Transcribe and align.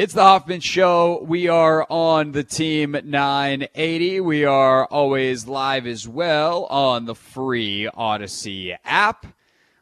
It's 0.00 0.14
the 0.14 0.22
Hoffman 0.22 0.60
Show. 0.60 1.22
We 1.24 1.48
are 1.48 1.86
on 1.90 2.32
the 2.32 2.42
Team 2.42 2.92
980. 3.04 4.20
We 4.20 4.46
are 4.46 4.86
always 4.86 5.46
live 5.46 5.86
as 5.86 6.08
well 6.08 6.64
on 6.70 7.04
the 7.04 7.14
free 7.14 7.86
Audacy 7.94 8.78
app. 8.82 9.26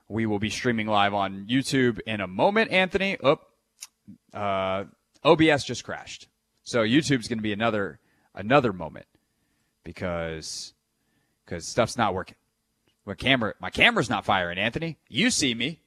We 0.09 0.27
will 0.27 0.41
be 0.41 0.51
streaming 0.51 0.89
live 0.89 1.15
on 1.15 1.47
YouTube 1.49 2.01
in 2.01 2.21
a 2.21 2.27
moment, 2.27 2.73
Anthony. 2.73 3.17
Oh, 3.23 3.39
uh, 4.35 4.87
OBS 5.23 5.63
just 5.63 5.85
crashed. 5.85 6.27
So 6.65 6.83
YouTube's 6.83 7.29
going 7.29 7.39
to 7.39 7.43
be 7.43 7.53
another 7.53 8.01
another 8.35 8.73
moment 8.73 9.07
because 9.85 10.75
because 11.45 11.65
stuff's 11.65 11.97
not 11.97 12.13
working. 12.13 12.35
My 13.07 13.15
camera 13.15 13.55
my 13.61 13.71
camera's 13.71 14.11
not 14.11 14.25
firing, 14.25 14.59
Anthony. 14.59 14.99
You 15.09 15.31
see 15.31 15.55
me. 15.55 15.79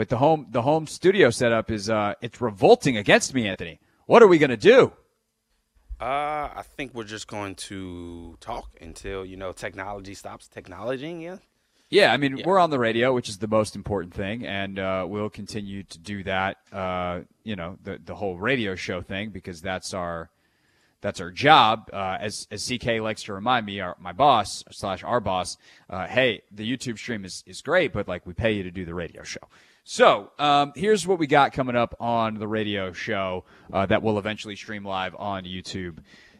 But 0.00 0.08
the 0.08 0.16
home 0.16 0.46
the 0.48 0.62
home 0.62 0.86
studio 0.86 1.28
setup 1.28 1.70
is 1.70 1.90
uh, 1.90 2.14
it's 2.22 2.40
revolting 2.40 2.96
against 2.96 3.34
me, 3.34 3.46
Anthony. 3.46 3.80
What 4.06 4.22
are 4.22 4.28
we 4.28 4.38
gonna 4.38 4.56
do? 4.56 4.94
Uh, 6.00 6.48
I 6.56 6.62
think 6.74 6.94
we're 6.94 7.04
just 7.04 7.28
going 7.28 7.54
to 7.56 8.38
talk 8.40 8.70
until 8.80 9.26
you 9.26 9.36
know 9.36 9.52
technology 9.52 10.14
stops 10.14 10.48
technologying. 10.48 11.20
Yeah. 11.20 11.36
Yeah, 11.90 12.14
I 12.14 12.16
mean 12.16 12.38
yeah. 12.38 12.46
we're 12.46 12.58
on 12.58 12.70
the 12.70 12.78
radio, 12.78 13.12
which 13.12 13.28
is 13.28 13.36
the 13.36 13.46
most 13.46 13.76
important 13.76 14.14
thing, 14.14 14.46
and 14.46 14.78
uh, 14.78 15.04
we'll 15.06 15.28
continue 15.28 15.82
to 15.82 15.98
do 15.98 16.24
that. 16.24 16.56
Uh, 16.72 17.20
you 17.44 17.54
know, 17.54 17.76
the 17.82 18.00
the 18.02 18.14
whole 18.14 18.38
radio 18.38 18.74
show 18.76 19.02
thing 19.02 19.28
because 19.28 19.60
that's 19.60 19.92
our 19.92 20.30
that's 21.02 21.20
our 21.20 21.30
job. 21.30 21.90
Uh, 21.92 22.16
as 22.18 22.48
as 22.50 22.66
CK 22.66 23.02
likes 23.02 23.24
to 23.24 23.34
remind 23.34 23.66
me, 23.66 23.80
our 23.80 23.96
my 24.00 24.12
boss 24.12 24.64
slash 24.70 25.04
our 25.04 25.20
boss, 25.20 25.58
uh, 25.90 26.06
hey, 26.06 26.40
the 26.50 26.64
YouTube 26.64 26.96
stream 26.96 27.26
is 27.26 27.44
is 27.46 27.60
great, 27.60 27.92
but 27.92 28.08
like 28.08 28.24
we 28.24 28.32
pay 28.32 28.52
you 28.52 28.62
to 28.62 28.70
do 28.70 28.86
the 28.86 28.94
radio 28.94 29.22
show. 29.22 29.46
So 29.84 30.30
um, 30.38 30.72
here's 30.76 31.06
what 31.06 31.18
we 31.18 31.26
got 31.26 31.52
coming 31.52 31.76
up 31.76 31.94
on 32.00 32.34
the 32.34 32.46
radio 32.46 32.92
show 32.92 33.44
uh, 33.72 33.86
that 33.86 34.02
will 34.02 34.18
eventually 34.18 34.56
stream 34.56 34.84
live 34.84 35.14
on 35.18 35.44
YouTube 35.44 35.98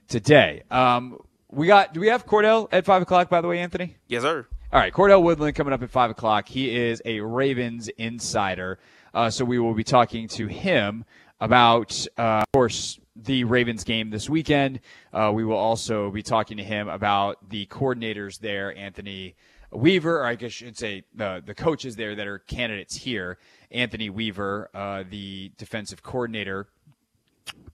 today. 0.09 0.63
Um, 0.71 1.19
we 1.51 1.67
got. 1.67 1.93
Do 1.95 2.01
we 2.01 2.09
have 2.09 2.27
Cordell 2.27 2.69
at 2.71 2.85
five 2.85 3.03
o'clock? 3.03 3.29
By 3.29 3.41
the 3.41 3.49
way, 3.49 3.59
Anthony. 3.59 3.97
Yes, 4.09 4.23
sir. 4.23 4.47
All 4.73 4.79
right, 4.79 4.93
Cordell 4.93 5.23
Woodland 5.23 5.57
coming 5.57 5.73
up 5.73 5.83
at 5.83 5.91
five 5.91 6.11
o'clock. 6.11 6.49
He 6.49 6.77
is 6.77 7.03
a 7.05 7.21
Ravens 7.21 7.89
insider, 7.89 8.79
uh, 9.13 9.31
so 9.31 9.45
we 9.45 9.59
will 9.59 9.75
be 9.75 9.83
talking 9.83 10.29
to 10.29 10.47
him 10.47 11.05
about, 11.41 12.07
uh, 12.17 12.43
of 12.43 12.53
course, 12.53 13.01
the 13.17 13.43
Ravens 13.45 13.83
game 13.83 14.11
this 14.11 14.31
weekend. 14.31 14.79
Uh, 15.13 15.33
we 15.35 15.45
will 15.45 15.57
also 15.57 16.11
be 16.13 16.23
talking 16.23 16.59
to 16.59 16.63
him 16.63 16.89
about 16.89 17.49
the 17.49 17.67
coordinators 17.67 18.39
there, 18.39 18.77
Anthony 18.77 19.35
Weaver, 19.73 20.21
or 20.21 20.25
I 20.25 20.35
guess 20.35 20.49
I 20.49 20.51
should 20.51 20.79
say 20.79 21.05
the 21.15 21.43
the 21.45 21.55
coaches 21.55 21.97
there 21.97 22.15
that 22.15 22.27
are 22.27 22.39
candidates 22.39 22.97
here. 22.97 23.39
Anthony 23.71 24.11
Weaver, 24.11 24.69
uh, 24.75 25.05
the 25.09 25.53
defensive 25.57 26.03
coordinator, 26.03 26.69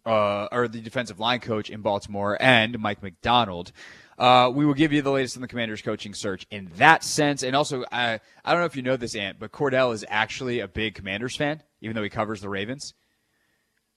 uh, 0.04 0.48
or 0.52 0.68
the 0.68 0.80
defensive 0.80 1.18
line 1.18 1.40
coach 1.40 1.70
in 1.70 1.80
Baltimore, 1.80 2.36
and 2.40 2.78
Mike 2.78 3.02
Macdonald. 3.02 3.72
Uh, 4.18 4.50
we 4.54 4.64
will 4.64 4.74
give 4.74 4.92
you 4.92 5.02
the 5.02 5.10
latest 5.10 5.36
on 5.36 5.42
the 5.42 5.48
Commanders 5.48 5.82
coaching 5.82 6.14
search 6.14 6.46
in 6.50 6.70
that 6.76 7.02
sense, 7.02 7.42
and 7.42 7.56
also 7.56 7.84
I 7.90 8.20
I 8.44 8.52
don't 8.52 8.60
know 8.60 8.66
if 8.66 8.76
you 8.76 8.82
know 8.82 8.96
this, 8.96 9.14
Ant, 9.14 9.38
but 9.38 9.52
Cordell 9.52 9.92
is 9.92 10.04
actually 10.08 10.60
a 10.60 10.68
big 10.68 10.94
Commanders 10.94 11.36
fan, 11.36 11.62
even 11.80 11.96
though 11.96 12.02
he 12.02 12.10
covers 12.10 12.40
the 12.40 12.48
Ravens. 12.48 12.94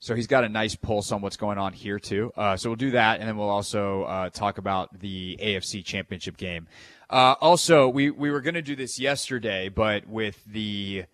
So 0.02 0.14
he's 0.14 0.26
got 0.26 0.44
a 0.44 0.48
nice 0.48 0.74
pulse 0.76 1.12
on 1.12 1.20
what's 1.20 1.36
going 1.36 1.58
on 1.58 1.74
here 1.74 1.98
too. 1.98 2.32
Uh, 2.34 2.56
so 2.56 2.70
we'll 2.70 2.76
do 2.76 2.92
that, 2.92 3.20
and 3.20 3.28
then 3.28 3.36
we'll 3.36 3.50
also 3.50 4.04
uh, 4.04 4.30
talk 4.30 4.56
about 4.56 4.98
the 4.98 5.38
AFC 5.42 5.84
Championship 5.84 6.38
game. 6.38 6.68
Uh, 7.10 7.34
also, 7.40 7.88
we 7.88 8.08
we 8.08 8.30
were 8.30 8.40
going 8.40 8.54
to 8.54 8.62
do 8.62 8.76
this 8.76 9.00
yesterday, 9.00 9.68
but 9.68 10.06
with 10.06 10.42
the 10.44 11.04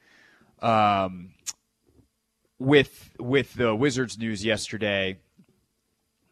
um, 0.60 1.30
with 2.58 3.12
with 3.18 3.54
the 3.54 3.74
Wizards 3.74 4.18
news 4.18 4.44
yesterday, 4.44 5.16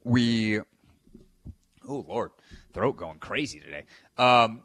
we 0.04 0.60
oh 1.88 2.04
lord, 2.06 2.32
throat 2.74 2.98
going 2.98 3.18
crazy 3.18 3.58
today. 3.58 3.84
Um, 4.18 4.60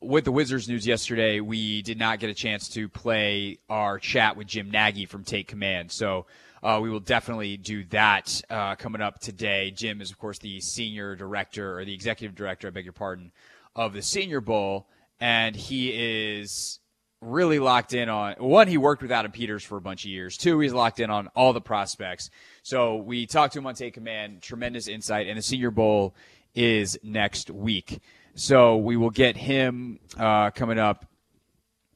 with 0.00 0.24
the 0.24 0.32
Wizards 0.32 0.68
news 0.68 0.88
yesterday, 0.88 1.38
we 1.38 1.82
did 1.82 1.96
not 1.96 2.18
get 2.18 2.28
a 2.28 2.34
chance 2.34 2.68
to 2.70 2.88
play 2.88 3.58
our 3.70 4.00
chat 4.00 4.36
with 4.36 4.48
Jim 4.48 4.72
Nagy 4.72 5.06
from 5.06 5.22
Take 5.22 5.46
Command. 5.46 5.92
So 5.92 6.26
uh, 6.64 6.80
we 6.82 6.90
will 6.90 7.00
definitely 7.00 7.56
do 7.56 7.84
that 7.90 8.42
uh, 8.50 8.74
coming 8.74 9.00
up 9.00 9.20
today. 9.20 9.70
Jim 9.70 10.00
is, 10.00 10.10
of 10.10 10.18
course, 10.18 10.38
the 10.38 10.60
senior 10.60 11.14
director 11.14 11.78
or 11.78 11.84
the 11.84 11.94
executive 11.94 12.34
director, 12.36 12.66
I 12.66 12.70
beg 12.70 12.84
your 12.84 12.92
pardon, 12.92 13.30
of 13.76 13.92
the 13.92 14.02
Senior 14.02 14.40
Bowl, 14.40 14.88
and 15.20 15.54
he 15.54 15.90
is 15.90 16.80
really 17.20 17.58
locked 17.58 17.92
in 17.92 18.08
on 18.08 18.34
one. 18.38 18.66
He 18.66 18.78
worked 18.78 19.02
with 19.02 19.12
Adam 19.12 19.30
Peters 19.30 19.62
for 19.62 19.76
a 19.76 19.80
bunch 19.80 20.04
of 20.04 20.10
years. 20.10 20.36
Two, 20.36 20.58
he's 20.58 20.72
locked 20.72 20.98
in 20.98 21.10
on 21.10 21.28
all 21.36 21.52
the 21.52 21.60
prospects. 21.60 22.30
So 22.62 22.96
we 22.96 23.26
talked 23.26 23.52
to 23.52 23.58
him 23.58 23.66
on 23.66 23.74
Take 23.74 23.94
Command. 23.94 24.42
Tremendous 24.42 24.88
insight, 24.88 25.28
and 25.28 25.38
the 25.38 25.42
Senior 25.42 25.70
Bowl 25.70 26.14
is 26.54 26.98
next 27.02 27.50
week. 27.50 28.00
So 28.34 28.78
we 28.78 28.96
will 28.96 29.10
get 29.10 29.36
him 29.36 30.00
uh, 30.18 30.50
coming 30.50 30.78
up 30.78 31.06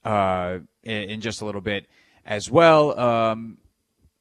uh, 0.05 0.59
in, 0.83 1.11
in, 1.11 1.21
just 1.21 1.43
a 1.43 1.45
little 1.45 1.61
bit 1.61 1.87
as 2.25 2.51
well. 2.51 2.99
Um, 2.99 3.59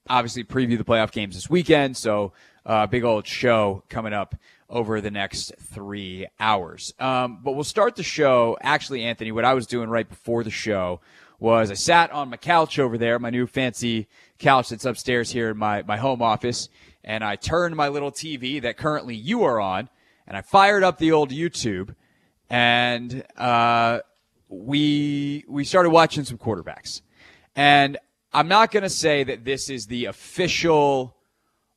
obviously 0.09 0.44
preview 0.44 0.78
the 0.78 0.84
playoff 0.84 1.12
games 1.12 1.36
this 1.36 1.50
weekend. 1.50 1.96
So, 1.96 2.34
uh, 2.66 2.88
big 2.88 3.03
old 3.03 3.25
show 3.25 3.84
coming 3.90 4.14
up 4.14 4.36
over 4.69 5.02
the 5.02 5.12
next 5.12 5.53
three 5.59 6.28
hours. 6.40 6.94
Um, 7.00 7.40
but 7.44 7.53
we'll 7.53 7.63
start 7.63 7.96
the 7.96 8.03
show. 8.03 8.57
Actually, 8.62 9.03
Anthony, 9.03 9.31
what 9.31 9.46
I 9.46 9.53
was 9.53 9.66
doing 9.66 9.90
right 9.90 10.07
before 10.07 10.44
the 10.44 10.52
show 10.52 11.02
was 11.40 11.72
I 11.72 11.75
sat 11.75 12.12
on 12.12 12.30
my 12.30 12.38
couch 12.38 12.80
over 12.80 12.97
there, 12.97 13.18
my 13.18 13.30
new 13.30 13.47
fancy 13.47 14.07
couch 14.38 14.69
that's 14.69 14.85
upstairs 14.85 15.31
here 15.31 15.50
in 15.50 15.57
my, 15.57 15.81
my 15.84 15.97
home 15.97 16.22
office, 16.22 16.69
and 17.03 17.24
I 17.24 17.35
turned 17.35 17.75
my 17.75 17.88
little 17.88 18.12
TV 18.12 18.62
that 18.62 18.78
currently 18.78 19.16
you 19.16 19.44
are 19.44 19.59
on, 19.59 19.90
and 20.28 20.38
I 20.38 20.41
fired 20.41 20.84
up 20.84 20.97
the 20.97 21.12
old 21.13 21.31
YouTube, 21.31 21.96
and 22.50 23.24
uh, 23.38 24.00
we 24.50 25.46
we 25.47 25.63
started 25.63 25.91
watching 25.91 26.25
some 26.25 26.38
quarterbacks. 26.38 27.01
And 27.56 27.97
I'm 28.34 28.47
not 28.47 28.72
going 28.72 28.84
to 28.84 28.90
say 28.90 29.24
that 29.24 29.46
this 29.46 29.69
is 29.69 29.88
the 29.88 30.06
official 30.06 31.16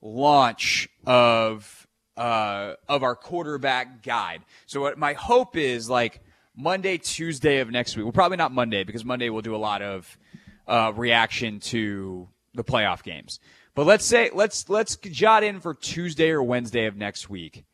launch 0.00 0.88
of 1.06 1.81
uh, 2.16 2.74
of 2.88 3.02
our 3.02 3.16
quarterback 3.16 4.02
guide. 4.02 4.42
So 4.66 4.82
what 4.82 4.98
my 4.98 5.14
hope 5.14 5.56
is 5.56 5.88
like 5.88 6.20
Monday, 6.56 6.98
Tuesday 6.98 7.58
of 7.58 7.70
next 7.70 7.96
week. 7.96 8.04
Well, 8.04 8.12
probably 8.12 8.36
not 8.36 8.52
Monday 8.52 8.84
because 8.84 9.04
Monday 9.04 9.30
we'll 9.30 9.42
do 9.42 9.54
a 9.54 9.56
lot 9.56 9.82
of 9.82 10.18
uh, 10.66 10.92
reaction 10.94 11.60
to 11.60 12.28
the 12.54 12.64
playoff 12.64 13.02
games. 13.02 13.40
But 13.74 13.86
let's 13.86 14.04
say 14.04 14.30
let's 14.34 14.68
let's 14.68 14.96
jot 14.96 15.42
in 15.42 15.60
for 15.60 15.74
Tuesday 15.74 16.30
or 16.30 16.42
Wednesday 16.42 16.86
of 16.86 16.96
next 16.96 17.30
week 17.30 17.64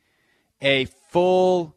a 0.60 0.86
full 1.10 1.76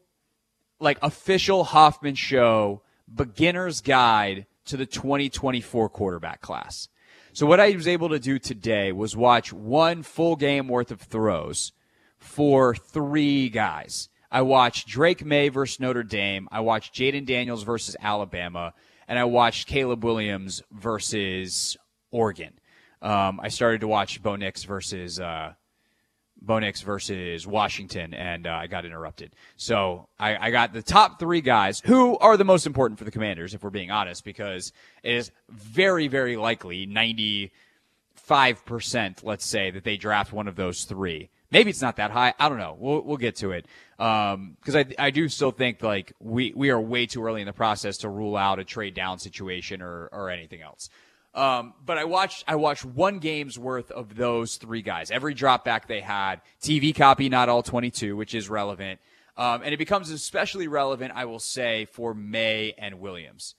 like 0.80 1.00
official 1.02 1.64
Hoffman 1.64 2.16
show 2.16 2.82
beginner's 3.14 3.82
guide 3.82 4.46
to 4.66 4.78
the 4.78 4.86
2024 4.86 5.90
quarterback 5.90 6.42
class. 6.42 6.88
So 7.34 7.46
what 7.46 7.60
I 7.60 7.72
was 7.72 7.88
able 7.88 8.10
to 8.10 8.20
do 8.20 8.40
today 8.40 8.92
was 8.92 9.16
watch 9.16 9.54
one 9.54 10.04
full 10.04 10.36
game 10.36 10.68
worth 10.68 10.92
of 10.92 11.02
throws 11.02 11.72
for 12.22 12.74
three 12.76 13.50
guys. 13.50 14.08
I 14.32 14.44
watched 14.44 14.88
Drake 14.88 15.26
Maye 15.26 15.50
versus 15.50 15.82
Notre 15.82 16.04
Dame. 16.04 16.48
I 16.52 16.62
watched 16.62 16.96
Jayden 16.96 17.26
Daniels 17.26 17.64
versus 17.64 17.98
Alabama, 18.00 18.74
and 19.08 19.20
I 19.20 19.26
watched 19.26 19.68
Caleb 19.68 20.06
Williams 20.06 20.64
versus 20.72 21.76
Oregon. 22.12 22.54
Um, 23.02 23.42
I 23.44 23.50
started 23.50 23.82
to 23.82 23.88
watch 23.88 24.24
Bo 24.24 24.38
Nix 24.38 24.64
versus 24.64 25.20
uh, 25.20 25.54
Bo 26.42 26.60
Nix 26.60 26.82
versus 26.82 27.46
Washington, 27.46 28.14
and 28.14 28.48
uh, 28.48 28.52
I 28.52 28.68
got 28.68 28.86
interrupted. 28.86 29.34
So 29.58 30.08
I, 30.20 30.48
I, 30.48 30.52
got 30.52 30.72
the 30.72 30.82
top 30.82 31.20
three 31.20 31.42
guys 31.42 31.82
who 31.84 32.18
are 32.20 32.38
the 32.38 32.46
most 32.46 32.66
important 32.66 33.00
for 33.00 33.06
the 33.06 33.12
Commanders, 33.12 33.54
if 33.54 33.64
we're 33.64 33.70
being 33.70 33.92
honest, 33.92 34.24
because 34.24 34.72
it 35.04 35.16
is 35.16 35.32
very, 35.50 36.08
very 36.08 36.38
likely 36.38 36.88
95%, 36.88 37.52
let's 39.24 39.46
say, 39.46 39.72
that 39.72 39.84
they 39.84 39.98
draft 39.98 40.32
one 40.32 40.48
of 40.48 40.56
those 40.56 40.86
three. 40.86 41.30
Maybe 41.52 41.70
it's 41.70 41.82
not 41.82 41.98
that 41.98 42.12
high. 42.12 42.34
I 42.40 42.50
don't 42.50 42.58
know. 42.58 42.78
We'll, 42.80 43.02
we'll 43.02 43.18
get 43.18 43.36
to 43.38 43.52
it. 43.52 43.66
Um, 44.00 44.58
cause 44.66 44.76
I, 44.76 44.86
I 44.98 45.12
do 45.12 45.28
still 45.30 45.52
think 45.52 45.84
like 45.84 46.14
we, 46.20 46.54
we 46.56 46.70
are 46.70 46.80
way 46.80 47.06
too 47.06 47.24
early 47.24 47.42
in 47.42 47.48
the 47.48 47.54
process 47.54 47.98
to 47.98 48.10
rule 48.10 48.36
out 48.38 48.58
a 48.58 48.64
trade 48.64 48.94
down 48.94 49.20
situation 49.20 49.82
or, 49.82 50.10
or 50.12 50.30
anything 50.30 50.62
else. 50.62 50.90
Um, 51.34 51.74
but 51.86 51.98
I 51.98 52.04
watched 52.04 52.44
I 52.48 52.56
watched 52.56 52.84
one 52.84 53.20
game's 53.20 53.58
worth 53.58 53.90
of 53.92 54.16
those 54.16 54.58
three 54.58 54.82
guys. 54.82 55.12
Every 55.12 55.34
drop 55.34 55.64
back 55.64 55.88
they 55.88 56.02
had, 56.02 56.42
TV 56.62 56.94
copy, 56.94 57.30
not 57.30 57.48
all 57.48 57.64
22, 57.64 58.18
which 58.18 58.36
is 58.36 58.50
relevant. 58.50 59.00
Um, 59.38 59.62
and 59.64 59.74
it 59.74 59.78
becomes 59.78 60.10
especially 60.10 60.68
relevant, 60.68 61.14
I 61.16 61.26
will 61.26 61.40
say, 61.40 61.86
for 61.86 62.14
Maye 62.14 62.74
and 62.78 63.00
Williams. 63.00 63.56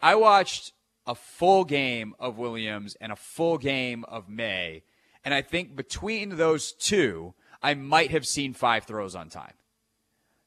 I 0.00 0.14
watched 0.14 0.72
a 1.06 1.14
full 1.14 1.64
game 1.64 2.14
of 2.18 2.38
Williams 2.38 2.96
and 3.00 3.12
a 3.12 3.16
full 3.16 3.58
game 3.58 4.04
of 4.04 4.28
Maye, 4.28 4.82
and 5.24 5.34
I 5.34 5.42
think 5.42 5.76
between 5.76 6.36
those 6.36 6.72
two, 6.72 7.34
I 7.62 7.74
might 7.74 8.10
have 8.10 8.26
seen 8.26 8.54
five 8.54 8.84
throws 8.84 9.14
on 9.14 9.28
time. 9.28 9.52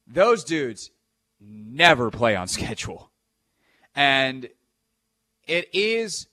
Those 0.08 0.44
dudes 0.44 0.92
never 1.40 2.10
play 2.10 2.36
on 2.36 2.48
schedule. 2.50 3.12
And 3.96 4.50
it 5.48 5.70
is 5.74 6.28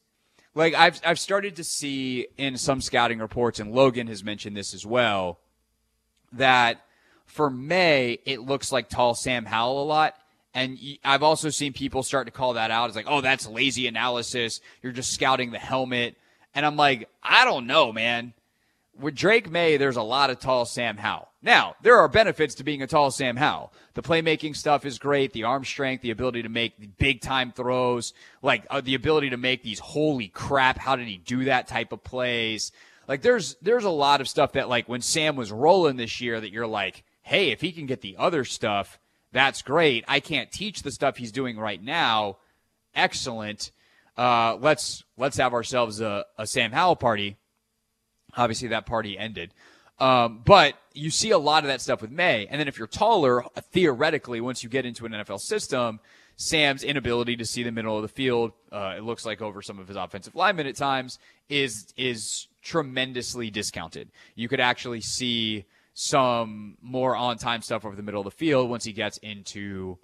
like 0.54 0.74
I've 0.74 1.00
I've 1.04 1.18
started 1.18 1.56
to 1.56 1.64
see 1.64 2.26
in 2.36 2.56
some 2.56 2.80
scouting 2.80 3.18
reports, 3.18 3.60
and 3.60 3.72
Logan 3.72 4.06
has 4.06 4.24
mentioned 4.24 4.56
this 4.56 4.74
as 4.74 4.86
well, 4.86 5.38
that 6.32 6.80
for 7.26 7.50
Maye 7.50 8.18
it 8.24 8.40
looks 8.40 8.72
like 8.72 8.88
tall 8.88 9.14
Sam 9.14 9.44
Howell 9.44 9.82
a 9.82 9.84
lot. 9.84 10.14
And 10.52 10.78
I've 11.04 11.22
also 11.22 11.48
seen 11.48 11.72
people 11.72 12.02
start 12.02 12.26
to 12.26 12.32
call 12.32 12.54
that 12.54 12.72
out 12.72 12.88
It's 12.88 12.96
like, 12.96 13.06
oh, 13.08 13.20
that's 13.20 13.46
lazy 13.46 13.86
analysis. 13.86 14.60
You're 14.82 14.90
just 14.90 15.12
scouting 15.12 15.52
the 15.52 15.60
helmet. 15.60 16.16
And 16.54 16.66
I'm 16.66 16.76
like, 16.76 17.08
I 17.22 17.44
don't 17.44 17.66
know, 17.66 17.92
man. 17.92 18.34
With 18.98 19.14
Drake 19.14 19.50
Maye, 19.50 19.76
there's 19.76 19.96
a 19.96 20.02
lot 20.02 20.30
of 20.30 20.40
tall 20.40 20.64
Sam 20.66 20.96
Howell. 20.96 21.28
Now, 21.42 21.76
there 21.82 21.98
are 21.98 22.08
benefits 22.08 22.56
to 22.56 22.64
being 22.64 22.82
a 22.82 22.86
tall 22.86 23.10
Sam 23.10 23.36
Howell. 23.36 23.72
The 23.94 24.02
playmaking 24.02 24.54
stuff 24.54 24.84
is 24.84 24.98
great. 24.98 25.32
The 25.32 25.44
arm 25.44 25.64
strength, 25.64 26.02
the 26.02 26.10
ability 26.10 26.42
to 26.42 26.50
make 26.50 26.98
big 26.98 27.22
time 27.22 27.52
throws, 27.52 28.12
like 28.42 28.66
uh, 28.68 28.82
the 28.82 28.94
ability 28.94 29.30
to 29.30 29.38
make 29.38 29.62
these 29.62 29.78
holy 29.78 30.28
crap, 30.28 30.76
how 30.76 30.96
did 30.96 31.08
he 31.08 31.16
do 31.16 31.44
that 31.44 31.66
type 31.66 31.92
of 31.92 32.04
plays? 32.04 32.72
Like 33.08 33.22
there's 33.22 33.56
there's 33.62 33.84
a 33.84 33.90
lot 33.90 34.20
of 34.20 34.28
stuff 34.28 34.52
that 34.52 34.68
like 34.68 34.88
when 34.88 35.00
Sam 35.00 35.34
was 35.34 35.50
rolling 35.50 35.96
this 35.96 36.20
year 36.20 36.40
that 36.40 36.52
you're 36.52 36.66
like, 36.66 37.04
hey, 37.22 37.50
if 37.50 37.60
he 37.60 37.72
can 37.72 37.86
get 37.86 38.02
the 38.02 38.16
other 38.18 38.44
stuff, 38.44 38.98
that's 39.32 39.62
great. 39.62 40.04
I 40.06 40.20
can't 40.20 40.52
teach 40.52 40.82
the 40.82 40.92
stuff 40.92 41.16
he's 41.16 41.32
doing 41.32 41.58
right 41.58 41.82
now. 41.82 42.36
Excellent. 42.94 43.70
Uh, 44.20 44.58
let's 44.60 45.02
let's 45.16 45.38
have 45.38 45.54
ourselves 45.54 46.02
a, 46.02 46.26
a 46.36 46.46
Sam 46.46 46.72
Howell 46.72 46.96
party. 46.96 47.38
Obviously, 48.36 48.68
that 48.68 48.84
party 48.84 49.18
ended. 49.18 49.54
Um, 49.98 50.42
but 50.44 50.74
you 50.92 51.08
see 51.08 51.30
a 51.30 51.38
lot 51.38 51.64
of 51.64 51.68
that 51.68 51.80
stuff 51.80 52.02
with 52.02 52.10
Maye. 52.10 52.46
And 52.50 52.60
then 52.60 52.68
if 52.68 52.76
you're 52.76 52.86
taller, 52.86 53.42
theoretically, 53.72 54.42
once 54.42 54.62
you 54.62 54.68
get 54.68 54.84
into 54.84 55.06
an 55.06 55.12
NFL 55.12 55.40
system, 55.40 56.00
Sam's 56.36 56.82
inability 56.82 57.36
to 57.36 57.46
see 57.46 57.62
the 57.62 57.72
middle 57.72 57.96
of 57.96 58.02
the 58.02 58.08
field, 58.08 58.52
uh, 58.70 58.94
it 58.98 59.04
looks 59.04 59.24
like 59.24 59.40
over 59.40 59.62
some 59.62 59.78
of 59.78 59.88
his 59.88 59.96
offensive 59.96 60.34
linemen 60.34 60.66
at 60.66 60.76
times, 60.76 61.18
is 61.48 61.94
is 61.96 62.48
tremendously 62.60 63.48
discounted. 63.48 64.10
You 64.34 64.48
could 64.48 64.60
actually 64.60 65.00
see 65.00 65.64
some 65.94 66.76
more 66.82 67.16
on 67.16 67.38
time 67.38 67.62
stuff 67.62 67.86
over 67.86 67.96
the 67.96 68.02
middle 68.02 68.20
of 68.20 68.26
the 68.26 68.36
field 68.36 68.68
once 68.68 68.84
he 68.84 68.92
gets 68.92 69.16
into 69.16 69.96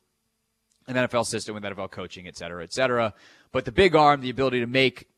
an 0.88 0.96
NFL 0.96 1.26
system 1.26 1.54
with 1.54 1.64
NFL 1.64 1.90
coaching, 1.90 2.26
et 2.26 2.36
cetera, 2.36 2.62
et 2.62 2.72
cetera. 2.72 3.12
But 3.52 3.64
the 3.64 3.72
big 3.72 3.94
arm, 3.94 4.20
the 4.20 4.31
ability 4.31 4.60
to 4.60 4.66
make, 4.66 5.08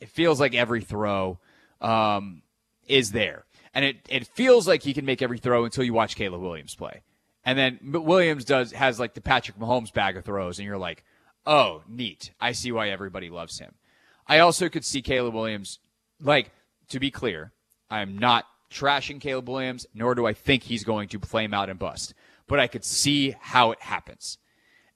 it 0.00 0.08
feels 0.08 0.40
like 0.40 0.54
every 0.54 0.82
throw 0.82 1.38
um, 1.80 2.42
is 2.86 3.12
there. 3.12 3.44
And 3.74 3.84
it, 3.84 3.96
it 4.08 4.26
feels 4.26 4.68
like 4.68 4.82
he 4.82 4.94
can 4.94 5.04
make 5.04 5.22
every 5.22 5.38
throw 5.38 5.64
until 5.64 5.84
you 5.84 5.92
watch 5.92 6.16
Caleb 6.16 6.40
Williams 6.40 6.74
play. 6.74 7.02
And 7.44 7.58
then 7.58 7.78
Williams 7.82 8.44
does 8.44 8.72
has 8.72 8.98
like 8.98 9.14
the 9.14 9.20
Patrick 9.20 9.58
Mahomes 9.58 9.92
bag 9.92 10.16
of 10.16 10.24
throws, 10.24 10.58
and 10.58 10.66
you're 10.66 10.78
like, 10.78 11.04
oh, 11.46 11.82
neat. 11.88 12.32
I 12.40 12.52
see 12.52 12.72
why 12.72 12.88
everybody 12.88 13.30
loves 13.30 13.58
him. 13.58 13.74
I 14.26 14.38
also 14.38 14.68
could 14.68 14.84
see 14.84 15.02
Caleb 15.02 15.34
Williams, 15.34 15.78
like, 16.20 16.50
to 16.88 16.98
be 16.98 17.10
clear, 17.10 17.52
I'm 17.90 18.16
not 18.16 18.46
trashing 18.70 19.20
Caleb 19.20 19.48
Williams, 19.48 19.86
nor 19.94 20.14
do 20.14 20.26
I 20.26 20.32
think 20.32 20.62
he's 20.62 20.84
going 20.84 21.08
to 21.08 21.18
flame 21.20 21.52
out 21.52 21.68
and 21.68 21.78
bust. 21.78 22.14
But 22.46 22.60
I 22.60 22.66
could 22.66 22.84
see 22.84 23.34
how 23.38 23.72
it 23.72 23.80
happens. 23.80 24.38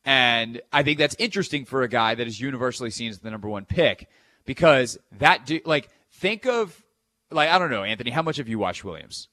And 0.08 0.62
I 0.72 0.82
think 0.82 0.98
that's 0.98 1.16
interesting 1.18 1.66
for 1.66 1.82
a 1.82 1.88
guy 1.88 2.14
that 2.14 2.26
is 2.26 2.40
universally 2.40 2.90
seen 2.90 3.10
as 3.10 3.18
the 3.18 3.30
number 3.30 3.46
one 3.46 3.66
pick 3.66 4.08
because 4.46 4.98
that, 5.18 5.44
do, 5.44 5.60
like, 5.66 5.90
think 6.10 6.46
of 6.46 6.82
like 7.30 7.48
I 7.50 7.58
don't 7.58 7.70
know, 7.70 7.82
Anthony. 7.82 8.10
How 8.10 8.22
much 8.22 8.38
have 8.38 8.48
you 8.48 8.58
watched 8.58 8.84
Williams? 8.84 9.28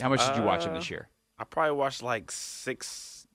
How 0.00 0.08
much 0.08 0.26
did 0.26 0.36
you 0.36 0.42
watch 0.42 0.64
him 0.64 0.74
this 0.74 0.90
uh, 0.90 0.94
year? 0.94 1.08
I 1.38 1.44
probably 1.44 1.76
watched 1.76 2.02
like 2.02 2.30
six, 2.30 3.26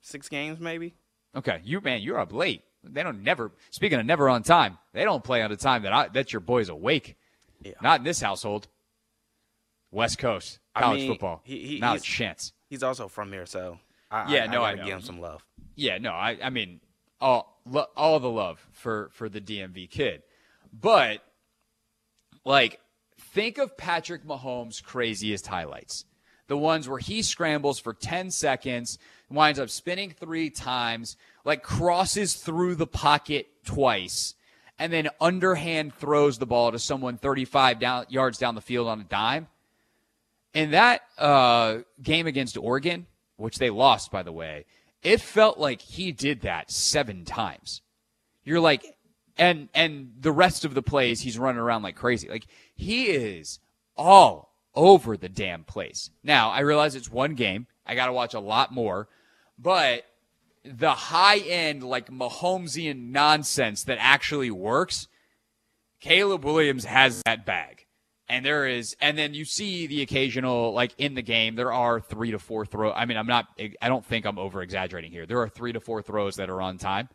six 0.00 0.28
games 0.28 0.60
maybe. 0.60 0.94
Okay, 1.36 1.60
you 1.64 1.80
man, 1.80 2.00
you're 2.02 2.18
up 2.18 2.32
late. 2.32 2.62
They 2.82 3.02
don't 3.02 3.22
never. 3.22 3.52
Speaking 3.70 4.00
of 4.00 4.06
never 4.06 4.28
on 4.28 4.42
time, 4.42 4.78
they 4.92 5.04
don't 5.04 5.22
play 5.22 5.42
on 5.42 5.52
a 5.52 5.56
time 5.56 5.82
that 5.82 5.92
I, 5.92 6.08
that 6.08 6.32
your 6.32 6.40
boy's 6.40 6.68
awake. 6.68 7.16
Yeah. 7.62 7.72
Not 7.82 8.00
in 8.00 8.04
this 8.04 8.20
household. 8.20 8.68
West 9.90 10.18
Coast 10.18 10.60
college 10.74 10.98
I 10.98 11.00
mean, 11.00 11.10
football. 11.10 11.42
He, 11.44 11.66
he, 11.66 11.78
not 11.80 11.98
a 11.98 12.00
chance. 12.00 12.52
He's 12.68 12.82
also 12.82 13.08
from 13.08 13.32
here, 13.32 13.44
so 13.44 13.78
I, 14.10 14.32
yeah, 14.32 14.44
I, 14.44 14.46
no, 14.46 14.62
I, 14.62 14.70
I 14.70 14.76
give 14.76 14.86
him 14.86 15.00
some 15.02 15.20
love. 15.20 15.44
Yeah, 15.76 15.98
no, 15.98 16.10
I, 16.10 16.38
I 16.42 16.50
mean, 16.50 16.80
all 17.20 17.60
all 17.96 18.20
the 18.20 18.30
love 18.30 18.66
for 18.72 19.10
for 19.12 19.28
the 19.28 19.40
DMV 19.40 19.90
kid, 19.90 20.22
but 20.72 21.22
like 22.44 22.80
Think 23.32 23.58
of 23.58 23.76
Patrick 23.76 24.24
Mahomes' 24.24 24.82
craziest 24.82 25.46
highlights. 25.46 26.04
The 26.48 26.56
ones 26.56 26.88
where 26.88 26.98
he 26.98 27.22
scrambles 27.22 27.78
for 27.78 27.94
10 27.94 28.32
seconds, 28.32 28.98
winds 29.30 29.60
up 29.60 29.70
spinning 29.70 30.10
three 30.10 30.50
times, 30.50 31.16
like 31.44 31.62
crosses 31.62 32.34
through 32.34 32.74
the 32.74 32.88
pocket 32.88 33.46
twice, 33.64 34.34
and 34.80 34.92
then 34.92 35.10
underhand 35.20 35.94
throws 35.94 36.38
the 36.38 36.46
ball 36.46 36.72
to 36.72 36.78
someone 36.80 37.18
35 37.18 37.78
down, 37.78 38.06
yards 38.08 38.38
down 38.38 38.56
the 38.56 38.60
field 38.60 38.88
on 38.88 39.00
a 39.00 39.04
dime. 39.04 39.46
In 40.54 40.72
that 40.72 41.02
uh, 41.16 41.78
game 42.02 42.26
against 42.26 42.56
Oregon, 42.56 43.06
which 43.36 43.58
they 43.58 43.70
lost, 43.70 44.10
by 44.10 44.24
the 44.24 44.32
way, 44.32 44.64
it 45.02 45.20
felt 45.20 45.58
like 45.58 45.80
he 45.80 46.12
did 46.12 46.42
that 46.42 46.70
seven 46.70 47.24
times. 47.24 47.82
You're 48.44 48.60
like, 48.60 48.84
and 49.36 49.68
and 49.74 50.12
the 50.18 50.32
rest 50.32 50.64
of 50.64 50.74
the 50.74 50.82
plays 50.82 51.20
he's 51.20 51.38
running 51.38 51.60
around 51.60 51.82
like 51.82 51.96
crazy. 51.96 52.28
Like 52.28 52.46
he 52.74 53.06
is 53.06 53.58
all 53.96 54.52
over 54.74 55.16
the 55.16 55.28
damn 55.28 55.64
place. 55.64 56.10
Now, 56.22 56.50
I 56.50 56.60
realize 56.60 56.94
it's 56.94 57.10
one 57.10 57.34
game. 57.34 57.66
I 57.86 57.94
got 57.94 58.06
to 58.06 58.12
watch 58.12 58.34
a 58.34 58.40
lot 58.40 58.72
more, 58.72 59.08
but 59.58 60.04
the 60.64 60.92
high 60.92 61.38
end 61.38 61.82
like 61.82 62.10
Mahomesian 62.10 63.10
nonsense 63.10 63.84
that 63.84 63.98
actually 64.00 64.50
works, 64.50 65.08
Caleb 66.00 66.44
Williams 66.44 66.84
has 66.84 67.22
that 67.24 67.46
bag. 67.46 67.79
And 68.30 68.46
there 68.46 68.66
is, 68.66 68.96
and 69.00 69.18
then 69.18 69.34
you 69.34 69.44
see 69.44 69.88
the 69.88 70.02
occasional, 70.02 70.72
like 70.72 70.92
in 70.98 71.14
the 71.14 71.22
game, 71.22 71.56
there 71.56 71.72
are 71.72 72.00
three 72.00 72.30
to 72.30 72.38
four 72.38 72.64
throw. 72.64 72.92
I 72.92 73.04
mean, 73.04 73.16
I'm 73.16 73.26
not, 73.26 73.48
I 73.82 73.88
don't 73.88 74.06
think 74.06 74.24
I'm 74.24 74.38
over 74.38 74.62
exaggerating 74.62 75.10
here. 75.10 75.26
There 75.26 75.40
are 75.40 75.48
three 75.48 75.72
to 75.72 75.80
four 75.80 76.00
throws 76.00 76.36
that 76.36 76.48
are 76.48 76.62
on 76.62 76.78
time 76.78 77.08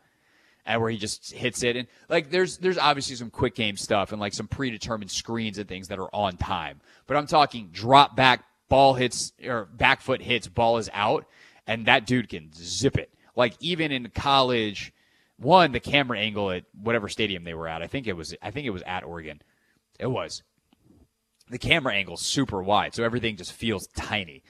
and 0.66 0.80
where 0.80 0.90
he 0.90 0.98
just 0.98 1.32
hits 1.32 1.62
it. 1.62 1.76
And 1.76 1.88
like 2.08 2.30
there's 2.30 2.58
there's 2.58 2.76
obviously 2.76 3.16
some 3.16 3.30
quick 3.30 3.54
game 3.54 3.76
stuff 3.76 4.12
and 4.12 4.20
like 4.20 4.34
some 4.34 4.48
predetermined 4.48 5.10
screens 5.10 5.58
and 5.58 5.68
things 5.68 5.88
that 5.88 5.98
are 5.98 6.14
on 6.14 6.36
time. 6.36 6.80
But 7.06 7.16
I'm 7.16 7.26
talking 7.26 7.70
drop 7.72 8.16
back, 8.16 8.44
ball 8.68 8.94
hits 8.94 9.32
or 9.44 9.66
back 9.66 10.00
foot 10.00 10.20
hits, 10.20 10.48
ball 10.48 10.78
is 10.78 10.90
out, 10.92 11.26
and 11.66 11.86
that 11.86 12.06
dude 12.06 12.28
can 12.28 12.50
zip 12.52 12.98
it. 12.98 13.10
Like 13.36 13.54
even 13.60 13.92
in 13.92 14.10
college, 14.10 14.92
one 15.38 15.72
the 15.72 15.80
camera 15.80 16.18
angle 16.18 16.50
at 16.50 16.64
whatever 16.78 17.08
stadium 17.08 17.44
they 17.44 17.54
were 17.54 17.68
at. 17.68 17.82
I 17.82 17.86
think 17.86 18.06
it 18.06 18.14
was 18.14 18.34
I 18.42 18.50
think 18.50 18.66
it 18.66 18.70
was 18.70 18.82
at 18.82 19.04
Oregon. 19.04 19.40
It 19.98 20.08
was. 20.08 20.42
The 21.48 21.58
camera 21.58 21.94
angle 21.94 22.16
super 22.16 22.62
wide, 22.62 22.94
so 22.94 23.04
everything 23.04 23.36
just 23.36 23.52
feels 23.52 23.86
tiny 23.96 24.42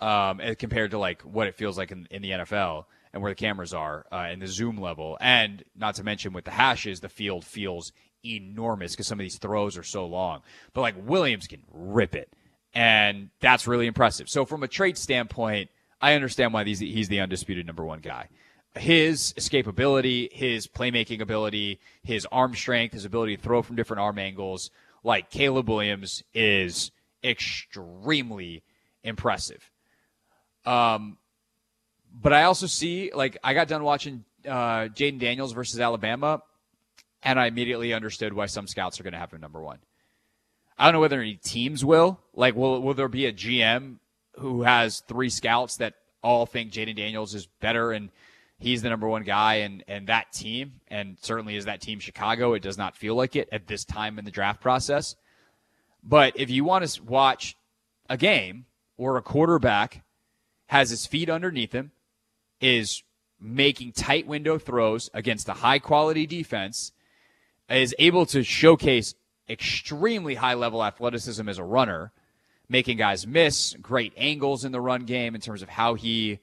um, 0.00 0.40
compared 0.58 0.92
to 0.92 0.98
like 0.98 1.22
what 1.22 1.46
it 1.46 1.54
feels 1.54 1.78
like 1.78 1.90
in, 1.92 2.08
in 2.10 2.22
the 2.22 2.30
NFL 2.30 2.86
and 3.12 3.22
where 3.22 3.30
the 3.30 3.36
cameras 3.36 3.74
are 3.74 4.06
uh, 4.10 4.26
and 4.28 4.40
the 4.40 4.46
zoom 4.46 4.80
level. 4.80 5.18
And 5.20 5.64
not 5.76 5.96
to 5.96 6.04
mention 6.04 6.32
with 6.32 6.44
the 6.44 6.50
hashes, 6.50 7.00
the 7.00 7.08
field 7.08 7.44
feels 7.44 7.92
enormous 8.24 8.92
because 8.92 9.06
some 9.06 9.18
of 9.18 9.24
these 9.24 9.38
throws 9.38 9.76
are 9.76 9.82
so 9.82 10.06
long. 10.06 10.42
But 10.72 10.82
like 10.82 10.94
Williams 11.06 11.46
can 11.46 11.62
rip 11.72 12.14
it. 12.14 12.32
And 12.72 13.30
that's 13.40 13.66
really 13.66 13.86
impressive. 13.86 14.28
So 14.28 14.44
from 14.44 14.62
a 14.62 14.68
trade 14.68 14.96
standpoint, 14.96 15.70
I 16.00 16.14
understand 16.14 16.52
why 16.52 16.64
he's 16.64 16.78
he's 16.78 17.08
the 17.08 17.20
undisputed 17.20 17.66
number 17.66 17.84
one 17.84 18.00
guy. 18.00 18.28
His 18.76 19.34
escapability, 19.36 20.32
his 20.32 20.68
playmaking 20.68 21.20
ability, 21.20 21.80
his 22.04 22.26
arm 22.30 22.54
strength, 22.54 22.92
his 22.92 23.04
ability 23.04 23.36
to 23.36 23.42
throw 23.42 23.62
from 23.62 23.74
different 23.74 24.00
arm 24.00 24.18
angles, 24.18 24.70
like 25.02 25.30
Caleb 25.30 25.68
Williams 25.68 26.22
is 26.34 26.90
extremely 27.22 28.62
impressive. 29.02 29.70
Um, 30.64 31.18
but 32.12 32.32
I 32.32 32.44
also 32.44 32.66
see, 32.66 33.12
like, 33.14 33.38
I 33.42 33.54
got 33.54 33.68
done 33.68 33.82
watching 33.82 34.24
uh, 34.46 34.88
Jayden 34.88 35.18
Daniels 35.18 35.52
versus 35.52 35.80
Alabama, 35.80 36.42
and 37.22 37.38
I 37.38 37.46
immediately 37.46 37.92
understood 37.92 38.32
why 38.32 38.46
some 38.46 38.66
scouts 38.66 38.98
are 39.00 39.02
going 39.02 39.12
to 39.12 39.18
have 39.18 39.32
him 39.32 39.40
number 39.40 39.60
one. 39.60 39.78
I 40.78 40.84
don't 40.84 40.94
know 40.94 41.00
whether 41.00 41.20
any 41.20 41.34
teams 41.34 41.84
will. 41.84 42.18
Like, 42.34 42.56
will 42.56 42.80
will 42.80 42.94
there 42.94 43.08
be 43.08 43.26
a 43.26 43.32
GM 43.32 43.96
who 44.38 44.62
has 44.62 45.00
three 45.00 45.28
scouts 45.28 45.76
that 45.76 45.94
all 46.22 46.46
think 46.46 46.72
Jayden 46.72 46.96
Daniels 46.96 47.34
is 47.34 47.46
better 47.60 47.92
and 47.92 48.10
he's 48.60 48.82
the 48.82 48.88
number 48.88 49.08
one 49.08 49.24
guy 49.24 49.56
and 49.56 49.82
and 49.88 50.06
that 50.06 50.32
team 50.32 50.74
and 50.88 51.18
certainly 51.20 51.56
is 51.56 51.64
that 51.64 51.80
team 51.80 51.98
Chicago. 51.98 52.52
It 52.54 52.62
does 52.62 52.78
not 52.78 52.96
feel 52.96 53.16
like 53.16 53.34
it 53.34 53.48
at 53.50 53.66
this 53.66 53.84
time 53.84 54.18
in 54.18 54.24
the 54.24 54.30
draft 54.30 54.60
process. 54.60 55.16
But 56.02 56.38
if 56.38 56.50
you 56.50 56.64
want 56.64 56.86
to 56.86 57.02
watch 57.02 57.56
a 58.08 58.16
game 58.16 58.66
or 58.96 59.16
a 59.16 59.22
quarterback 59.22 60.02
has 60.66 60.90
his 60.90 61.06
feet 61.06 61.28
underneath 61.28 61.72
him, 61.72 61.90
is 62.60 63.02
making 63.40 63.92
tight 63.92 64.26
window 64.26 64.58
throws 64.58 65.10
against 65.14 65.48
a 65.48 65.54
high 65.54 65.78
quality 65.78 66.26
defense, 66.26 66.92
is 67.68 67.94
able 67.98 68.26
to 68.26 68.42
showcase 68.42 69.14
extremely 69.48 70.34
high 70.36 70.54
level 70.54 70.84
athleticism 70.84 71.48
as 71.48 71.58
a 71.58 71.64
runner, 71.64 72.12
making 72.68 72.96
guys 72.98 73.26
miss, 73.26 73.74
great 73.80 74.12
angles 74.16 74.64
in 74.64 74.72
the 74.72 74.80
run 74.80 75.04
game 75.04 75.34
in 75.34 75.40
terms 75.40 75.62
of 75.62 75.68
how 75.68 75.94
he 75.94 76.38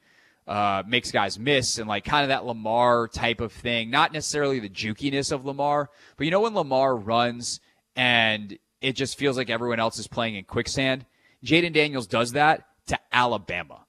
uh, 0.47 0.83
makes 0.87 1.11
guys 1.11 1.37
miss 1.37 1.77
and 1.77 1.87
like 1.87 2.05
kind 2.05 2.23
of 2.23 2.29
that 2.29 2.45
Lamar 2.45 3.07
type 3.07 3.41
of 3.41 3.51
thing. 3.51 3.89
Not 3.89 4.13
necessarily 4.13 4.59
the 4.59 4.69
jukiness 4.69 5.31
of 5.31 5.45
Lamar, 5.45 5.89
but 6.15 6.25
you 6.25 6.31
know 6.31 6.41
when 6.41 6.55
Lamar 6.55 6.95
runs 6.95 7.59
and 7.95 8.57
it 8.81 8.93
just 8.93 9.17
feels 9.17 9.37
like 9.37 9.49
everyone 9.49 9.79
else 9.79 9.99
is 9.99 10.07
playing 10.07 10.35
in 10.35 10.45
quicksand. 10.45 11.05
Jayden 11.43 11.73
Daniels 11.73 12.07
does 12.07 12.31
that 12.33 12.67
to 12.87 12.97
Alabama. 13.11 13.85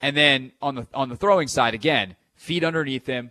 And 0.00 0.16
then 0.16 0.52
on 0.60 0.74
the 0.74 0.86
on 0.94 1.08
the 1.08 1.16
throwing 1.16 1.48
side 1.48 1.74
again, 1.74 2.16
feet 2.34 2.64
underneath 2.64 3.06
him, 3.06 3.30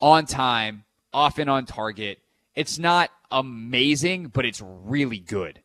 on 0.00 0.26
time, 0.26 0.84
often 1.12 1.48
on 1.48 1.66
target. 1.66 2.18
It's 2.54 2.78
not 2.78 3.10
amazing, 3.30 4.28
but 4.28 4.44
it's 4.44 4.62
really 4.62 5.18
good. 5.18 5.60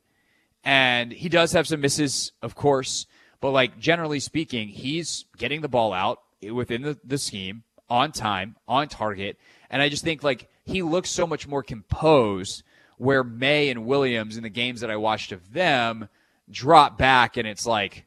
And 0.64 1.12
he 1.12 1.30
does 1.30 1.52
have 1.52 1.68
some 1.68 1.82
misses, 1.82 2.32
of 2.42 2.56
course, 2.56 3.06
but 3.44 3.52
like 3.52 3.78
generally 3.78 4.22
speaking, 4.22 4.70
he's 4.70 5.26
getting 5.38 5.60
the 5.60 5.68
ball 5.68 5.92
out 5.92 6.22
within 6.50 6.82
the, 6.82 6.98
the 7.04 7.18
scheme 7.18 7.64
on 7.90 8.14
time, 8.14 8.56
on 8.70 8.88
target. 8.88 9.38
And 9.70 9.82
I 9.82 9.90
just 9.90 10.02
think 10.02 10.24
like 10.24 10.48
he 10.64 10.82
looks 10.82 11.10
so 11.10 11.28
much 11.28 11.46
more 11.46 11.62
composed 11.62 12.64
where 12.98 13.22
Maye 13.22 13.70
and 13.70 13.86
Williams 13.86 14.38
in 14.38 14.44
the 14.44 14.50
games 14.50 14.80
that 14.80 14.90
I 14.90 14.96
watched 14.96 15.34
of 15.34 15.52
them 15.52 16.08
drop 16.50 16.98
back 16.98 17.36
and 17.36 17.46
it's 17.46 17.66
like 17.66 18.06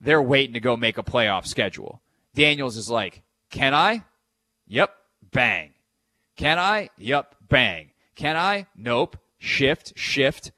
they're 0.00 0.22
waiting 0.22 0.54
to 0.54 0.60
go 0.60 0.74
make 0.74 0.96
a 0.96 1.02
playoff 1.02 1.46
schedule. 1.46 2.00
Daniels 2.34 2.78
is 2.78 2.88
like, 2.88 3.20
can 3.50 3.74
I? 3.74 4.04
Yep. 4.68 4.90
Bang. 5.32 5.74
Can 6.34 6.58
I? 6.58 6.88
Yep. 6.96 7.34
Bang. 7.46 7.90
Can 8.14 8.38
I? 8.38 8.68
Nope. 8.74 9.18
Shift, 9.36 9.92
shift. 9.98 10.50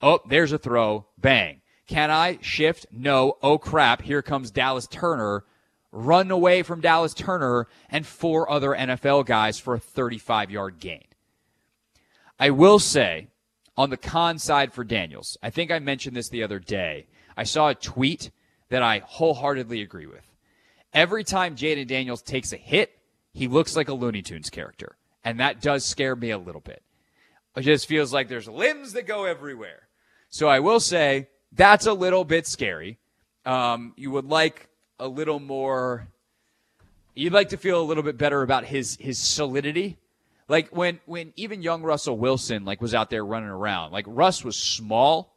Oh, 0.00 0.20
there's 0.26 0.52
a 0.52 0.58
throw. 0.58 1.04
Bang. 1.18 1.61
Can 1.86 2.10
I? 2.10 2.38
Shift. 2.40 2.86
No. 2.92 3.36
Oh, 3.42 3.58
crap. 3.58 4.02
Here 4.02 4.22
comes 4.22 4.50
Dallas 4.50 4.86
Turner. 4.86 5.44
Run 5.90 6.30
away 6.30 6.62
from 6.62 6.80
Dallas 6.80 7.12
Turner 7.12 7.68
and 7.90 8.06
four 8.06 8.50
other 8.50 8.70
NFL 8.70 9.26
guys 9.26 9.58
for 9.58 9.74
a 9.74 9.80
35 9.80 10.50
yard 10.50 10.80
gain. 10.80 11.04
I 12.38 12.50
will 12.50 12.78
say, 12.78 13.28
on 13.76 13.90
the 13.90 13.96
con 13.96 14.38
side 14.38 14.72
for 14.72 14.84
Daniels, 14.84 15.36
I 15.42 15.50
think 15.50 15.70
I 15.70 15.78
mentioned 15.78 16.16
this 16.16 16.28
the 16.28 16.42
other 16.42 16.58
day. 16.58 17.06
I 17.36 17.44
saw 17.44 17.68
a 17.68 17.74
tweet 17.74 18.30
that 18.70 18.82
I 18.82 19.02
wholeheartedly 19.04 19.82
agree 19.82 20.06
with. 20.06 20.32
Every 20.94 21.24
time 21.24 21.56
Jayden 21.56 21.86
Daniels 21.86 22.22
takes 22.22 22.52
a 22.52 22.56
hit, 22.56 22.98
he 23.32 23.48
looks 23.48 23.76
like 23.76 23.88
a 23.88 23.94
Looney 23.94 24.22
Tunes 24.22 24.50
character. 24.50 24.96
And 25.24 25.40
that 25.40 25.60
does 25.60 25.84
scare 25.84 26.16
me 26.16 26.30
a 26.30 26.38
little 26.38 26.60
bit. 26.60 26.82
It 27.56 27.62
just 27.62 27.86
feels 27.86 28.12
like 28.12 28.28
there's 28.28 28.48
limbs 28.48 28.92
that 28.94 29.06
go 29.06 29.24
everywhere. 29.24 29.88
So 30.28 30.48
I 30.48 30.60
will 30.60 30.80
say 30.80 31.28
that's 31.54 31.86
a 31.86 31.92
little 31.92 32.24
bit 32.24 32.46
scary. 32.46 32.98
Um, 33.44 33.92
you 33.96 34.10
would 34.10 34.24
like 34.24 34.68
a 34.98 35.08
little 35.08 35.40
more. 35.40 36.08
You'd 37.14 37.32
like 37.32 37.50
to 37.50 37.56
feel 37.56 37.80
a 37.80 37.84
little 37.84 38.02
bit 38.02 38.16
better 38.16 38.42
about 38.42 38.64
his 38.64 38.96
his 38.96 39.18
solidity. 39.18 39.98
Like 40.48 40.68
when 40.68 41.00
when 41.06 41.32
even 41.36 41.62
young 41.62 41.82
Russell 41.82 42.16
Wilson 42.16 42.64
like 42.64 42.80
was 42.80 42.94
out 42.94 43.10
there 43.10 43.24
running 43.24 43.48
around. 43.48 43.92
Like 43.92 44.04
Russ 44.08 44.44
was 44.44 44.56
small. 44.56 45.36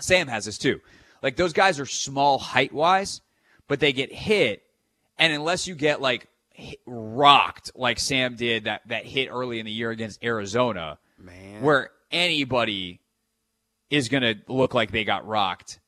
Sam 0.00 0.28
has 0.28 0.44
this 0.44 0.58
too. 0.58 0.80
Like 1.22 1.36
those 1.36 1.52
guys 1.52 1.78
are 1.80 1.86
small 1.86 2.38
height 2.38 2.72
wise, 2.72 3.20
but 3.68 3.80
they 3.80 3.92
get 3.92 4.12
hit, 4.12 4.62
and 5.18 5.32
unless 5.32 5.66
you 5.66 5.74
get 5.74 6.00
like 6.00 6.28
rocked 6.86 7.72
like 7.74 7.98
Sam 7.98 8.36
did 8.36 8.64
that 8.64 8.82
that 8.88 9.04
hit 9.04 9.28
early 9.30 9.60
in 9.60 9.66
the 9.66 9.72
year 9.72 9.90
against 9.90 10.22
Arizona, 10.24 10.98
Man. 11.18 11.62
where 11.62 11.90
anybody 12.10 12.99
is 13.90 14.08
going 14.08 14.22
to 14.22 14.36
look 14.48 14.72
like 14.72 14.92
they 14.92 15.04
got 15.04 15.26
rocked. 15.26 15.80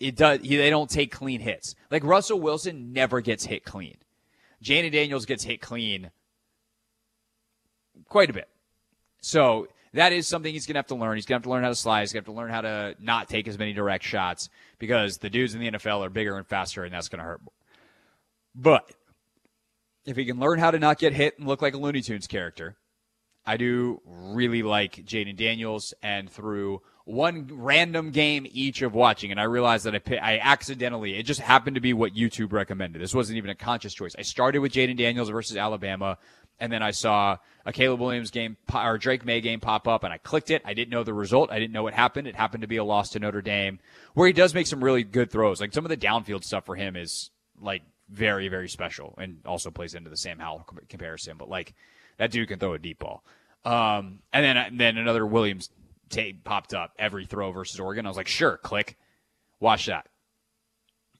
It 0.00 0.16
does. 0.16 0.40
They 0.40 0.70
don't 0.70 0.90
take 0.90 1.12
clean 1.12 1.40
hits. 1.40 1.74
Like 1.90 2.04
Russell 2.04 2.40
Wilson 2.40 2.92
never 2.92 3.20
gets 3.20 3.44
hit 3.44 3.64
clean. 3.64 3.96
Jayden 4.62 4.92
Daniels 4.92 5.26
gets 5.26 5.44
hit 5.44 5.60
clean 5.60 6.10
quite 8.08 8.30
a 8.30 8.32
bit. 8.32 8.48
So 9.20 9.68
that 9.92 10.12
is 10.12 10.26
something 10.26 10.52
he's 10.52 10.66
going 10.66 10.74
to 10.74 10.78
have 10.78 10.86
to 10.88 10.94
learn. 10.94 11.16
He's 11.16 11.26
going 11.26 11.40
to 11.40 11.42
have 11.42 11.44
to 11.44 11.50
learn 11.50 11.62
how 11.62 11.70
to 11.70 11.74
slide. 11.74 12.00
He's 12.00 12.12
going 12.12 12.24
to 12.24 12.30
have 12.30 12.34
to 12.34 12.40
learn 12.40 12.50
how 12.50 12.60
to 12.60 12.94
not 13.00 13.28
take 13.28 13.48
as 13.48 13.58
many 13.58 13.72
direct 13.72 14.04
shots 14.04 14.48
because 14.78 15.18
the 15.18 15.30
dudes 15.30 15.54
in 15.54 15.60
the 15.60 15.70
NFL 15.72 16.04
are 16.06 16.10
bigger 16.10 16.36
and 16.36 16.46
faster, 16.46 16.84
and 16.84 16.92
that's 16.92 17.08
going 17.08 17.18
to 17.18 17.24
hurt 17.24 17.42
more. 17.42 17.52
But 18.54 18.92
if 20.04 20.16
he 20.16 20.24
can 20.24 20.38
learn 20.38 20.58
how 20.58 20.70
to 20.70 20.78
not 20.78 20.98
get 20.98 21.12
hit 21.12 21.38
and 21.38 21.46
look 21.48 21.62
like 21.62 21.74
a 21.74 21.78
Looney 21.78 22.02
Tunes 22.02 22.26
character, 22.26 22.76
I 23.46 23.56
do 23.56 24.00
really 24.04 24.62
like 24.62 24.96
Jayden 25.04 25.36
Daniels. 25.36 25.94
And 26.02 26.30
through 26.30 26.82
one 27.08 27.48
random 27.50 28.10
game 28.10 28.46
each 28.52 28.82
of 28.82 28.94
watching, 28.94 29.30
and 29.30 29.40
I 29.40 29.44
realized 29.44 29.86
that 29.86 29.94
I, 29.94 30.16
I 30.16 30.38
accidentally, 30.42 31.16
it 31.16 31.22
just 31.22 31.40
happened 31.40 31.76
to 31.76 31.80
be 31.80 31.94
what 31.94 32.14
YouTube 32.14 32.52
recommended. 32.52 33.00
This 33.00 33.14
wasn't 33.14 33.38
even 33.38 33.48
a 33.48 33.54
conscious 33.54 33.94
choice. 33.94 34.14
I 34.18 34.22
started 34.22 34.58
with 34.58 34.72
Jayden 34.72 34.98
Daniels 34.98 35.30
versus 35.30 35.56
Alabama, 35.56 36.18
and 36.60 36.70
then 36.70 36.82
I 36.82 36.90
saw 36.90 37.38
a 37.64 37.72
Caleb 37.72 38.00
Williams 38.00 38.30
game 38.30 38.58
or 38.74 38.98
Drake 38.98 39.24
Maye 39.24 39.40
game 39.40 39.58
pop 39.58 39.88
up, 39.88 40.04
and 40.04 40.12
I 40.12 40.18
clicked 40.18 40.50
it. 40.50 40.60
I 40.66 40.74
didn't 40.74 40.90
know 40.90 41.02
the 41.02 41.14
result. 41.14 41.50
I 41.50 41.58
didn't 41.58 41.72
know 41.72 41.82
what 41.82 41.94
happened. 41.94 42.28
It 42.28 42.36
happened 42.36 42.60
to 42.60 42.68
be 42.68 42.76
a 42.76 42.84
loss 42.84 43.08
to 43.10 43.18
Notre 43.18 43.40
Dame, 43.40 43.78
where 44.12 44.26
he 44.26 44.34
does 44.34 44.52
make 44.52 44.66
some 44.66 44.84
really 44.84 45.02
good 45.02 45.30
throws. 45.30 45.62
Like 45.62 45.72
some 45.72 45.86
of 45.86 45.88
the 45.88 45.96
downfield 45.96 46.44
stuff 46.44 46.66
for 46.66 46.76
him 46.76 46.94
is 46.94 47.30
like 47.58 47.82
very, 48.10 48.48
very 48.48 48.68
special 48.68 49.14
and 49.16 49.38
also 49.46 49.70
plays 49.70 49.94
into 49.94 50.10
the 50.10 50.16
Sam 50.16 50.38
Howell 50.38 50.66
comparison. 50.90 51.38
But 51.38 51.48
like 51.48 51.74
that 52.18 52.30
dude 52.32 52.48
can 52.48 52.58
throw 52.58 52.74
a 52.74 52.78
deep 52.78 52.98
ball. 52.98 53.24
Um, 53.64 54.20
and 54.30 54.44
then, 54.44 54.56
and 54.58 54.78
then 54.78 54.98
another 54.98 55.26
Williams 55.26 55.70
tape 56.08 56.44
popped 56.44 56.74
up 56.74 56.92
every 56.98 57.26
throw 57.26 57.52
versus 57.52 57.78
Oregon. 57.80 58.06
I 58.06 58.08
was 58.08 58.16
like, 58.16 58.28
sure, 58.28 58.56
click, 58.56 58.96
watch 59.60 59.86
that. 59.86 60.08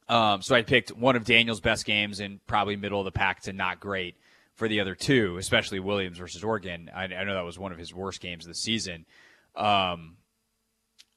Um, 0.09 0.41
so 0.41 0.55
I 0.55 0.63
picked 0.63 0.91
one 0.91 1.17
of 1.17 1.25
Daniel's 1.25 1.61
best 1.61 1.85
games 1.85 2.21
and 2.21 2.45
probably 2.47 2.77
middle 2.77 3.01
of 3.01 3.05
the 3.05 3.13
pack 3.13 3.43
to 3.43 3.53
not 3.53 3.79
great 3.79 4.17
for 4.55 4.67
the 4.67 4.81
other 4.81 4.95
two, 4.95 5.37
especially 5.37 5.81
Williams 5.81 6.19
versus 6.19 6.43
Oregon. 6.43 6.91
I, 6.95 7.05
I 7.05 7.25
know 7.25 7.35
that 7.35 7.45
was 7.45 7.59
one 7.59 7.73
of 7.73 7.79
his 7.79 7.95
worst 7.95 8.21
games 8.21 8.45
of 8.45 8.49
the 8.49 8.55
season. 8.55 9.05
Um, 9.55 10.17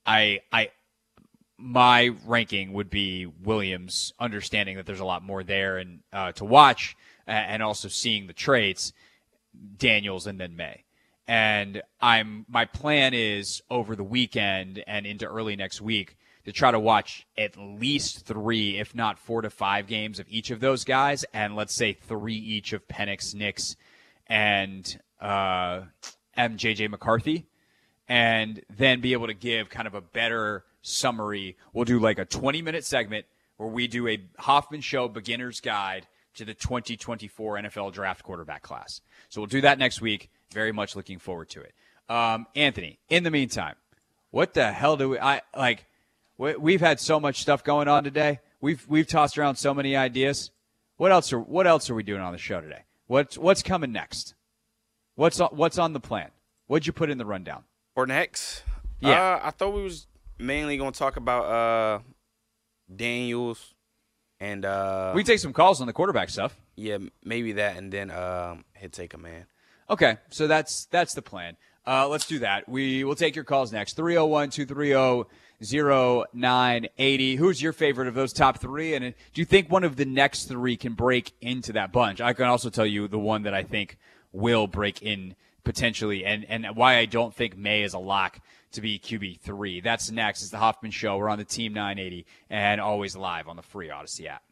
I, 0.06 0.42
I, 0.52 0.70
my 1.58 2.12
ranking 2.26 2.74
would 2.74 2.90
be 2.90 3.28
Williams, 3.28 4.14
understanding 4.20 4.78
that 4.78 4.86
there's 4.86 5.00
a 5.00 5.06
lot 5.06 5.24
more 5.24 5.44
there 5.44 5.78
and 5.78 6.00
uh, 6.12 6.34
to 6.34 6.46
watch, 6.46 6.98
and 7.28 7.64
also 7.64 7.88
seeing 7.88 8.28
the 8.28 8.34
traits, 8.34 8.94
Daniels 9.78 10.28
and 10.28 10.40
then 10.40 10.56
Maye. 10.56 10.84
And 11.28 11.82
I'm 12.02 12.46
my 12.50 12.66
plan 12.66 13.14
is 13.14 13.62
over 13.70 13.96
the 13.96 14.04
weekend 14.04 14.84
and 14.88 15.06
into 15.06 15.26
early 15.26 15.56
next 15.56 15.82
week 15.82 16.18
to 16.46 16.52
try 16.52 16.72
to 16.72 16.80
watch 16.80 17.28
at 17.38 17.56
least 17.58 18.26
three, 18.26 18.80
if 18.80 18.96
not 18.96 19.20
four 19.20 19.42
to 19.42 19.50
five 19.50 19.88
games 19.88 20.20
of 20.20 20.26
each 20.30 20.52
of 20.52 20.60
those 20.60 20.84
guys, 20.84 21.24
and 21.34 21.56
let's 21.56 21.74
say 21.74 21.94
three 21.94 22.36
each 22.36 22.74
of 22.74 22.88
Penix, 22.88 23.36
Nix, 23.36 23.76
and 24.28 25.00
uh, 25.20 25.82
MJJ 26.38 26.90
McCarthy, 26.90 27.46
and 28.08 28.62
then 28.76 29.02
be 29.02 29.14
able 29.14 29.28
to 29.28 29.34
give 29.34 29.70
kind 29.70 29.88
of 29.88 29.94
a 29.94 30.02
better 30.02 30.66
summary. 30.82 31.58
We'll 31.74 31.86
do 31.86 32.00
like 32.00 32.18
a 32.18 32.26
20 32.26 32.62
minute 32.62 32.86
segment 32.86 33.26
where 33.58 33.70
we 33.70 33.88
do 33.88 34.08
a 34.08 34.20
Hoffman 34.40 34.82
Show 34.82 35.08
beginner's 35.08 35.60
guide 35.60 36.08
to 36.36 36.46
the 36.46 36.54
2024 36.54 37.58
NFL 37.58 37.94
draft 37.94 38.24
quarterback 38.24 38.64
class. 38.64 39.02
So 39.30 39.42
we'll 39.42 39.48
do 39.48 39.62
that 39.62 39.78
next 39.78 40.02
week. 40.02 40.32
Very 40.54 40.72
much 40.72 40.96
looking 40.96 41.20
forward 41.20 41.50
to 41.50 41.62
it. 41.62 41.74
Um, 42.10 42.48
Anthony, 42.56 43.00
in 43.10 43.24
the 43.24 43.32
meantime, 43.32 43.76
what 44.32 44.54
the 44.54 44.72
hell 44.72 44.98
do 44.98 45.10
we, 45.10 45.20
I 45.20 45.42
like, 45.56 45.86
we, 46.38 46.74
have 46.74 46.82
had 46.82 47.00
so 47.00 47.20
much 47.20 47.42
stuff 47.42 47.64
going 47.64 47.88
on 47.88 48.04
today. 48.04 48.40
We've, 48.60 48.86
we've 48.88 49.08
tossed 49.08 49.38
around 49.38 49.56
so 49.56 49.74
many 49.74 49.96
ideas. 49.96 50.52
What 50.98 51.12
else 51.12 51.32
are, 51.32 51.40
what 51.40 51.68
else 51.68 51.90
are 51.90 51.96
we 51.96 52.04
doing 52.04 52.22
on 52.22 52.32
the 52.32 52.38
show 52.38 52.60
today? 52.62 52.84
What's, 53.08 53.38
what's 53.38 53.64
coming 53.64 53.92
next? 53.92 54.36
What's, 55.16 55.40
what's 55.40 55.78
on 55.78 55.94
the 55.94 56.00
plan? 56.00 56.32
What'd 56.68 56.88
you 56.88 56.94
put 56.94 57.10
in 57.10 57.18
the 57.18 57.26
rundown? 57.26 57.64
Or 57.96 58.06
next? 58.06 58.64
Yeah. 59.00 59.36
Uh, 59.36 59.40
I 59.44 59.52
thought 59.52 59.74
we 59.74 59.84
was 59.84 60.08
mainly 60.38 60.78
going 60.78 60.92
to 60.92 61.00
talk 61.00 61.18
about 61.18 61.46
uh, 61.46 62.00
Daniels 62.94 63.74
and 64.42 64.66
uh, 64.66 65.12
we 65.14 65.24
take 65.24 65.38
some 65.38 65.54
calls 65.54 65.82
on 65.82 65.88
the 65.88 65.94
quarterback 65.94 66.30
stuff. 66.30 66.60
Yeah, 66.76 66.98
maybe 67.24 67.54
that, 67.54 67.78
and 67.78 67.94
then 67.94 68.10
um, 68.10 68.66
hit 68.74 68.92
take 68.92 69.14
a 69.14 69.18
man. 69.20 69.46
Okay, 69.92 70.18
so 70.30 70.48
that's 70.48 70.86
that's 70.86 71.14
the 71.14 71.22
plan. 71.22 71.58
Uh, 71.86 72.08
let's 72.08 72.26
do 72.26 72.40
that. 72.40 72.70
We 72.70 73.04
will 73.04 73.16
take 73.16 73.36
your 73.36 73.44
calls 73.44 73.74
next. 73.74 73.98
301 73.98 74.52
230 74.52 75.30
0980. 76.34 77.36
Who's 77.36 77.62
your 77.62 77.74
favorite 77.74 78.08
of 78.08 78.14
those 78.14 78.32
top 78.32 78.60
three? 78.60 78.94
And 78.94 79.14
do 79.34 79.42
you 79.42 79.46
think 79.46 79.70
one 79.70 79.84
of 79.84 79.98
the 79.98 80.06
next 80.06 80.46
three 80.46 80.78
can 80.78 80.94
break 80.94 81.34
into 81.42 81.74
that 81.74 81.92
bunch? 81.92 82.22
I 82.22 82.32
can 82.34 82.46
also 82.46 82.70
tell 82.70 82.86
you 82.86 83.08
the 83.10 83.20
one 83.20 83.44
that 83.44 83.54
I 83.54 83.64
think 83.64 83.98
will 84.32 84.66
break 84.68 85.02
in 85.02 85.36
potentially 85.64 86.24
and, 86.26 86.46
and 86.46 86.66
why 86.76 86.98
I 86.98 87.06
don't 87.06 87.36
think 87.36 87.58
Maye 87.58 87.84
is 87.84 87.94
a 87.94 88.00
lock 88.00 88.40
to 88.72 88.82
be 88.82 88.98
QB3. 88.98 89.84
That's 89.84 90.10
next. 90.10 90.42
It's 90.42 90.52
the 90.52 90.58
Hoffman 90.58 90.92
Show. 90.92 91.18
We're 91.18 91.30
on 91.30 91.38
the 91.38 91.44
Team 91.44 91.74
980 91.74 92.26
and 92.50 92.80
always 92.80 93.16
live 93.16 93.48
on 93.50 93.58
the 93.58 93.62
free 93.62 93.90
Audacy 93.90 94.28
app. 94.28 94.44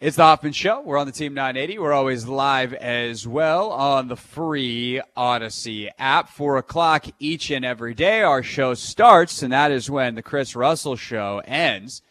It's 0.00 0.16
the 0.16 0.24
Hoffman 0.24 0.52
Show. 0.52 0.80
We're 0.80 0.98
on 0.98 1.06
the 1.06 1.12
Team 1.12 1.34
980. 1.34 1.78
We're 1.78 1.92
always 1.92 2.26
live 2.26 2.74
as 2.74 3.28
well 3.28 3.70
on 3.70 4.08
the 4.08 4.16
free 4.16 5.00
Audacy 5.16 5.88
app. 5.98 6.28
Four 6.28 6.58
o'clock 6.58 7.06
each 7.20 7.50
and 7.50 7.64
every 7.64 7.94
day. 7.94 8.22
Our 8.22 8.42
show 8.42 8.74
starts, 8.74 9.40
and 9.42 9.52
that 9.52 9.70
is 9.70 9.88
when 9.88 10.16
the 10.16 10.22
Chris 10.22 10.56
Russell 10.56 10.96
Show 10.96 11.42
ends. 11.44 12.02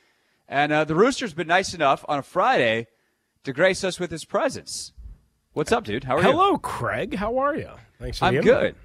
And 0.47 0.71
uh, 0.71 0.85
the 0.85 0.95
Rooster's 0.95 1.33
been 1.33 1.47
nice 1.47 1.73
enough 1.73 2.05
on 2.07 2.19
a 2.19 2.23
Friday 2.23 2.87
to 3.43 3.51
grace 3.51 3.83
us 3.83 3.99
with 3.99 4.11
his 4.11 4.23
presence. 4.23 4.93
What's 5.51 5.73
up, 5.73 5.83
dude? 5.83 6.05
How 6.05 6.15
are 6.15 6.21
Hello, 6.21 6.31
you? 6.31 6.39
Hello, 6.39 6.57
Craig. 6.59 7.15
How 7.15 7.37
are 7.37 7.55
you? 7.55 7.69
Thanks 7.99 8.19
for 8.19 8.25
I'm 8.25 8.39
good. 8.41 8.75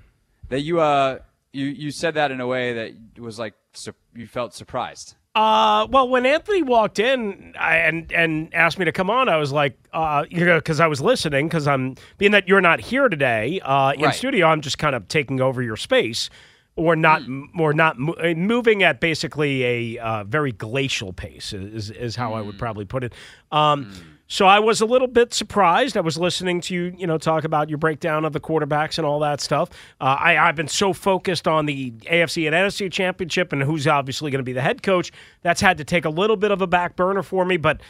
That 0.49 0.62
you 0.62 0.81
uh 0.81 1.21
you 1.52 1.67
you 1.67 1.93
said 1.93 2.14
that 2.14 2.33
in 2.33 2.40
a 2.40 2.47
way 2.47 2.73
that 2.73 3.21
was 3.23 3.38
like 3.38 3.55
su- 3.73 3.95
you 4.14 4.26
felt 4.26 4.55
surprised. 4.55 5.14
Uh, 5.38 5.87
well, 5.90 6.09
when 6.09 6.26
Anthony 6.26 6.62
walked 6.64 6.99
in 6.99 7.54
I, 7.57 7.76
and 7.76 8.11
and 8.12 8.52
asked 8.52 8.76
me 8.76 8.85
to 8.87 8.90
come 8.92 9.09
on, 9.09 9.28
I 9.28 9.37
was 9.37 9.52
like, 9.52 9.78
uh, 9.92 10.25
you 10.28 10.45
know, 10.45 10.59
because 10.59 10.80
I 10.80 10.88
was 10.88 11.00
listening, 11.00 11.47
because 11.47 11.68
I'm 11.68 11.95
being 12.18 12.33
that 12.33 12.49
you're 12.49 12.61
not 12.61 12.80
here 12.80 13.09
today 13.09 13.61
uh, 13.61 13.92
in 13.92 14.00
Right. 14.02 14.14
studio, 14.14 14.49
I'm 14.49 14.62
just 14.62 14.78
kind 14.78 14.97
of 14.97 15.07
taking 15.07 15.40
over 15.40 15.62
your 15.62 15.76
space, 15.76 16.28
or 16.75 16.97
not, 16.97 17.23
or 17.57 17.73
not 17.73 18.00
mo- 18.00 18.14
uh, 18.14 18.35
moving 18.35 18.83
at 18.83 18.99
basically 19.00 19.62
a 19.64 19.99
uh, 19.99 20.25
very 20.25 20.50
glacial 20.50 21.12
pace 21.12 21.52
is 21.52 21.90
is 21.92 22.16
how 22.16 22.33
I 22.35 22.40
would 22.40 22.59
probably 22.59 22.85
put 22.85 23.04
it. 23.04 23.12
Um, 23.52 24.18
So 24.30 24.47
I 24.47 24.58
was 24.58 24.82
a 24.82 24.87
little 24.87 25.08
bit 25.08 25.32
surprised. 25.32 25.97
I 25.97 26.02
was 26.02 26.18
listening 26.18 26.61
to 26.62 26.75
you, 26.75 26.94
you 26.99 27.06
know, 27.06 27.16
talk 27.16 27.44
about 27.44 27.70
your 27.70 27.78
breakdown 27.78 28.26
of 28.26 28.35
the 28.35 28.40
quarterbacks 28.40 28.99
and 28.99 29.06
all 29.06 29.20
that 29.20 29.40
stuff. 29.40 29.70
Uh, 30.02 30.16
I, 30.20 30.37
I've 30.37 30.54
been 30.54 30.68
so 30.68 30.92
focused 30.92 31.49
on 31.49 31.64
the 31.64 31.92
AFC 32.02 32.47
and 32.47 32.54
NFC 32.54 32.92
championship 32.92 33.54
and 33.54 33.62
who's 33.62 33.87
obviously 33.87 34.30
going 34.30 34.40
to 34.40 34.44
be 34.44 34.52
the 34.52 34.61
head 34.61 34.82
coach. 34.82 35.12
That's 35.40 35.62
had 35.62 35.78
to 35.78 35.85
take 35.85 36.04
a 36.04 36.11
little 36.11 36.37
bit 36.37 36.50
of 36.50 36.61
a 36.61 36.66
back 36.66 36.94
burner 36.94 37.23
for 37.25 37.44
me, 37.44 37.56
but. 37.56 37.80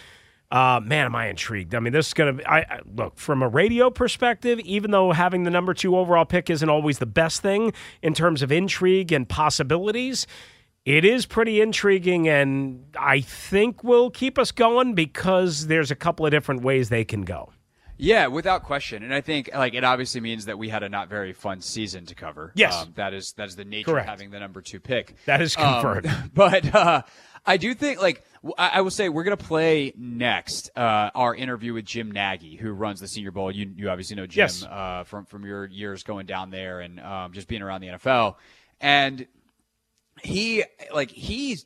Uh, 0.50 0.80
man, 0.82 1.04
am 1.04 1.14
I 1.14 1.28
intrigued? 1.28 1.74
I 1.74 1.78
mean, 1.78 1.92
this 1.92 2.06
is 2.06 2.14
going 2.14 2.38
to. 2.38 2.50
I, 2.50 2.60
I 2.60 2.80
look 2.96 3.18
from 3.18 3.42
a 3.42 3.48
radio 3.48 3.90
perspective. 3.90 4.58
Even 4.60 4.92
though 4.92 5.12
having 5.12 5.42
the 5.42 5.50
number 5.50 5.74
two 5.74 5.94
overall 5.94 6.24
pick 6.24 6.48
isn't 6.48 6.70
always 6.70 7.00
the 7.00 7.04
best 7.04 7.42
thing 7.42 7.74
in 8.00 8.14
terms 8.14 8.40
of 8.40 8.50
intrigue 8.50 9.12
and 9.12 9.28
possibilities, 9.28 10.26
it 10.84 11.04
is 11.04 11.26
pretty 11.26 11.60
intriguing, 11.60 12.28
and 12.28 12.84
I 12.98 13.20
think 13.20 13.84
will 13.84 14.10
keep 14.10 14.38
us 14.38 14.52
going 14.52 14.94
because 14.94 15.66
there's 15.66 15.90
a 15.90 15.96
couple 15.96 16.24
of 16.26 16.32
different 16.32 16.62
ways 16.62 16.88
they 16.88 17.04
can 17.04 17.22
go. 17.22 17.50
Yeah, 18.00 18.28
without 18.28 18.62
question. 18.62 19.02
And 19.02 19.12
I 19.12 19.20
think 19.20 19.50
like 19.52 19.74
it 19.74 19.82
obviously 19.82 20.20
means 20.20 20.44
that 20.44 20.56
we 20.56 20.68
had 20.68 20.84
a 20.84 20.88
not 20.88 21.08
very 21.08 21.32
fun 21.32 21.60
season 21.60 22.06
to 22.06 22.14
cover. 22.14 22.52
Yes. 22.54 22.72
um, 22.82 22.92
that 22.94 23.12
is 23.12 23.32
that 23.32 23.48
is 23.48 23.56
the 23.56 23.64
nature 23.64 23.90
Correct. 23.90 24.06
of 24.06 24.10
having 24.10 24.30
the 24.30 24.38
number 24.38 24.60
two 24.62 24.78
pick. 24.78 25.16
That 25.26 25.42
is 25.42 25.56
Um, 25.56 25.64
confirmed. 25.82 26.30
but 26.34 26.72
uh, 26.72 27.02
I 27.44 27.56
do 27.56 27.74
think 27.74 28.00
like 28.00 28.22
I, 28.56 28.82
will 28.82 28.92
say 28.92 29.08
we're 29.08 29.24
gonna 29.24 29.36
play 29.36 29.92
next 29.96 30.70
uh, 30.76 31.10
our 31.12 31.34
interview 31.34 31.74
with 31.74 31.86
Jim 31.86 32.12
Nagy, 32.12 32.54
who 32.54 32.70
runs 32.70 33.00
the 33.00 33.08
Senior 33.08 33.32
Bowl. 33.32 33.50
You 33.50 33.68
you 33.76 33.90
obviously 33.90 34.14
know 34.14 34.26
Jim 34.28 34.42
Yes. 34.44 34.62
uh, 34.62 35.02
from 35.04 35.24
from 35.24 35.44
your 35.44 35.66
years 35.66 36.04
going 36.04 36.26
down 36.26 36.50
there 36.50 36.78
and 36.78 37.00
um, 37.00 37.32
just 37.32 37.48
being 37.48 37.62
around 37.62 37.80
the 37.80 37.88
NFL. 37.88 38.36
And 38.80 39.26
he 40.22 40.64
like 40.92 41.10
he 41.10 41.58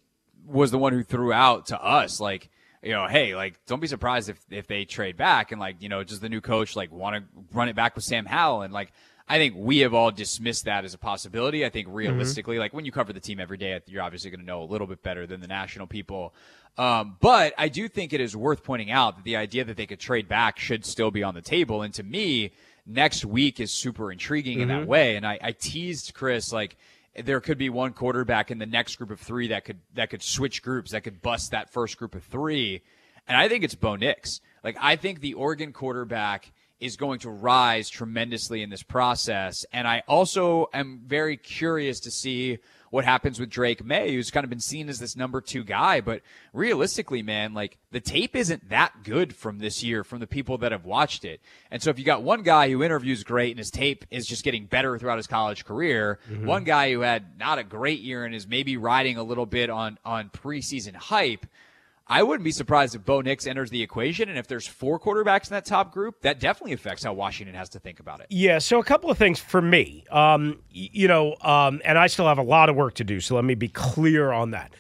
was 0.47 0.71
the 0.71 0.79
one 0.79 0.93
who 0.93 1.03
threw 1.03 1.33
out 1.33 1.67
to 1.67 1.83
us 1.83 2.21
like 2.21 2.51
you 2.83 2.93
know 2.93 3.07
hey 3.07 3.35
like 3.35 3.65
don't 3.67 3.81
be 3.81 3.87
surprised 3.87 4.29
if 4.29 4.45
if 4.51 4.67
they 4.67 4.85
trade 4.85 5.17
back 5.17 5.53
and 5.53 5.61
like 5.61 5.77
you 5.81 5.89
know 5.89 6.03
does 6.03 6.21
the 6.21 6.29
new 6.29 6.41
coach 6.41 6.75
like 6.75 6.91
want 6.91 7.17
to 7.17 7.23
run 7.53 7.69
it 7.69 7.77
back 7.77 7.95
with 7.95 8.05
Sam 8.05 8.27
Howell 8.27 8.63
and 8.63 8.73
like 8.73 8.93
I 9.29 9.39
think 9.39 9.55
we 9.57 9.79
have 9.79 9.95
all 9.95 10.11
dismissed 10.11 10.65
that 10.65 10.85
as 10.85 10.95
a 10.95 10.99
possibility. 10.99 11.65
I 11.65 11.71
think 11.71 11.89
realistically, 11.91 12.59
like 12.59 12.75
when 12.75 12.85
you 12.85 12.93
cover 12.93 13.13
the 13.13 13.21
team 13.21 13.41
every 13.41 13.57
day, 13.57 13.81
you're 13.87 14.03
obviously 14.03 14.31
going 14.31 14.41
to 14.41 14.47
know 14.47 14.63
a 14.63 14.65
little 14.65 14.87
bit 14.87 15.03
better 15.03 15.27
than 15.27 15.41
the 15.41 15.47
national 15.47 15.87
people. 15.87 16.35
Um, 16.77 17.17
but 17.21 17.55
I 17.57 17.69
do 17.69 17.89
think 17.89 18.13
it 18.13 18.21
is 18.21 18.37
worth 18.37 18.65
pointing 18.65 18.91
out 18.91 19.17
that 19.17 19.25
the 19.25 19.37
idea 19.37 19.65
that 19.65 19.77
they 19.77 19.87
could 19.87 20.01
trade 20.01 20.29
back 20.29 20.59
should 20.59 20.85
still 20.85 21.11
be 21.11 21.23
on 21.23 21.35
the 21.35 21.43
table. 21.43 21.83
And 21.83 21.93
to 21.95 22.03
me, 22.03 22.53
next 22.87 23.25
week 23.25 23.61
is 23.61 23.73
super 23.73 24.11
intriguing 24.11 24.61
in 24.61 24.69
that 24.69 24.87
way. 24.87 25.17
And 25.17 25.27
I, 25.27 25.39
I 25.41 25.53
teased 25.53 26.15
Chris 26.15 26.53
like 26.53 26.77
there 27.17 27.41
could 27.41 27.59
be 27.59 27.69
one 27.69 27.93
quarterback 27.93 28.51
in 28.51 28.59
the 28.59 28.67
next 28.67 28.97
group 28.97 29.11
of 29.11 29.21
three 29.21 29.49
that 29.49 29.65
could 29.65 29.81
that 29.95 30.11
could 30.11 30.23
switch 30.23 30.63
groups 30.63 30.93
that 30.93 31.05
could 31.05 31.21
bust 31.21 31.51
that 31.51 31.71
first 31.71 31.99
group 31.99 32.15
of 32.15 32.25
three, 32.25 32.83
and 33.29 33.37
I 33.37 33.49
think 33.49 33.65
it's 33.65 33.75
Bo 33.75 33.97
Nix. 33.97 34.41
Like 34.65 34.77
I 34.81 34.97
think 34.97 35.21
the 35.21 35.35
Oregon 35.35 35.73
quarterback 35.73 36.53
is 36.81 36.97
going 36.97 37.21
to 37.21 37.31
rise 37.31 37.89
tremendously 37.89 38.63
in 38.63 38.71
this 38.71 38.83
process, 38.83 39.65
and 39.73 39.87
I 39.87 40.03
also 40.09 40.69
am 40.73 41.03
very 41.07 41.37
curious 41.37 42.01
to 42.01 42.11
see 42.11 42.59
what 42.93 43.07
happens 43.07 43.41
with 43.41 43.49
Drake 43.49 43.83
Maye, 43.83 44.13
who's 44.13 44.31
kind 44.31 44.45
of 44.45 44.51
been 44.51 44.61
seen 44.61 44.91
as 44.91 44.99
this 44.99 45.17
number 45.17 45.41
two 45.41 45.65
guy, 45.65 46.03
but 46.03 46.21
realistically, 46.53 47.23
man, 47.23 47.55
like 47.55 47.79
the 47.91 48.01
tape 48.01 48.37
isn't 48.37 48.69
that 48.69 49.03
good 49.03 49.35
from 49.35 49.61
this 49.61 49.83
year 49.83 50.05
from 50.05 50.21
the 50.21 50.27
people 50.27 50.59
that 50.59 50.73
have 50.73 50.85
watched 50.85 51.25
it. 51.25 51.41
And 51.71 51.83
so 51.83 51.89
if 51.89 51.99
you 51.99 52.05
got 52.05 52.23
one 52.23 52.43
guy 52.43 52.69
who 52.69 52.83
interviews 52.83 53.25
great 53.25 53.53
and 53.53 53.59
his 53.59 53.71
tape 53.71 54.05
is 54.11 54.27
just 54.27 54.45
getting 54.45 54.67
better 54.67 54.99
throughout 54.99 55.17
his 55.17 55.27
college 55.27 55.65
career, 55.65 56.19
mm-hmm. 56.31 56.45
one 56.45 56.65
guy 56.65 56.93
who 56.93 57.01
had 57.01 57.39
not 57.39 57.59
a 57.59 57.65
great 57.65 58.01
year 58.01 58.27
and 58.27 58.35
is 58.35 58.47
maybe 58.47 58.77
riding 58.77 59.17
a 59.17 59.23
little 59.23 59.47
bit 59.47 59.71
on 59.71 59.99
on 60.05 60.29
preseason 60.29 60.95
hype, 60.95 61.47
I 62.07 62.23
wouldn't 62.23 62.45
be 62.45 62.51
surprised 62.51 62.95
if 62.95 63.05
Bo 63.05 63.21
Nix 63.21 63.47
enters 63.47 63.71
the 63.71 63.83
equation. 63.83 64.29
And 64.29 64.39
if 64.39 64.47
there's 64.47 64.67
four 64.67 64.99
quarterbacks 64.99 65.49
in 65.49 65.55
that 65.55 65.65
top 65.65 65.93
group, 65.93 66.21
that 66.23 66.41
definitely 66.41 66.73
affects 66.73 67.05
how 67.05 67.13
Washington 67.13 67.55
has 67.55 67.69
to 67.71 67.79
think 67.79 68.01
about 68.01 68.21
it. 68.21 68.27
Yeah, 68.29 68.59
so 68.59 68.79
a 68.79 68.85
couple 68.85 69.11
of 69.11 69.19
things 69.19 69.39
for 69.39 69.63
me. 69.63 70.05
Um, 70.11 70.59
you 70.71 71.09
know, 71.09 71.37
um, 71.41 71.81
and 71.85 71.97
I 71.97 72.09
still 72.09 72.27
have 72.27 72.39
a 72.39 72.43
lot 72.43 72.69
of 72.69 72.77
work 72.77 72.95
to 72.95 73.05
do, 73.05 73.21
so 73.21 73.37
let 73.37 73.45
me 73.45 73.55
be 73.55 73.69
clear 73.69 74.33
on 74.33 74.51
that. 74.51 74.73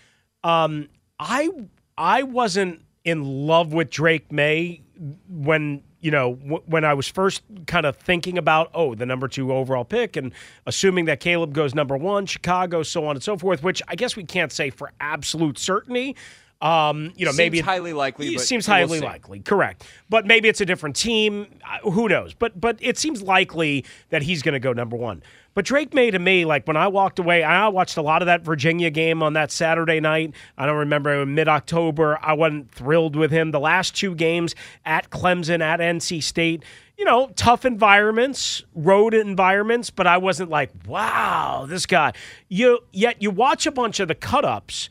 Um, 0.44 0.88
I 1.18 1.48
I 1.96 2.24
wasn't 2.24 2.82
in 3.04 3.24
love 3.24 3.72
with 3.72 3.90
Drake 3.90 4.30
Maye 4.32 4.82
when 5.28 5.82
you 6.00 6.10
know 6.10 6.34
w- 6.34 6.62
when 6.66 6.84
I 6.84 6.94
was 6.94 7.08
first 7.08 7.42
kind 7.66 7.86
of 7.86 7.96
thinking 7.96 8.38
about 8.38 8.70
oh 8.74 8.94
the 8.94 9.06
number 9.06 9.28
two 9.28 9.52
overall 9.52 9.84
pick 9.84 10.16
and 10.16 10.32
assuming 10.66 11.04
that 11.06 11.20
Caleb 11.20 11.54
goes 11.54 11.74
number 11.74 11.96
one, 11.96 12.26
Chicago, 12.26 12.82
so 12.82 13.06
on 13.06 13.16
and 13.16 13.22
so 13.22 13.36
forth. 13.36 13.62
Which 13.62 13.80
I 13.86 13.94
guess 13.94 14.16
we 14.16 14.24
can't 14.24 14.50
say 14.52 14.70
for 14.70 14.90
absolute 15.00 15.58
certainty. 15.58 16.16
Um, 16.62 17.12
you 17.16 17.24
know, 17.26 17.32
Seems 17.32 17.38
maybe 17.38 17.58
it- 17.58 17.64
highly 17.64 17.92
likely, 17.92 18.38
seems 18.38 18.68
we'll 18.68 18.76
highly 18.76 18.98
see. 19.00 19.04
likely, 19.04 19.40
correct. 19.40 19.84
But 20.08 20.26
maybe 20.26 20.48
it's 20.48 20.60
a 20.60 20.64
different 20.64 20.94
team. 20.94 21.46
Who 21.82 22.08
knows? 22.08 22.34
But 22.34 22.60
but 22.60 22.78
it 22.80 22.96
seems 22.98 23.20
likely 23.20 23.84
that 24.10 24.22
he's 24.22 24.42
going 24.42 24.52
to 24.54 24.60
go 24.60 24.72
number 24.72 24.96
one. 24.96 25.22
But 25.54 25.64
Drake 25.66 25.92
Maye 25.92 26.10
to 26.12 26.18
me, 26.18 26.44
like 26.46 26.66
when 26.66 26.76
I 26.78 26.86
walked 26.88 27.18
away, 27.18 27.42
I 27.42 27.68
watched 27.68 27.96
a 27.98 28.02
lot 28.02 28.22
of 28.22 28.26
that 28.26 28.42
Virginia 28.42 28.90
game 28.90 29.22
on 29.22 29.32
that 29.34 29.50
Saturday 29.50 29.98
night. 30.00 30.34
I 30.56 30.64
don't 30.64 30.78
remember 30.78 31.26
mid 31.26 31.48
October. 31.48 32.18
I 32.22 32.32
wasn't 32.34 32.70
thrilled 32.70 33.16
with 33.16 33.30
him. 33.32 33.50
The 33.50 33.60
last 33.60 33.96
two 33.96 34.14
games 34.14 34.54
at 34.86 35.10
Clemson, 35.10 35.60
at 35.60 35.80
NC 35.80 36.22
State, 36.22 36.62
you 36.96 37.04
know, 37.04 37.30
tough 37.34 37.64
environments, 37.66 38.62
road 38.74 39.14
environments, 39.14 39.90
but 39.90 40.06
I 40.06 40.16
wasn't 40.18 40.48
like, 40.48 40.70
wow, 40.86 41.66
this 41.68 41.86
guy. 41.86 42.12
You 42.48 42.78
yet 42.92 43.20
you 43.20 43.30
watch 43.32 43.66
a 43.66 43.72
bunch 43.72 43.98
of 44.00 44.06
the 44.08 44.14
cut 44.14 44.44
ups. 44.44 44.88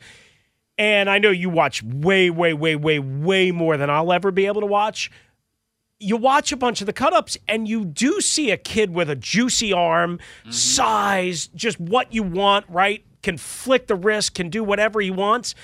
And 0.78 1.10
I 1.10 1.18
know 1.18 1.30
you 1.30 1.50
watch 1.50 1.82
way, 1.82 2.30
way, 2.30 2.54
way, 2.54 2.76
way, 2.76 2.98
way 2.98 3.50
more 3.50 3.76
than 3.76 3.90
I'll 3.90 4.12
ever 4.12 4.30
be 4.30 4.46
able 4.46 4.60
to 4.62 4.66
watch. 4.66 5.10
You 5.98 6.16
watch 6.16 6.50
a 6.50 6.56
bunch 6.56 6.80
of 6.80 6.86
the 6.86 6.92
cut 6.92 7.12
ups 7.12 7.36
and 7.46 7.68
you 7.68 7.84
do 7.84 8.20
see 8.20 8.50
a 8.50 8.56
kid 8.56 8.90
with 8.90 9.08
a 9.08 9.14
juicy 9.14 9.72
arm, 9.72 10.18
mm-hmm. 10.18 10.50
size, 10.50 11.48
just 11.48 11.78
what 11.78 12.12
you 12.12 12.22
want, 12.22 12.66
right? 12.68 13.04
Can 13.22 13.36
flick 13.38 13.86
the 13.86 13.94
wrist, 13.94 14.34
can 14.34 14.48
do 14.48 14.64
whatever 14.64 15.00
he 15.00 15.10
wants. 15.10 15.54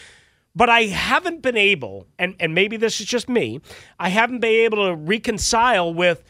But 0.54 0.68
I 0.68 0.82
haven't 0.84 1.42
been 1.42 1.56
able, 1.56 2.06
and, 2.18 2.34
and 2.40 2.54
maybe 2.54 2.76
this 2.76 3.00
is 3.00 3.06
just 3.06 3.28
me, 3.28 3.60
I 3.98 4.08
haven't 4.08 4.40
been 4.40 4.64
able 4.64 4.88
to 4.88 4.94
reconcile 4.94 5.92
with 5.92 6.24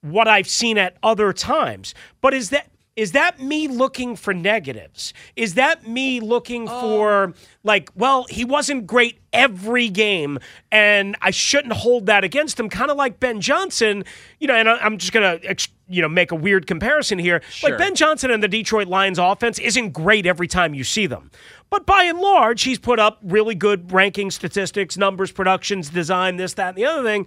what 0.00 0.28
I've 0.28 0.48
seen 0.48 0.78
at 0.78 0.96
other 1.02 1.32
times. 1.32 1.94
But 2.20 2.34
is 2.34 2.50
that 2.50 2.68
is 2.96 3.12
that 3.12 3.40
me 3.40 3.66
looking 3.66 4.14
for 4.14 4.32
negatives? 4.32 5.12
Is 5.34 5.54
that 5.54 5.86
me 5.86 6.20
looking 6.20 6.68
oh. 6.68 6.80
for 6.80 7.34
like, 7.64 7.90
well, 7.96 8.24
he 8.30 8.44
wasn't 8.44 8.86
great 8.86 9.18
every 9.32 9.88
game, 9.88 10.38
and 10.70 11.16
I 11.20 11.32
shouldn't 11.32 11.72
hold 11.72 12.06
that 12.06 12.22
against 12.22 12.58
him? 12.58 12.68
Kind 12.68 12.92
of 12.92 12.96
like 12.96 13.18
Ben 13.18 13.40
Johnson, 13.40 14.04
you 14.38 14.46
know. 14.46 14.54
And 14.54 14.68
I- 14.68 14.78
I'm 14.78 14.98
just 14.98 15.12
gonna, 15.12 15.40
you 15.88 16.02
know, 16.02 16.08
make 16.08 16.30
a 16.30 16.36
weird 16.36 16.68
comparison 16.68 17.18
here. 17.18 17.42
Sure. 17.50 17.70
Like 17.70 17.78
Ben 17.78 17.96
Johnson 17.96 18.30
and 18.30 18.42
the 18.42 18.48
Detroit 18.48 18.86
Lions 18.86 19.18
offense 19.18 19.58
isn't 19.58 19.90
great 19.90 20.24
every 20.24 20.46
time 20.46 20.72
you 20.72 20.84
see 20.84 21.06
them. 21.06 21.32
But 21.70 21.86
by 21.86 22.04
and 22.04 22.20
large, 22.20 22.62
he's 22.62 22.78
put 22.78 23.00
up 23.00 23.18
really 23.24 23.56
good 23.56 23.90
ranking 23.90 24.30
statistics, 24.30 24.96
numbers, 24.96 25.32
productions, 25.32 25.90
design, 25.90 26.36
this, 26.36 26.54
that, 26.54 26.68
and 26.68 26.76
the 26.76 26.84
other 26.84 27.02
thing. 27.02 27.26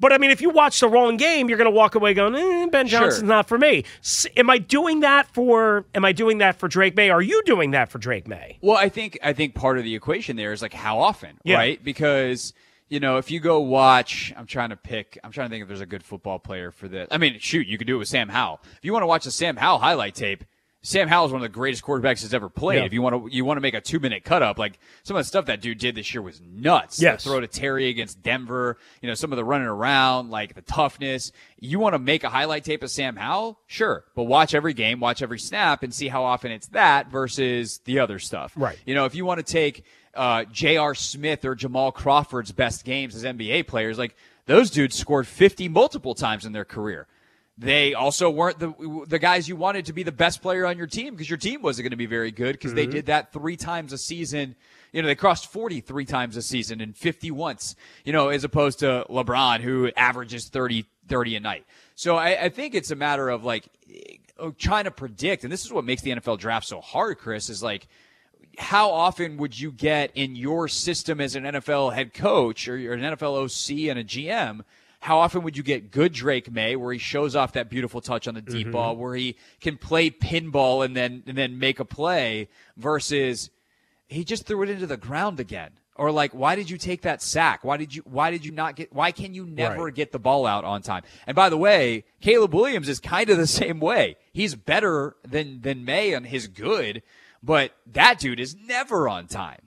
But 0.00 0.12
I 0.12 0.18
mean, 0.18 0.30
if 0.30 0.40
you 0.40 0.50
watch 0.50 0.78
the 0.80 0.88
wrong 0.88 1.16
game, 1.16 1.48
you're 1.48 1.58
going 1.58 1.70
to 1.70 1.76
walk 1.76 1.94
away 1.96 2.14
going, 2.14 2.34
eh, 2.34 2.66
"Ben 2.70 2.86
Sure. 2.86 3.00
Johnson's 3.00 3.24
not 3.28 3.48
for 3.48 3.58
me." 3.58 3.84
S- 4.00 4.26
am 4.36 4.48
I 4.48 4.58
doing 4.58 5.00
that 5.00 5.26
for? 5.34 5.84
Am 5.94 6.04
I 6.04 6.12
doing 6.12 6.38
that 6.38 6.56
for 6.56 6.68
Drake 6.68 6.94
Maye? 6.96 7.10
Are 7.10 7.22
you 7.22 7.42
doing 7.44 7.72
that 7.72 7.88
for 7.90 7.98
Drake 7.98 8.28
Maye? 8.28 8.58
Well, 8.60 8.76
I 8.76 8.88
think 8.88 9.18
I 9.22 9.32
think 9.32 9.54
part 9.54 9.76
of 9.78 9.84
the 9.84 9.94
equation 9.94 10.36
there 10.36 10.52
is 10.52 10.62
like 10.62 10.72
how 10.72 10.98
often, 11.00 11.38
Yeah. 11.44 11.56
right? 11.56 11.82
Because 11.82 12.52
you 12.88 13.00
know, 13.00 13.18
if 13.18 13.30
you 13.30 13.38
go 13.38 13.60
watch, 13.60 14.32
I'm 14.36 14.46
trying 14.46 14.70
to 14.70 14.76
pick, 14.76 15.18
I'm 15.22 15.30
trying 15.30 15.48
to 15.48 15.50
think 15.52 15.62
if 15.62 15.68
there's 15.68 15.80
a 15.82 15.86
good 15.86 16.02
football 16.02 16.38
player 16.38 16.70
for 16.70 16.88
this. 16.88 17.06
I 17.10 17.18
mean, 17.18 17.38
shoot, 17.38 17.66
you 17.66 17.76
could 17.76 17.86
do 17.86 17.96
it 17.96 17.98
with 17.98 18.08
Sam 18.08 18.30
Howell. 18.30 18.60
If 18.78 18.84
you 18.84 18.94
want 18.94 19.02
to 19.02 19.06
watch 19.06 19.24
the 19.24 19.30
Sam 19.30 19.56
Howell 19.56 19.80
highlight 19.80 20.14
tape, 20.14 20.44
Sam 20.82 21.08
Howell 21.08 21.26
is 21.26 21.32
one 21.32 21.40
of 21.40 21.42
the 21.42 21.54
greatest 21.54 21.82
quarterbacks 21.82 22.22
that's 22.22 22.32
ever 22.32 22.48
played. 22.48 22.78
Yeah. 22.78 22.84
If 22.84 22.92
you 22.92 23.02
want 23.02 23.30
to, 23.30 23.34
you 23.34 23.44
want 23.44 23.56
to 23.56 23.60
make 23.60 23.74
a 23.74 23.80
two 23.80 23.98
minute 23.98 24.22
cut 24.24 24.42
up, 24.42 24.58
like 24.58 24.78
some 25.02 25.16
of 25.16 25.20
the 25.20 25.26
stuff 25.26 25.46
that 25.46 25.60
dude 25.60 25.78
did 25.78 25.96
this 25.96 26.14
year 26.14 26.22
was 26.22 26.40
nuts. 26.40 27.02
Yes. 27.02 27.24
The 27.24 27.30
throw 27.30 27.40
to 27.40 27.48
Terry 27.48 27.88
against 27.88 28.22
Denver, 28.22 28.78
you 29.02 29.08
know, 29.08 29.14
some 29.14 29.32
of 29.32 29.36
the 29.36 29.44
running 29.44 29.66
around, 29.66 30.30
like 30.30 30.54
the 30.54 30.62
toughness. 30.62 31.32
You 31.58 31.80
want 31.80 31.94
to 31.94 31.98
make 31.98 32.22
a 32.22 32.28
highlight 32.28 32.62
tape 32.64 32.84
of 32.84 32.90
Sam 32.90 33.16
Howell? 33.16 33.58
Sure. 33.66 34.04
But 34.14 34.24
watch 34.24 34.54
every 34.54 34.72
game, 34.72 35.00
watch 35.00 35.20
every 35.20 35.40
snap 35.40 35.82
and 35.82 35.92
see 35.92 36.06
how 36.08 36.22
often 36.22 36.52
it's 36.52 36.68
that 36.68 37.10
versus 37.10 37.80
the 37.84 37.98
other 37.98 38.20
stuff. 38.20 38.52
Right. 38.54 38.78
You 38.86 38.94
know, 38.94 39.04
if 39.04 39.16
you 39.16 39.24
want 39.24 39.44
to 39.44 39.52
take 39.52 39.84
uh, 40.14 40.44
J.R. 40.44 40.94
Smith 40.94 41.44
or 41.44 41.56
Jamal 41.56 41.90
Crawford's 41.90 42.52
best 42.52 42.84
games 42.84 43.16
as 43.16 43.24
NBA 43.24 43.66
players, 43.66 43.98
like 43.98 44.14
Those 44.46 44.70
dudes 44.70 44.96
scored 44.96 45.26
50 45.26 45.68
multiple 45.68 46.14
times 46.14 46.46
in 46.46 46.52
their 46.52 46.64
career. 46.64 47.06
They 47.60 47.94
also 47.94 48.30
weren't 48.30 48.60
the 48.60 48.72
the 49.08 49.18
guys 49.18 49.48
you 49.48 49.56
wanted 49.56 49.86
to 49.86 49.92
be 49.92 50.04
the 50.04 50.12
best 50.12 50.42
player 50.42 50.64
on 50.64 50.78
your 50.78 50.86
team 50.86 51.14
because 51.14 51.28
your 51.28 51.38
team 51.38 51.60
wasn't 51.60 51.84
going 51.84 51.90
to 51.90 51.96
be 51.96 52.06
very 52.06 52.30
good 52.30 52.52
because 52.52 52.70
mm-hmm. 52.70 52.76
they 52.76 52.86
did 52.86 53.06
that 53.06 53.32
three 53.32 53.56
times 53.56 53.92
a 53.92 53.98
season. 53.98 54.54
You 54.92 55.02
know, 55.02 55.08
they 55.08 55.16
crossed 55.16 55.50
40 55.52 55.80
three 55.80 56.04
times 56.04 56.36
a 56.36 56.42
season 56.42 56.80
and 56.80 56.96
50 56.96 57.32
once, 57.32 57.74
you 58.04 58.12
know, 58.12 58.28
as 58.28 58.44
opposed 58.44 58.78
to 58.78 59.04
LeBron 59.10 59.60
who 59.60 59.90
averages 59.96 60.48
30, 60.48 60.86
30 61.08 61.36
a 61.36 61.40
night. 61.40 61.66
So 61.96 62.16
I, 62.16 62.44
I 62.44 62.48
think 62.48 62.76
it's 62.76 62.92
a 62.92 62.96
matter 62.96 63.28
of 63.28 63.44
like 63.44 63.68
uh, 64.38 64.50
trying 64.56 64.84
to 64.84 64.92
predict, 64.92 65.42
and 65.42 65.52
this 65.52 65.64
is 65.64 65.72
what 65.72 65.84
makes 65.84 66.02
the 66.02 66.10
NFL 66.10 66.38
draft 66.38 66.66
so 66.66 66.80
hard, 66.80 67.18
Chris, 67.18 67.50
is 67.50 67.60
like, 67.60 67.88
how 68.56 68.90
often 68.90 69.36
would 69.38 69.58
you 69.58 69.72
get 69.72 70.12
in 70.14 70.36
your 70.36 70.68
system 70.68 71.20
as 71.20 71.34
an 71.34 71.42
NFL 71.42 71.92
head 71.92 72.14
coach 72.14 72.68
or 72.68 72.76
an 72.76 73.00
NFL 73.00 73.44
OC 73.44 73.90
and 73.90 73.98
a 73.98 74.04
GM? 74.04 74.60
How 75.00 75.18
often 75.18 75.42
would 75.42 75.56
you 75.56 75.62
get 75.62 75.90
good 75.90 76.12
Drake 76.12 76.50
Maye 76.50 76.76
where 76.76 76.92
he 76.92 76.98
shows 76.98 77.36
off 77.36 77.52
that 77.52 77.70
beautiful 77.70 78.00
touch 78.00 78.26
on 78.26 78.34
the 78.34 78.42
deep 78.42 78.66
mm-hmm. 78.66 78.72
ball, 78.72 78.96
where 78.96 79.14
he 79.14 79.36
can 79.60 79.76
play 79.76 80.10
pinball 80.10 80.84
and 80.84 80.96
then 80.96 81.22
and 81.26 81.38
then 81.38 81.58
make 81.58 81.78
a 81.78 81.84
play, 81.84 82.48
versus 82.76 83.50
he 84.08 84.24
just 84.24 84.46
threw 84.46 84.62
it 84.62 84.70
into 84.70 84.86
the 84.86 84.96
ground 84.96 85.38
again? 85.38 85.70
Or 85.94 86.12
like, 86.12 86.32
why 86.32 86.54
did 86.54 86.70
you 86.70 86.78
take 86.78 87.02
that 87.02 87.20
sack? 87.22 87.64
Why 87.64 87.76
did 87.76 87.94
you 87.94 88.02
why 88.04 88.30
did 88.30 88.44
you 88.44 88.52
not 88.52 88.76
get 88.76 88.92
why 88.92 89.12
can 89.12 89.34
you 89.34 89.46
never 89.46 89.84
right. 89.84 89.94
get 89.94 90.12
the 90.12 90.18
ball 90.18 90.46
out 90.46 90.64
on 90.64 90.82
time? 90.82 91.02
And 91.26 91.34
by 91.34 91.48
the 91.48 91.56
way, 91.56 92.04
Caleb 92.20 92.54
Williams 92.54 92.88
is 92.88 93.00
kind 93.00 93.30
of 93.30 93.36
the 93.36 93.46
same 93.46 93.80
way. 93.80 94.16
He's 94.32 94.54
better 94.54 95.16
than 95.26 95.60
than 95.60 95.84
Maye 95.84 96.12
and 96.12 96.26
his 96.26 96.46
good, 96.46 97.02
but 97.42 97.72
that 97.86 98.18
dude 98.18 98.40
is 98.40 98.56
never 98.56 99.08
on 99.08 99.26
time. 99.26 99.62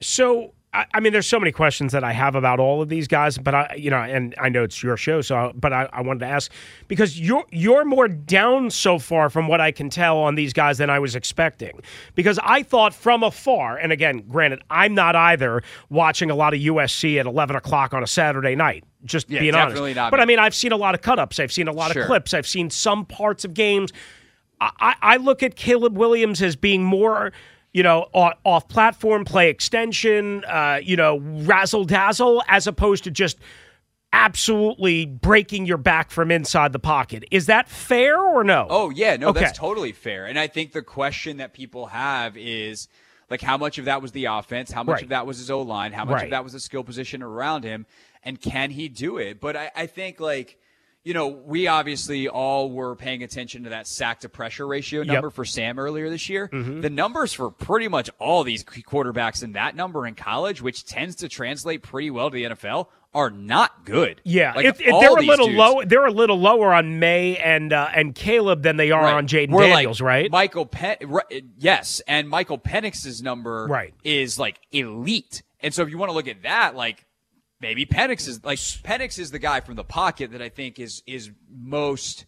So 0.00 0.54
I, 0.92 1.00
mean, 1.00 1.12
there's 1.12 1.26
so 1.26 1.40
many 1.40 1.52
questions 1.52 1.92
that 1.92 2.04
I 2.04 2.12
have 2.12 2.34
about 2.34 2.60
all 2.60 2.82
of 2.82 2.88
these 2.88 3.08
guys, 3.08 3.38
but 3.38 3.54
I, 3.54 3.74
you 3.78 3.90
know, 3.90 3.98
and 3.98 4.34
I 4.38 4.48
know 4.48 4.64
it's 4.64 4.82
your 4.82 4.96
show, 4.96 5.20
so, 5.22 5.52
but 5.54 5.72
I, 5.72 5.88
I 5.92 6.02
wanted 6.02 6.20
to 6.20 6.26
ask 6.26 6.50
because 6.88 7.18
you're 7.18 7.44
you're 7.50 7.84
more 7.84 8.08
down 8.08 8.70
so 8.70 8.98
far 8.98 9.30
from 9.30 9.48
what 9.48 9.60
I 9.60 9.72
can 9.72 9.88
tell 9.88 10.18
on 10.18 10.34
these 10.34 10.52
guys 10.52 10.78
than 10.78 10.90
I 10.90 10.98
was 10.98 11.14
expecting. 11.14 11.80
Because 12.14 12.38
I 12.42 12.62
thought 12.62 12.94
from 12.94 13.22
afar, 13.22 13.78
and 13.78 13.92
again, 13.92 14.24
granted, 14.28 14.62
I'm 14.68 14.94
not 14.94 15.16
either 15.16 15.62
watching 15.88 16.30
a 16.30 16.34
lot 16.34 16.52
of 16.52 16.60
USC 16.60 17.18
at 17.18 17.26
11 17.26 17.56
o'clock 17.56 17.94
on 17.94 18.02
a 18.02 18.06
Saturday 18.06 18.54
night. 18.54 18.84
Just 19.04 19.30
yeah, 19.30 19.40
being 19.40 19.54
honest, 19.54 19.80
but 20.10 20.20
I 20.20 20.24
mean, 20.24 20.38
I've 20.38 20.54
seen 20.54 20.72
a 20.72 20.76
lot 20.76 20.94
of 20.94 21.00
cut 21.00 21.18
ups. 21.18 21.38
I've 21.38 21.52
seen 21.52 21.68
a 21.68 21.72
lot 21.72 21.92
sure. 21.92 22.02
of 22.02 22.08
clips. 22.08 22.34
I've 22.34 22.46
seen 22.46 22.70
some 22.70 23.04
parts 23.06 23.44
of 23.44 23.54
games. 23.54 23.92
I, 24.60 24.96
I 25.00 25.16
look 25.18 25.42
at 25.42 25.54
Caleb 25.54 25.96
Williams 25.96 26.42
as 26.42 26.56
being 26.56 26.82
more 26.82 27.32
you 27.76 27.82
know, 27.82 28.06
off 28.14 28.68
platform 28.68 29.26
play 29.26 29.50
extension, 29.50 30.42
uh, 30.46 30.80
you 30.82 30.96
know, 30.96 31.18
razzle 31.18 31.84
dazzle, 31.84 32.42
as 32.48 32.66
opposed 32.66 33.04
to 33.04 33.10
just 33.10 33.36
absolutely 34.14 35.04
breaking 35.04 35.66
your 35.66 35.76
back 35.76 36.10
from 36.10 36.30
inside 36.30 36.72
the 36.72 36.78
pocket. 36.78 37.26
Is 37.30 37.44
that 37.46 37.68
fair 37.68 38.18
or 38.18 38.42
no? 38.42 38.66
Oh, 38.70 38.88
yeah. 38.88 39.16
No, 39.16 39.28
okay. 39.28 39.40
that's 39.40 39.58
totally 39.58 39.92
fair. 39.92 40.24
And 40.24 40.38
I 40.38 40.46
think 40.46 40.72
the 40.72 40.80
question 40.80 41.36
that 41.36 41.52
people 41.52 41.84
have 41.88 42.34
is 42.38 42.88
like, 43.28 43.42
how 43.42 43.58
much 43.58 43.76
of 43.76 43.84
that 43.84 44.00
was 44.00 44.12
the 44.12 44.24
offense? 44.24 44.72
How 44.72 44.82
much 44.82 44.94
right. 44.94 45.02
of 45.02 45.08
that 45.10 45.26
was 45.26 45.36
his 45.36 45.50
O 45.50 45.60
line? 45.60 45.92
How 45.92 46.06
much 46.06 46.14
right. 46.14 46.24
of 46.24 46.30
that 46.30 46.44
was 46.44 46.54
the 46.54 46.60
skill 46.60 46.82
position 46.82 47.22
around 47.22 47.62
him? 47.64 47.84
And 48.22 48.40
can 48.40 48.70
he 48.70 48.88
do 48.88 49.18
it? 49.18 49.38
But 49.38 49.54
I, 49.54 49.70
I 49.76 49.86
think, 49.86 50.18
like, 50.18 50.58
you 51.06 51.14
know, 51.14 51.28
we 51.28 51.68
obviously 51.68 52.28
all 52.28 52.68
were 52.68 52.96
paying 52.96 53.22
attention 53.22 53.62
to 53.62 53.70
that 53.70 53.86
sack 53.86 54.20
to 54.20 54.28
pressure 54.28 54.66
ratio 54.66 55.04
number 55.04 55.28
yep. 55.28 55.34
for 55.34 55.44
Sam 55.44 55.78
earlier 55.78 56.10
this 56.10 56.28
year. 56.28 56.48
Mm-hmm. 56.52 56.80
The 56.80 56.90
numbers 56.90 57.32
for 57.32 57.48
pretty 57.48 57.86
much 57.86 58.10
all 58.18 58.42
these 58.42 58.64
quarterbacks 58.64 59.44
in 59.44 59.52
that 59.52 59.76
number 59.76 60.04
in 60.04 60.16
college, 60.16 60.60
which 60.60 60.84
tends 60.84 61.14
to 61.16 61.28
translate 61.28 61.84
pretty 61.84 62.10
well 62.10 62.28
to 62.28 62.34
the 62.34 62.42
NFL, 62.42 62.88
are 63.14 63.30
not 63.30 63.84
good. 63.84 64.20
Yeah, 64.24 64.54
like 64.56 64.64
if, 64.64 64.80
if 64.80 64.86
they're 65.00 65.16
a 65.16 65.22
little 65.22 65.46
dudes, 65.46 65.56
low, 65.56 65.84
they're 65.84 66.06
a 66.06 66.10
little 66.10 66.40
lower 66.40 66.74
on 66.74 66.98
Maye 66.98 67.36
and 67.36 67.72
uh, 67.72 67.88
and 67.94 68.12
Caleb 68.12 68.64
than 68.64 68.76
they 68.76 68.90
are 68.90 69.04
right. 69.04 69.14
on 69.14 69.28
Jayden 69.28 69.56
Daniels, 69.56 70.00
like 70.00 70.06
right? 70.06 70.30
Michael 70.32 70.66
Pen, 70.66 70.96
right, 71.02 71.44
yes, 71.56 72.02
and 72.08 72.28
Michael 72.28 72.58
Penix's 72.58 73.22
number 73.22 73.68
right. 73.68 73.94
is 74.02 74.40
like 74.40 74.58
elite. 74.72 75.44
And 75.60 75.72
so 75.72 75.84
if 75.84 75.88
you 75.88 75.98
want 75.98 76.10
to 76.10 76.14
look 76.14 76.26
at 76.26 76.42
that, 76.42 76.74
like 76.74 77.05
maybe 77.60 77.86
Penix 77.86 78.28
is 78.28 78.44
like 78.44 78.58
Penix 78.58 79.18
is 79.18 79.30
the 79.30 79.38
guy 79.38 79.60
from 79.60 79.76
the 79.76 79.84
pocket 79.84 80.32
that 80.32 80.42
I 80.42 80.48
think 80.48 80.78
is 80.78 81.02
is 81.06 81.30
most 81.50 82.26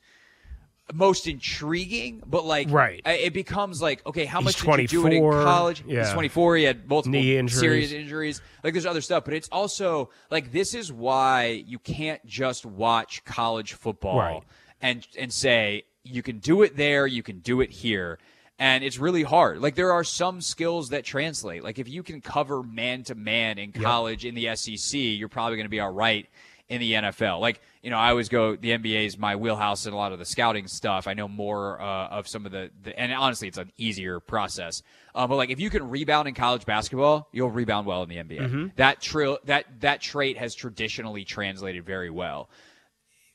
most 0.93 1.27
intriguing, 1.27 2.23
but 2.27 2.45
like 2.45 2.71
right. 2.71 3.03
it 3.05 3.33
becomes 3.33 3.83
like 3.83 4.05
okay, 4.07 4.25
how 4.25 4.41
much 4.41 4.57
did 4.57 4.93
you 4.93 5.03
do 5.03 5.07
it 5.07 5.13
in 5.15 5.23
college? 5.23 5.85
Yeah. 5.87 6.05
He's 6.05 6.13
24. 6.13 6.57
He 6.57 6.65
had 6.65 6.89
multiple 6.89 7.13
Knee 7.13 7.37
injuries. 7.37 7.61
serious 7.61 7.93
injuries. 7.93 8.41
Like 8.65 8.73
there's 8.73 8.87
other 8.87 9.01
stuff, 9.01 9.25
but 9.25 9.35
it's 9.35 9.49
also 9.51 10.11
like 10.31 10.53
this 10.53 10.75
is 10.75 10.93
why 10.93 11.65
you 11.67 11.79
can't 11.79 12.25
just 12.27 12.65
watch 12.65 13.25
college 13.25 13.75
football 13.75 14.19
right. 14.19 14.43
and 14.81 15.07
and 15.19 15.33
say 15.33 15.85
you 16.05 16.23
can 16.23 16.39
do 16.39 16.63
it 16.63 16.77
there, 16.77 17.07
you 17.07 17.23
can 17.23 17.41
do 17.41 17.61
it 17.61 17.71
here 17.71 18.19
and 18.59 18.83
it's 18.83 18.99
really 18.99 19.23
hard. 19.23 19.61
Like 19.61 19.75
there 19.75 19.93
are 19.93 20.05
some 20.05 20.41
skills 20.41 20.91
that 20.91 21.05
translate. 21.05 21.63
Like 21.63 21.79
if 21.79 21.89
you 21.89 22.03
can 22.03 22.21
cover 22.21 22.63
man 22.63 23.05
to 23.05 23.15
man 23.15 23.59
in 23.59 23.73
college 23.73 24.25
yep. 24.25 24.35
in 24.35 24.43
the 24.43 24.57
SEC, 24.57 24.99
you're 24.99 25.29
probably 25.29 25.57
going 25.57 25.67
to 25.67 25.71
be 25.71 25.81
all 25.81 25.93
right 25.93 26.29
in 26.69 26.81
the 26.81 26.93
NFL. 26.93 27.41
Like 27.41 27.61
you 27.83 27.91
know, 27.91 27.97
I 27.97 28.11
always 28.11 28.29
go 28.29 28.57
the 28.57 28.71
NBA 28.71 29.07
is 29.07 29.17
my 29.17 29.37
wheelhouse 29.37 29.87
in 29.87 29.93
a 29.93 29.97
lot 29.97 30.13
of 30.13 30.19
the 30.19 30.25
scouting 30.25 30.67
stuff. 30.67 31.07
I 31.07 31.15
know 31.15 31.29
more 31.29 31.81
uh, 31.81 32.09
of 32.09 32.27
some 32.27 32.47
of 32.47 32.53
the, 32.53 32.71
the, 32.83 32.99
and 32.99 33.13
honestly, 33.13 33.49
it's 33.49 33.59
an 33.59 33.73
easier 33.79 34.19
process. 34.21 34.83
Uh, 35.15 35.27
but 35.27 35.37
like 35.37 35.51
if 35.51 35.61
you 35.61 35.71
can 35.71 35.89
rebound 35.89 36.29
in 36.29 36.35
college 36.35 36.67
basketball, 36.67 37.29
you'll 37.33 37.51
rebound 37.51 37.87
well 37.87 38.03
in 38.03 38.09
the 38.09 38.17
NBA. 38.17 38.41
Mm-hmm. 38.41 38.67
That 38.77 39.01
that 39.45 39.81
that 39.81 40.01
trait 40.01 40.37
has 40.37 40.55
traditionally 40.55 41.25
translated 41.25 41.87
very 41.87 42.11
well. 42.11 42.51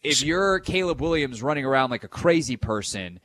If 0.04 0.22
you're 0.22 0.60
Caleb 0.60 1.00
Williams 1.00 1.42
running 1.42 1.64
around 1.64 1.90
like 1.90 2.04
a 2.04 2.10
crazy 2.10 2.58
person 2.58 3.22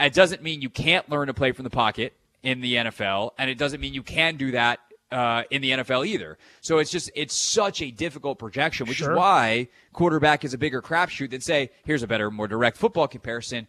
it 0.00 0.14
doesn't 0.14 0.42
mean 0.42 0.62
you 0.62 0.70
can't 0.70 1.08
learn 1.08 1.26
to 1.26 1.34
play 1.34 1.52
from 1.52 1.64
the 1.64 1.70
pocket 1.70 2.14
in 2.42 2.60
the 2.60 2.74
NFL, 2.74 3.32
and 3.38 3.50
it 3.50 3.58
doesn't 3.58 3.80
mean 3.80 3.94
you 3.94 4.02
can 4.02 4.36
do 4.36 4.52
that 4.52 4.80
uh, 5.12 5.42
in 5.50 5.62
the 5.62 5.72
NFL 5.72 6.06
either. 6.06 6.38
So 6.60 6.78
it's 6.78 6.90
just 6.90 7.10
it's 7.14 7.34
such 7.34 7.82
a 7.82 7.90
difficult 7.90 8.38
projection, 8.38 8.86
which 8.86 8.98
sure. 8.98 9.12
is 9.12 9.16
why 9.18 9.68
quarterback 9.92 10.44
is 10.44 10.54
a 10.54 10.58
bigger 10.58 10.80
crapshoot 10.80 11.30
than 11.30 11.40
say 11.40 11.70
here's 11.84 12.02
a 12.02 12.06
better, 12.06 12.30
more 12.30 12.48
direct 12.48 12.76
football 12.76 13.08
comparison. 13.08 13.66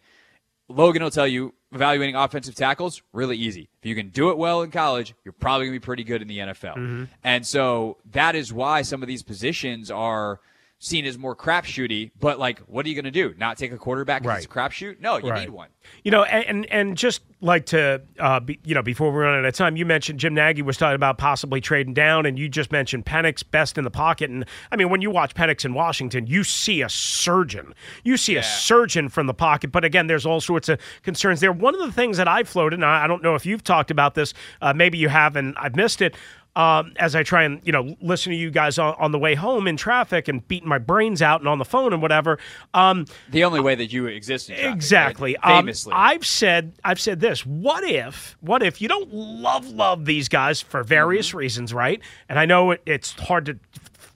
Logan 0.68 1.02
will 1.02 1.10
tell 1.10 1.26
you 1.26 1.52
evaluating 1.72 2.14
offensive 2.14 2.54
tackles 2.54 3.02
really 3.12 3.36
easy. 3.36 3.68
If 3.82 3.86
you 3.86 3.94
can 3.94 4.08
do 4.08 4.30
it 4.30 4.38
well 4.38 4.62
in 4.62 4.70
college, 4.70 5.14
you're 5.24 5.32
probably 5.32 5.66
going 5.66 5.76
to 5.76 5.80
be 5.80 5.84
pretty 5.84 6.04
good 6.04 6.22
in 6.22 6.28
the 6.28 6.38
NFL. 6.38 6.76
Mm-hmm. 6.76 7.04
And 7.24 7.46
so 7.46 7.98
that 8.12 8.34
is 8.36 8.52
why 8.52 8.82
some 8.82 9.02
of 9.02 9.08
these 9.08 9.22
positions 9.22 9.90
are 9.90 10.40
seen 10.82 11.06
as 11.06 11.16
more 11.16 11.34
crapshooty. 11.36 12.10
But 12.18 12.38
like, 12.38 12.58
what 12.60 12.84
are 12.84 12.88
you 12.88 12.94
going 12.94 13.04
to 13.04 13.10
do? 13.10 13.34
Not 13.38 13.56
take 13.56 13.72
a 13.72 13.78
quarterback 13.78 14.22
because 14.22 14.34
right. 14.34 14.44
it's 14.44 14.46
a 14.46 14.48
crapshoot? 14.48 15.00
No, 15.00 15.16
you 15.16 15.30
right. 15.30 15.40
need 15.40 15.50
one. 15.50 15.68
You 16.02 16.10
know, 16.10 16.24
and 16.24 16.66
and 16.66 16.96
just 16.96 17.22
like 17.40 17.66
to, 17.66 18.02
uh, 18.20 18.40
be, 18.40 18.60
you 18.64 18.74
know, 18.74 18.82
before 18.82 19.10
we 19.10 19.18
run 19.18 19.38
out 19.38 19.44
of 19.44 19.54
time, 19.54 19.76
you 19.76 19.84
mentioned 19.84 20.20
Jim 20.20 20.34
Nagy 20.34 20.62
was 20.62 20.76
talking 20.76 20.94
about 20.94 21.18
possibly 21.18 21.60
trading 21.60 21.94
down, 21.94 22.26
and 22.26 22.38
you 22.38 22.48
just 22.48 22.70
mentioned 22.70 23.04
Penix 23.04 23.42
best 23.48 23.78
in 23.78 23.84
the 23.84 23.90
pocket. 23.90 24.30
And 24.30 24.44
I 24.70 24.76
mean, 24.76 24.90
when 24.90 25.00
you 25.00 25.10
watch 25.10 25.34
Penix 25.34 25.64
in 25.64 25.74
Washington, 25.74 26.26
you 26.26 26.44
see 26.44 26.82
a 26.82 26.88
surgeon. 26.88 27.74
You 28.04 28.16
see 28.16 28.34
yeah. 28.34 28.40
a 28.40 28.44
surgeon 28.44 29.08
from 29.08 29.26
the 29.26 29.34
pocket. 29.34 29.72
But 29.72 29.84
again, 29.84 30.06
there's 30.08 30.26
all 30.26 30.40
sorts 30.40 30.68
of 30.68 30.80
concerns 31.02 31.40
there. 31.40 31.52
One 31.52 31.74
of 31.74 31.80
the 31.80 31.92
things 31.92 32.16
that 32.16 32.28
I 32.28 32.42
floated, 32.44 32.76
and 32.76 32.84
I 32.84 33.06
don't 33.06 33.22
know 33.22 33.34
if 33.34 33.46
you've 33.46 33.64
talked 33.64 33.90
about 33.90 34.14
this, 34.14 34.34
uh, 34.60 34.72
maybe 34.72 34.98
you 34.98 35.08
have, 35.08 35.36
and 35.36 35.54
I've 35.58 35.76
missed 35.76 36.02
it 36.02 36.14
um, 36.54 36.92
as 36.96 37.14
I 37.14 37.22
try 37.22 37.44
and 37.44 37.60
you 37.64 37.72
know 37.72 37.96
listen 38.00 38.30
to 38.30 38.36
you 38.36 38.50
guys 38.50 38.78
on, 38.78 38.94
on, 38.98 39.12
the 39.12 39.18
way 39.18 39.34
home 39.34 39.66
in 39.66 39.76
traffic 39.76 40.28
and 40.28 40.46
beating 40.48 40.68
my 40.68 40.78
brains 40.78 41.22
out 41.22 41.40
and 41.40 41.48
on 41.48 41.58
the 41.58 41.64
phone 41.64 41.92
and 41.92 42.02
whatever. 42.02 42.38
Um, 42.74 43.06
the 43.30 43.44
only 43.44 43.60
way 43.60 43.74
that 43.74 43.92
you 43.92 44.06
exist 44.06 44.50
in 44.50 44.56
traffic, 44.56 44.74
exactly. 44.74 45.36
Right? 45.42 45.56
Famously, 45.56 45.92
um, 45.92 45.98
I've 46.00 46.26
said 46.26 46.72
I've 46.84 47.00
said 47.00 47.20
this. 47.20 47.46
What 47.46 47.84
if 47.84 48.36
what 48.40 48.62
if 48.62 48.82
you 48.82 48.88
don't 48.88 49.12
love 49.12 49.68
love 49.68 50.04
these 50.04 50.28
guys 50.28 50.60
for 50.60 50.82
various 50.82 51.28
mm-hmm. 51.28 51.38
reasons, 51.38 51.72
right? 51.72 52.00
And 52.28 52.38
I 52.38 52.44
know 52.44 52.72
it, 52.72 52.82
it's 52.84 53.12
hard 53.12 53.46
to 53.46 53.58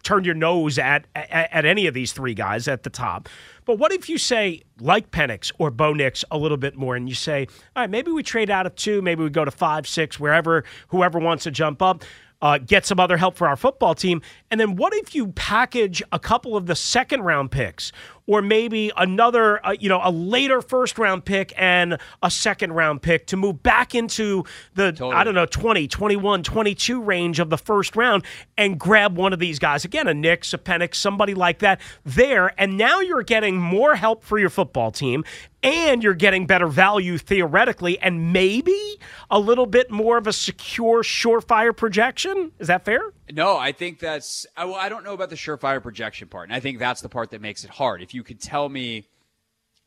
turn 0.03 0.25
your 0.25 0.35
nose 0.35 0.79
at, 0.79 1.07
at 1.15 1.51
at 1.53 1.65
any 1.65 1.87
of 1.87 1.95
these 1.95 2.13
three 2.13 2.35
guys 2.35 2.69
at 2.69 2.83
the 2.83 2.91
top. 2.91 3.29
But 3.67 3.81
what 3.81 3.93
if 3.93 4.09
you 4.09 4.17
say, 4.17 4.63
like 4.79 5.11
Penix 5.11 5.51
or 5.59 5.73
Bo 5.73 5.93
Nix, 5.93 6.25
a 6.31 6.39
little 6.39 6.57
bit 6.57 6.77
more, 6.77 6.95
and 6.95 7.09
you 7.09 7.17
say, 7.17 7.49
all 7.75 7.83
right, 7.83 7.91
maybe 7.91 8.13
we 8.13 8.23
trade 8.23 8.49
out 8.49 8.65
of 8.65 8.77
two, 8.77 9.03
maybe 9.03 9.25
we 9.25 9.29
go 9.29 9.45
to 9.45 9.51
five, 9.51 9.89
six, 9.89 10.21
wherever, 10.21 10.63
whoever 10.89 11.19
wants 11.19 11.43
to 11.45 11.51
jump 11.51 11.83
up 11.83 12.05
uh, 12.43 12.59
get 12.59 12.85
some 12.85 13.01
other 13.01 13.17
help 13.17 13.37
for 13.37 13.49
our 13.49 13.57
football 13.57 13.95
team. 13.95 14.21
And 14.51 14.61
then 14.61 14.77
what 14.77 14.95
if 14.95 15.15
you 15.15 15.29
package 15.29 16.03
a 16.13 16.19
couple 16.19 16.57
of 16.57 16.67
the 16.67 16.77
second 16.77 17.23
round 17.23 17.51
picks 17.51 17.93
or 18.27 18.43
maybe 18.43 18.93
another, 18.97 19.65
uh, 19.65 19.75
you 19.79 19.89
know, 19.89 20.01
a 20.03 20.11
later 20.11 20.61
first 20.61 20.99
round 20.99 21.25
pick 21.25 21.53
and 21.57 21.99
a 22.23 22.31
second 22.31 22.73
round 22.73 23.03
pick 23.03 23.27
to 23.27 23.37
move 23.37 23.63
back 23.63 23.95
into 23.95 24.45
the, 24.75 24.93
totally. 24.93 25.15
I 25.15 25.25
don't 25.25 25.35
know, 25.35 25.47
20, 25.47 25.89
21, 25.89 26.43
22 26.43 27.03
range 27.03 27.41
of 27.41 27.51
the 27.51 27.59
first 27.59 27.97
round 27.97 28.25
and 28.59 28.79
grab 28.79 29.17
one 29.17 29.33
of 29.33 29.39
these 29.39 29.59
guys. 29.59 29.85
Again, 29.85 30.09
a 30.09 30.15
Nix, 30.15 30.53
a 30.53 30.59
Penix, 30.59 30.97
somebody 30.97 31.35
like 31.35 31.61
that 31.61 31.81
there. 32.05 32.53
And 32.61 32.77
now 32.77 33.01
you're 33.01 33.23
getting 33.23 33.57
more 33.57 33.95
help 33.95 34.25
for 34.25 34.39
your 34.39 34.51
football 34.51 34.91
team 34.91 35.25
and 35.67 36.01
you're 36.01 36.15
getting 36.15 36.47
better 36.47 36.69
value 36.69 37.19
theoretically, 37.19 37.99
and 37.99 38.33
maybe 38.33 39.01
a 39.31 39.41
little 39.41 39.67
bit 39.67 39.91
more 39.91 40.17
of 40.17 40.29
a 40.29 40.33
secure, 40.33 41.03
surefire 41.03 41.77
projection. 41.77 42.53
Is 42.61 42.69
that 42.69 42.85
fair? 42.85 43.01
No, 43.33 43.57
I 43.57 43.73
think 43.73 43.99
that's. 43.99 44.47
I, 44.57 44.65
well, 44.65 44.77
I 44.77 44.89
don't 44.89 45.03
know 45.03 45.13
about 45.13 45.29
the 45.29 45.37
surefire 45.37 45.83
projection 45.83 46.29
part, 46.29 46.49
and 46.49 46.55
I 46.55 46.61
think 46.61 46.79
that's 46.79 47.01
the 47.01 47.09
part 47.09 47.31
that 47.31 47.41
makes 47.41 47.65
it 47.65 47.71
hard. 47.71 48.01
If 48.01 48.15
you 48.15 48.23
could 48.23 48.41
tell 48.41 48.69
me, 48.69 49.09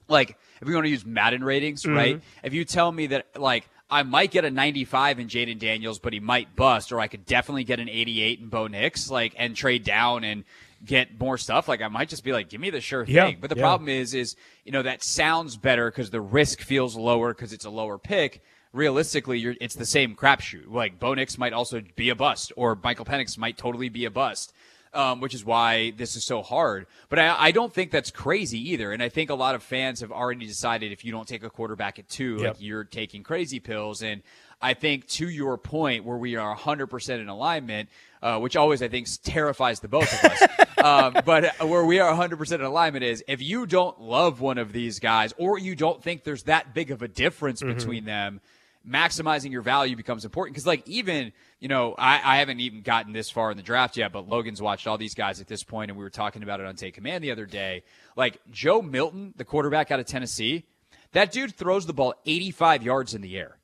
like, 0.10 0.38
if 0.62 0.68
we 0.68 0.74
want 0.74 0.86
to 0.86 0.92
use 0.92 1.06
Madden 1.06 1.46
ratings, 1.46 1.84
mm-hmm. 1.84 1.96
right? 1.96 2.22
If 2.44 2.54
you 2.54 2.66
tell 2.66 2.92
me 2.92 3.08
that, 3.08 3.40
like, 3.40 3.70
I 3.90 4.04
might 4.04 4.32
get 4.32 4.44
a 4.44 4.52
95 4.52 5.20
in 5.20 5.28
Jayden 5.30 5.60
Daniels, 5.60 5.98
but 5.98 6.12
he 6.12 6.20
might 6.20 6.58
bust, 6.58 6.92
or 6.92 7.00
I 7.00 7.08
could 7.08 7.26
definitely 7.26 7.64
get 7.64 7.80
an 7.80 7.88
88 7.88 8.40
in 8.42 8.50
Bo 8.50 8.68
Nix, 8.68 9.10
like, 9.10 9.34
and 9.38 9.56
trade 9.56 9.86
down 9.86 10.26
and 10.26 10.44
get 10.84 11.20
more 11.20 11.38
stuff. 11.38 11.68
Like, 11.68 11.82
I 11.82 11.88
might 11.88 12.10
just 12.10 12.24
be 12.24 12.32
like, 12.32 12.50
give 12.50 12.62
me 12.62 12.70
the 12.70 12.82
sure 12.82 13.06
thing. 13.06 13.16
Yeah, 13.16 13.32
but 13.40 13.50
the 13.50 13.56
yeah. 13.56 13.64
problem 13.64 13.90
is, 13.90 14.14
is 14.14 14.36
you 14.66 14.72
know 14.72 14.84
that 14.84 15.04
sounds 15.04 15.58
better 15.58 15.90
because 15.90 16.10
the 16.10 16.22
risk 16.22 16.62
feels 16.62 16.96
lower 16.96 17.34
because 17.34 17.54
it's 17.54 17.66
a 17.66 17.70
lower 17.70 17.98
pick. 17.98 18.42
Realistically, 18.72 19.44
it's 19.60 19.76
the 19.76 19.86
same 19.86 20.16
crapshoot. 20.16 20.72
Like, 20.72 21.00
Bo 21.00 21.16
Nix 21.16 21.40
might 21.40 21.54
also 21.54 21.82
be 21.96 22.10
a 22.10 22.16
bust, 22.16 22.52
or 22.56 22.78
Michael 22.84 23.06
Penix 23.06 23.38
might 23.38 23.58
totally 23.58 23.90
be 23.90 24.06
a 24.06 24.12
bust 24.12 24.54
um, 24.94 25.20
which 25.20 25.34
is 25.34 25.46
why 25.46 25.92
this 25.92 26.16
is 26.16 26.24
so 26.26 26.42
hard. 26.42 26.88
But 27.10 27.20
I, 27.20 27.36
I, 27.38 27.52
don't 27.52 27.74
think 27.74 27.92
that's 27.92 28.12
crazy 28.12 28.72
either. 28.72 28.92
And 28.92 29.04
I 29.04 29.10
think 29.10 29.30
a 29.30 29.36
lot 29.36 29.56
of 29.56 29.62
fans 29.62 30.02
have 30.02 30.12
already 30.12 30.46
decided 30.46 30.92
if 30.92 31.06
you 31.06 31.12
don't 31.12 31.28
take 31.28 31.44
a 31.44 31.50
quarterback 31.50 32.00
at 32.00 32.10
two, 32.10 32.38
yep. 32.40 32.42
like 32.42 32.56
you're 32.62 32.84
taking 32.84 33.24
crazy 33.24 33.60
pills. 33.60 34.02
And 34.02 34.24
I 34.62 34.74
think 34.74 35.08
to 35.10 35.30
your 35.30 35.58
point, 35.58 36.06
where 36.06 36.18
we 36.18 36.36
are 36.36 36.56
100% 36.56 37.20
in 37.20 37.30
alignment, 37.30 37.90
uh, 38.22 38.40
which 38.40 38.56
always 38.56 38.82
I 38.82 38.88
think 38.88 39.08
terrifies 39.24 39.80
the 39.80 39.88
both 39.88 40.12
of 40.12 40.32
us. 40.32 40.68
Um, 40.84 41.16
but 41.26 41.56
where 41.68 41.86
we 41.86 42.00
are 42.00 42.14
100% 42.14 42.52
in 42.54 42.62
alignment 42.62 43.04
is 43.04 43.24
if 43.28 43.42
you 43.42 43.66
don't 43.66 44.00
love 44.02 44.42
one 44.42 44.58
of 44.58 44.72
these 44.72 45.00
guys, 45.00 45.34
or 45.38 45.58
you 45.58 45.76
don't 45.76 46.04
think 46.04 46.24
there's 46.24 46.44
that 46.44 46.74
big 46.74 46.92
of 46.92 47.02
a 47.02 47.08
difference 47.08 47.62
mm-hmm. 47.62 47.76
between 47.78 48.06
them 48.06 48.42
maximizing 48.88 49.52
your 49.52 49.62
value 49.62 49.96
becomes 49.96 50.26
important. 50.26 50.56
Because 50.56 50.66
like 50.66 50.88
even 50.88 51.32
you 51.60 51.68
know 51.68 51.96
I, 51.98 52.22
I 52.24 52.38
haven't 52.38 52.60
even 52.60 52.82
gotten 52.82 53.14
this 53.14 53.30
far 53.30 53.52
in 53.52 53.58
the 53.58 53.64
draft 53.64 53.98
yet 53.98 54.12
but 54.12 54.28
logan's 54.28 54.62
watched 54.62 54.88
all 54.88 54.98
these 54.98 55.14
guys 55.14 55.42
at 55.42 55.48
this 55.48 55.64
point 55.64 55.92
and 55.92 55.98
we 55.98 56.04
were 56.04 56.10
talking 56.10 56.44
about 56.44 56.60
it 56.60 56.66
on 56.66 56.76
take 56.76 56.96
command 56.96 57.24
the 57.24 57.32
other 57.32 57.46
day. 57.46 57.84
Like 58.16 58.40
joe 58.50 58.82
milton 58.82 59.34
the 59.38 59.46
quarterback 59.46 59.92
out 59.92 60.00
of 60.00 60.06
tennessee 60.06 60.66
that 61.12 61.32
dude 61.32 61.56
throws 61.56 61.86
the 61.86 61.94
ball 61.94 62.14
85 62.26 62.84
yards 62.84 63.14
in 63.14 63.22
the 63.22 63.38
air 63.38 63.59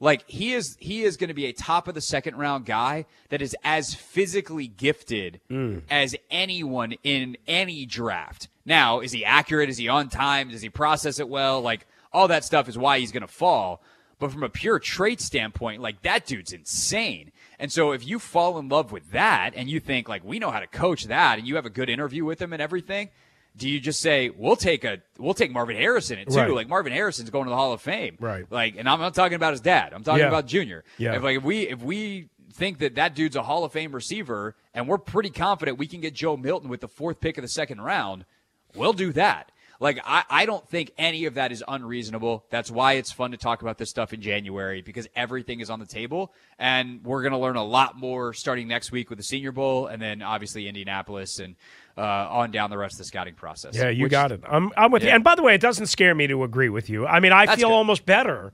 like 0.00 0.28
he 0.28 0.52
is 0.52 0.76
he 0.78 1.02
is 1.02 1.16
going 1.16 1.28
to 1.28 1.34
be 1.34 1.46
a 1.46 1.52
top 1.52 1.88
of 1.88 1.94
the 1.94 2.00
second 2.00 2.36
round 2.36 2.66
guy 2.66 3.06
that 3.30 3.42
is 3.42 3.56
as 3.64 3.94
physically 3.94 4.66
gifted 4.66 5.40
mm. 5.50 5.82
as 5.90 6.14
anyone 6.30 6.94
in 7.02 7.36
any 7.46 7.86
draft. 7.86 8.48
Now 8.64 9.00
is 9.00 9.12
he 9.12 9.24
accurate? 9.24 9.68
Is 9.68 9.78
he 9.78 9.88
on 9.88 10.08
time? 10.08 10.50
Does 10.50 10.62
he 10.62 10.68
process 10.68 11.18
it 11.18 11.28
well? 11.28 11.60
Like 11.60 11.86
all 12.12 12.28
that 12.28 12.44
stuff 12.44 12.68
is 12.68 12.78
why 12.78 12.98
he's 12.98 13.12
going 13.12 13.22
to 13.22 13.26
fall. 13.26 13.82
But 14.18 14.32
from 14.32 14.42
a 14.42 14.48
pure 14.48 14.78
trait 14.78 15.20
standpoint, 15.20 15.82
like 15.82 16.02
that 16.02 16.24
dude's 16.24 16.52
insane. 16.52 17.32
And 17.58 17.70
so 17.70 17.92
if 17.92 18.06
you 18.06 18.18
fall 18.18 18.58
in 18.58 18.68
love 18.68 18.90
with 18.90 19.10
that 19.10 19.52
and 19.54 19.68
you 19.68 19.80
think 19.80 20.08
like 20.08 20.24
we 20.24 20.38
know 20.38 20.50
how 20.50 20.60
to 20.60 20.66
coach 20.66 21.04
that 21.04 21.38
and 21.38 21.46
you 21.46 21.56
have 21.56 21.66
a 21.66 21.70
good 21.70 21.90
interview 21.90 22.24
with 22.24 22.40
him 22.40 22.52
and 22.52 22.62
everything, 22.62 23.10
do 23.56 23.68
you 23.68 23.80
just 23.80 24.00
say 24.00 24.30
we'll 24.30 24.56
take 24.56 24.84
a 24.84 24.98
we'll 25.18 25.34
take 25.34 25.50
Marvin 25.50 25.76
Harrison 25.76 26.18
it 26.18 26.28
too? 26.28 26.36
Right. 26.36 26.50
Like 26.50 26.68
Marvin 26.68 26.92
Harrison's 26.92 27.30
going 27.30 27.44
to 27.44 27.50
the 27.50 27.56
Hall 27.56 27.72
of 27.72 27.80
Fame, 27.80 28.16
right? 28.20 28.44
Like, 28.50 28.76
and 28.76 28.88
I'm 28.88 29.00
not 29.00 29.14
talking 29.14 29.36
about 29.36 29.52
his 29.52 29.60
dad. 29.60 29.92
I'm 29.92 30.04
talking 30.04 30.20
yeah. 30.20 30.28
about 30.28 30.46
Junior. 30.46 30.84
Yeah. 30.98 31.16
If 31.16 31.22
like 31.22 31.38
if 31.38 31.42
we 31.42 31.68
if 31.68 31.82
we 31.82 32.28
think 32.52 32.78
that 32.78 32.96
that 32.96 33.14
dude's 33.14 33.36
a 33.36 33.42
Hall 33.42 33.64
of 33.64 33.72
Fame 33.72 33.92
receiver 33.92 34.56
and 34.74 34.88
we're 34.88 34.98
pretty 34.98 35.30
confident 35.30 35.78
we 35.78 35.86
can 35.86 36.00
get 36.00 36.14
Joe 36.14 36.36
Milton 36.36 36.68
with 36.68 36.80
the 36.80 36.88
fourth 36.88 37.20
pick 37.20 37.38
of 37.38 37.42
the 37.42 37.48
second 37.48 37.80
round, 37.80 38.24
we'll 38.74 38.92
do 38.92 39.12
that. 39.12 39.52
Like, 39.80 40.00
I, 40.04 40.24
I 40.28 40.46
don't 40.46 40.66
think 40.68 40.92
any 40.96 41.26
of 41.26 41.34
that 41.34 41.52
is 41.52 41.62
unreasonable. 41.66 42.44
That's 42.50 42.70
why 42.70 42.94
it's 42.94 43.12
fun 43.12 43.32
to 43.32 43.36
talk 43.36 43.62
about 43.62 43.78
this 43.78 43.90
stuff 43.90 44.12
in 44.12 44.20
January 44.20 44.82
because 44.82 45.08
everything 45.14 45.60
is 45.60 45.70
on 45.70 45.78
the 45.78 45.86
table. 45.86 46.32
And 46.58 47.04
we're 47.04 47.22
going 47.22 47.32
to 47.32 47.38
learn 47.38 47.56
a 47.56 47.64
lot 47.64 47.96
more 47.96 48.32
starting 48.32 48.68
next 48.68 48.90
week 48.92 49.10
with 49.10 49.18
the 49.18 49.24
Senior 49.24 49.52
Bowl 49.52 49.86
and 49.86 50.00
then 50.00 50.22
obviously 50.22 50.68
Indianapolis 50.68 51.38
and 51.38 51.56
uh, 51.96 52.02
on 52.02 52.50
down 52.50 52.70
the 52.70 52.78
rest 52.78 52.94
of 52.94 52.98
the 52.98 53.04
scouting 53.04 53.34
process. 53.34 53.74
Yeah, 53.76 53.90
you 53.90 54.08
got 54.08 54.32
it. 54.32 54.42
I'm, 54.48 54.72
I'm 54.76 54.90
with 54.90 55.02
yeah. 55.02 55.10
you. 55.10 55.14
And 55.16 55.24
by 55.24 55.34
the 55.34 55.42
way, 55.42 55.54
it 55.54 55.60
doesn't 55.60 55.86
scare 55.86 56.14
me 56.14 56.26
to 56.26 56.44
agree 56.44 56.68
with 56.68 56.88
you. 56.88 57.06
I 57.06 57.20
mean, 57.20 57.32
I 57.32 57.46
That's 57.46 57.58
feel 57.58 57.68
good. 57.68 57.74
almost 57.74 58.06
better 58.06 58.52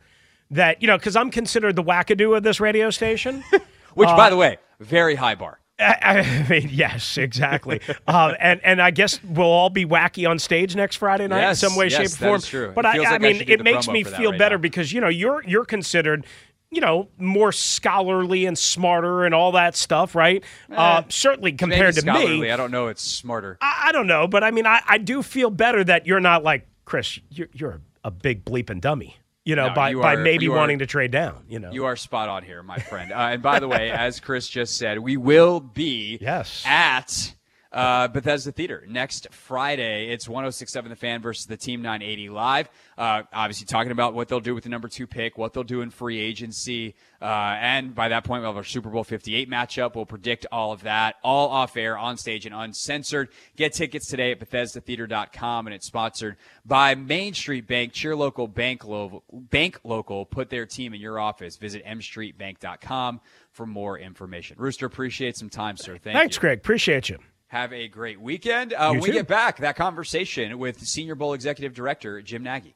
that, 0.50 0.82
you 0.82 0.88
know, 0.88 0.96
because 0.96 1.16
I'm 1.16 1.30
considered 1.30 1.76
the 1.76 1.82
wackadoo 1.82 2.36
of 2.36 2.42
this 2.42 2.60
radio 2.60 2.90
station. 2.90 3.42
Which, 3.94 4.08
uh, 4.08 4.16
by 4.16 4.30
the 4.30 4.36
way, 4.36 4.56
very 4.80 5.14
high 5.14 5.34
bar. 5.34 5.58
I 6.02 6.46
mean, 6.48 6.68
yes, 6.70 7.18
exactly. 7.18 7.80
uh, 8.06 8.34
and 8.40 8.60
and 8.64 8.80
I 8.80 8.90
guess 8.90 9.22
we'll 9.22 9.46
all 9.46 9.70
be 9.70 9.84
wacky 9.84 10.28
on 10.28 10.38
stage 10.38 10.76
next 10.76 10.96
Friday 10.96 11.28
night 11.28 11.40
yes, 11.40 11.62
in 11.62 11.70
some 11.70 11.78
way, 11.78 11.88
yes, 11.88 12.12
shape, 12.14 12.22
or 12.22 12.26
form. 12.28 12.40
True. 12.40 12.72
But 12.74 12.86
I, 12.86 12.96
I, 13.04 13.10
like 13.12 13.20
mean, 13.20 13.44
it 13.46 13.62
makes 13.62 13.88
me 13.88 14.04
feel 14.04 14.30
right 14.30 14.38
better 14.38 14.56
now. 14.56 14.62
because 14.62 14.92
you 14.92 15.00
know 15.00 15.08
you're 15.08 15.42
you're 15.44 15.64
considered 15.64 16.26
you 16.70 16.80
know, 16.80 17.06
more 17.18 17.52
scholarly 17.52 18.46
and 18.46 18.56
smarter 18.56 19.26
and 19.26 19.34
all 19.34 19.52
that 19.52 19.76
stuff, 19.76 20.14
right? 20.14 20.42
Eh, 20.70 20.74
uh, 20.74 21.02
certainly 21.10 21.52
compared 21.52 21.94
to 21.96 22.12
me. 22.14 22.50
I 22.50 22.56
don't 22.56 22.70
know. 22.70 22.86
It's 22.86 23.02
smarter. 23.02 23.58
I, 23.60 23.88
I, 23.88 23.92
don't 23.92 24.06
know, 24.06 24.26
but 24.26 24.42
I 24.42 24.50
mean, 24.52 24.64
I, 24.66 24.80
I 24.88 24.96
do 24.96 25.22
feel 25.22 25.50
better 25.50 25.84
that 25.84 26.06
you're 26.06 26.18
not 26.18 26.42
like 26.42 26.66
Chris. 26.86 27.18
You're, 27.28 27.48
you're 27.52 27.82
a 28.04 28.10
big 28.10 28.46
bleeping 28.46 28.80
dummy 28.80 29.18
you 29.44 29.56
know, 29.56 29.68
no, 29.68 29.74
by, 29.74 29.90
you 29.90 30.00
by 30.00 30.16
maybe 30.16 30.48
wanting 30.48 30.78
to 30.80 30.86
trade 30.86 31.10
down. 31.10 31.44
You 31.48 31.58
know, 31.58 31.72
you 31.72 31.84
are 31.84 31.96
spot 31.96 32.28
on 32.28 32.44
here, 32.44 32.62
my 32.62 32.78
friend. 32.78 33.12
Uh, 33.12 33.16
and 33.16 33.42
by 33.42 33.60
the 33.60 33.68
way, 33.68 33.90
as 33.92 34.20
Chris 34.20 34.48
just 34.48 34.76
said, 34.76 34.98
we 34.98 35.16
will 35.16 35.60
be 35.60 36.18
yes 36.20 36.62
at 36.66 37.34
uh, 37.72 38.08
Bethesda 38.08 38.52
Theater 38.52 38.84
next 38.88 39.32
Friday. 39.32 40.10
It's 40.10 40.28
1067 40.28 40.90
The 40.90 40.96
Fan 40.96 41.22
versus 41.22 41.46
the 41.46 41.56
Team 41.56 41.82
980 41.82 42.28
live. 42.28 42.68
Uh, 42.98 43.22
obviously, 43.32 43.66
talking 43.66 43.92
about 43.92 44.14
what 44.14 44.28
they'll 44.28 44.40
do 44.40 44.54
with 44.54 44.64
the 44.64 44.70
number 44.70 44.88
two 44.88 45.06
pick, 45.06 45.38
what 45.38 45.52
they'll 45.52 45.64
do 45.64 45.80
in 45.80 45.90
free 45.90 46.18
agency. 46.18 46.94
Uh, 47.20 47.56
and 47.60 47.94
by 47.94 48.08
that 48.08 48.24
point, 48.24 48.42
we'll 48.42 48.50
have 48.50 48.56
our 48.56 48.64
Super 48.64 48.90
Bowl 48.90 49.04
58 49.04 49.48
matchup. 49.48 49.94
We'll 49.94 50.06
predict 50.06 50.44
all 50.52 50.72
of 50.72 50.82
that, 50.82 51.16
all 51.22 51.48
off 51.48 51.76
air, 51.76 51.96
on 51.96 52.16
stage, 52.16 52.46
and 52.46 52.54
uncensored. 52.54 53.28
Get 53.56 53.72
tickets 53.72 54.08
today 54.08 54.32
at 54.32 54.40
BethesdaTheater.com, 54.40 55.66
and 55.66 55.74
it's 55.74 55.86
sponsored 55.86 56.36
by 56.66 56.94
Main 56.94 57.32
Street 57.34 57.66
Bank. 57.66 57.92
Cheer 57.92 58.14
local, 58.16 58.48
bank, 58.48 58.84
lo- 58.84 59.22
bank 59.32 59.80
local. 59.84 60.26
Put 60.26 60.50
their 60.50 60.66
team 60.66 60.94
in 60.94 61.00
your 61.00 61.18
office. 61.18 61.56
Visit 61.56 61.84
mstreetbank.com 61.86 63.20
for 63.50 63.66
more 63.66 63.98
information. 63.98 64.56
Rooster, 64.58 64.86
appreciate 64.86 65.36
some 65.36 65.48
time, 65.48 65.76
sir. 65.76 65.98
Thank 65.98 66.16
Thanks, 66.16 66.36
you. 66.36 66.40
Greg. 66.40 66.58
Appreciate 66.58 67.08
you. 67.08 67.18
Have 67.52 67.74
a 67.74 67.86
great 67.86 68.18
weekend. 68.18 68.72
Uh, 68.72 68.92
when 68.92 69.00
we 69.02 69.12
get 69.12 69.28
back, 69.28 69.58
that 69.58 69.76
conversation 69.76 70.58
with 70.58 70.80
Senior 70.86 71.14
Bowl 71.14 71.34
Executive 71.34 71.74
Director 71.74 72.22
Jim 72.22 72.42
Nagy. 72.42 72.74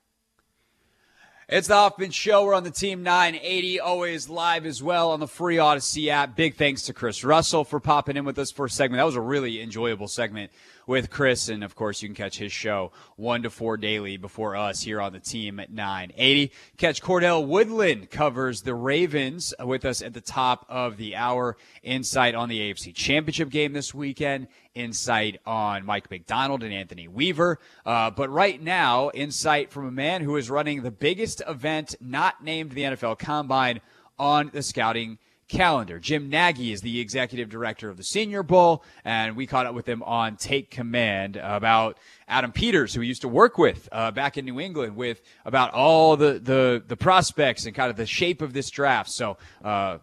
It's 1.48 1.68
the 1.68 1.74
Hoffman 1.76 2.10
Show. 2.10 2.44
We're 2.44 2.52
on 2.52 2.62
the 2.62 2.70
Team 2.70 3.02
980, 3.02 3.80
always 3.80 4.28
live 4.28 4.66
as 4.66 4.82
well 4.82 5.12
on 5.12 5.20
the 5.20 5.26
free 5.26 5.56
Audacy 5.56 6.08
app. 6.08 6.36
Big 6.36 6.56
thanks 6.56 6.82
to 6.82 6.92
Chris 6.92 7.24
Russell 7.24 7.64
for 7.64 7.80
popping 7.80 8.18
in 8.18 8.26
with 8.26 8.38
us 8.38 8.50
for 8.50 8.66
a 8.66 8.68
segment. 8.68 8.98
That 8.98 9.06
was 9.06 9.16
a 9.16 9.20
really 9.22 9.62
enjoyable 9.62 10.08
segment 10.08 10.50
with 10.86 11.10
Chris. 11.10 11.48
And 11.48 11.62
of 11.64 11.74
course, 11.74 12.02
you 12.02 12.08
can 12.08 12.14
catch 12.14 12.38
his 12.38 12.52
show 12.52 12.92
one 13.16 13.42
to 13.42 13.50
four 13.50 13.76
daily 13.76 14.16
before 14.16 14.56
us 14.56 14.82
here 14.82 15.00
on 15.00 15.12
the 15.12 15.20
team 15.20 15.60
at 15.60 15.72
980. 15.72 16.52
Catch 16.76 17.02
Cordell 17.02 17.46
Woodland 17.46 18.10
covers 18.10 18.62
the 18.62 18.74
Ravens 18.74 19.52
with 19.62 19.84
us 19.84 20.02
at 20.02 20.14
the 20.14 20.20
top 20.20 20.64
of 20.68 20.96
the 20.96 21.16
hour. 21.16 21.56
Insight 21.82 22.34
on 22.34 22.48
the 22.48 22.60
AFC 22.60 22.94
Championship 22.94 23.50
game 23.50 23.72
this 23.72 23.92
weekend. 23.92 24.48
Insight 24.74 25.40
on 25.46 25.86
Mike 25.86 26.10
Macdonald 26.10 26.62
and 26.62 26.72
Anthony 26.72 27.08
Weaver. 27.08 27.58
Uh, 27.84 28.10
but 28.10 28.30
right 28.30 28.62
now, 28.62 29.10
insight 29.14 29.70
from 29.70 29.86
a 29.86 29.90
man 29.90 30.22
who 30.22 30.36
is 30.36 30.50
running 30.50 30.82
the 30.82 30.90
biggest 30.90 31.42
event 31.48 31.94
not 32.00 32.44
named 32.44 32.72
the 32.72 32.82
NFL 32.82 33.18
Combine 33.18 33.80
on 34.18 34.50
the 34.52 34.62
scouting 34.62 35.18
calendar. 35.48 35.98
Jim 35.98 36.28
Nagy 36.28 36.72
is 36.72 36.80
the 36.80 37.00
executive 37.00 37.48
director 37.48 37.88
of 37.88 37.96
the 37.96 38.02
Senior 38.02 38.42
Bowl, 38.42 38.84
and 39.04 39.36
we 39.36 39.46
caught 39.46 39.66
up 39.66 39.74
with 39.74 39.88
him 39.88 40.02
on 40.02 40.36
Take 40.36 40.70
Command 40.70 41.36
about 41.36 41.98
Adam 42.28 42.52
Peters, 42.52 42.94
who 42.94 43.00
he 43.00 43.08
used 43.08 43.22
to 43.22 43.28
work 43.28 43.58
with 43.58 43.88
uh, 43.92 44.10
back 44.10 44.36
in 44.36 44.44
New 44.44 44.60
England, 44.60 44.96
with 44.96 45.22
about 45.44 45.72
all 45.72 46.16
the, 46.16 46.38
the, 46.38 46.82
the 46.86 46.96
prospects 46.96 47.66
and 47.66 47.74
kind 47.74 47.90
of 47.90 47.96
the 47.96 48.06
shape 48.06 48.42
of 48.42 48.52
this 48.52 48.70
draft. 48.70 49.10
So 49.10 49.36
uh, 49.64 49.98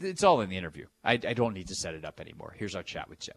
it's 0.00 0.22
all 0.22 0.40
in 0.40 0.50
the 0.50 0.56
interview. 0.56 0.86
I, 1.02 1.12
I 1.12 1.34
don't 1.34 1.54
need 1.54 1.68
to 1.68 1.74
set 1.74 1.94
it 1.94 2.04
up 2.04 2.20
anymore. 2.20 2.54
Here's 2.56 2.74
our 2.74 2.82
chat 2.82 3.08
with 3.08 3.20
Jim. 3.20 3.36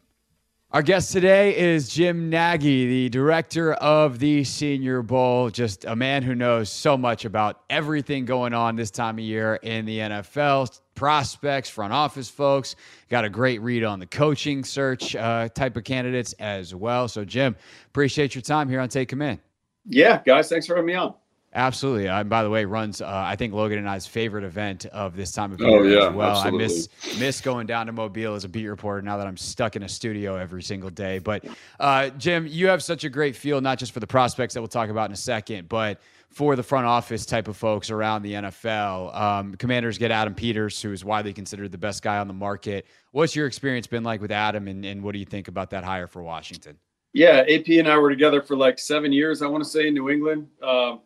Our 0.71 0.81
guest 0.81 1.13
today 1.13 1.57
is 1.57 1.87
Jim 1.87 2.29
Nagy, 2.29 2.87
the 2.87 3.09
director 3.09 3.71
of 3.75 4.19
the 4.19 4.43
Senior 4.43 5.01
Bowl. 5.01 5.49
Just 5.49 5.85
a 5.85 5.95
man 5.95 6.23
who 6.23 6.35
knows 6.35 6.69
so 6.69 6.97
much 6.97 7.23
about 7.23 7.61
everything 7.69 8.25
going 8.25 8.53
on 8.53 8.75
this 8.75 8.91
time 8.91 9.15
of 9.17 9.23
year 9.23 9.55
in 9.55 9.85
the 9.85 9.99
NFL 9.99 10.77
prospects, 10.97 11.69
front 11.69 11.93
office 11.93 12.29
folks. 12.29 12.75
Got 13.07 13.23
a 13.23 13.29
great 13.29 13.61
read 13.61 13.85
on 13.85 13.99
the 13.99 14.05
coaching 14.05 14.65
search 14.65 15.15
uh, 15.15 15.47
type 15.47 15.77
of 15.77 15.85
candidates 15.85 16.33
as 16.33 16.75
well. 16.75 17.07
So, 17.07 17.23
Jim, 17.23 17.55
appreciate 17.87 18.35
your 18.35 18.41
time 18.41 18.67
here 18.67 18.81
on 18.81 18.89
Take 18.89 19.07
Command. 19.07 19.39
Yeah, 19.85 20.21
guys, 20.25 20.49
thanks 20.49 20.67
for 20.67 20.75
having 20.75 20.87
me 20.87 20.95
on. 20.95 21.13
Absolutely. 21.57 22.07
Uh, 22.07 22.23
by 22.23 22.43
the 22.43 22.51
way, 22.51 22.65
runs 22.65 23.01
uh, 23.01 23.07
I 23.07 23.35
think 23.35 23.51
Logan 23.51 23.79
and 23.79 23.89
I's 23.89 24.05
favorite 24.05 24.43
event 24.43 24.85
of 24.85 25.15
this 25.15 25.31
time 25.31 25.51
of 25.51 25.59
year 25.59 25.69
oh, 25.69 25.81
year 25.81 25.99
yeah, 25.99 26.07
as 26.09 26.13
well. 26.13 26.29
Absolutely. 26.37 26.63
I 26.63 26.67
miss 26.67 27.19
miss 27.19 27.41
going 27.41 27.65
down 27.65 27.87
to 27.87 27.91
Mobile 27.91 28.35
as 28.35 28.43
a 28.43 28.49
beat 28.49 28.67
reporter 28.67 29.01
now 29.01 29.17
that 29.17 29.25
I'm 29.25 29.37
stuck 29.37 29.75
in 29.75 29.81
a 29.81 29.89
studio 29.89 30.35
every 30.35 30.61
single 30.61 30.91
day. 30.91 31.17
But 31.17 31.45
uh, 31.79 32.09
Jim, 32.09 32.45
you 32.45 32.67
have 32.67 32.83
such 32.83 33.05
a 33.05 33.09
great 33.09 33.35
feel 33.35 33.59
not 33.59 33.79
just 33.79 33.91
for 33.91 33.99
the 33.99 34.05
prospects 34.05 34.53
that 34.53 34.61
we'll 34.61 34.67
talk 34.67 34.89
about 34.89 35.09
in 35.09 35.13
a 35.13 35.17
second, 35.17 35.67
but 35.67 35.99
for 36.29 36.55
the 36.55 36.61
front 36.61 36.85
office 36.85 37.25
type 37.25 37.47
of 37.47 37.57
folks 37.57 37.89
around 37.89 38.21
the 38.21 38.33
NFL. 38.33 39.15
Um, 39.15 39.55
commanders 39.55 39.97
get 39.97 40.11
Adam 40.11 40.35
Peters, 40.35 40.79
who 40.79 40.91
is 40.91 41.03
widely 41.03 41.33
considered 41.33 41.71
the 41.71 41.79
best 41.79 42.03
guy 42.03 42.19
on 42.19 42.27
the 42.27 42.35
market. 42.35 42.85
What's 43.13 43.35
your 43.35 43.47
experience 43.47 43.87
been 43.87 44.03
like 44.03 44.21
with 44.21 44.31
Adam, 44.31 44.67
and, 44.67 44.85
and 44.85 45.01
what 45.01 45.13
do 45.13 45.19
you 45.19 45.25
think 45.25 45.47
about 45.47 45.71
that 45.71 45.83
hire 45.83 46.05
for 46.05 46.21
Washington? 46.21 46.77
Yeah, 47.13 47.43
AP 47.49 47.67
and 47.69 47.87
I 47.87 47.97
were 47.97 48.11
together 48.11 48.43
for 48.43 48.55
like 48.55 48.77
seven 48.77 49.11
years, 49.11 49.41
I 49.41 49.47
want 49.47 49.63
to 49.63 49.69
say, 49.69 49.87
in 49.87 49.95
New 49.95 50.11
England. 50.11 50.49
Um, 50.61 50.99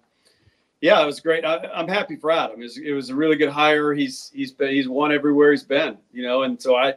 yeah, 0.81 1.01
it 1.01 1.05
was 1.05 1.19
great. 1.19 1.45
I, 1.45 1.69
am 1.73 1.87
happy 1.87 2.15
for 2.15 2.31
Adam. 2.31 2.59
It 2.59 2.63
was, 2.63 2.77
it 2.77 2.91
was, 2.91 3.09
a 3.11 3.15
really 3.15 3.35
good 3.35 3.49
hire. 3.49 3.93
He's 3.93 4.31
he's 4.33 4.51
been, 4.51 4.71
he's 4.71 4.89
won 4.89 5.11
everywhere 5.11 5.51
he's 5.51 5.63
been, 5.63 5.97
you 6.11 6.23
know, 6.23 6.41
and 6.41 6.59
so 6.59 6.75
I 6.75 6.95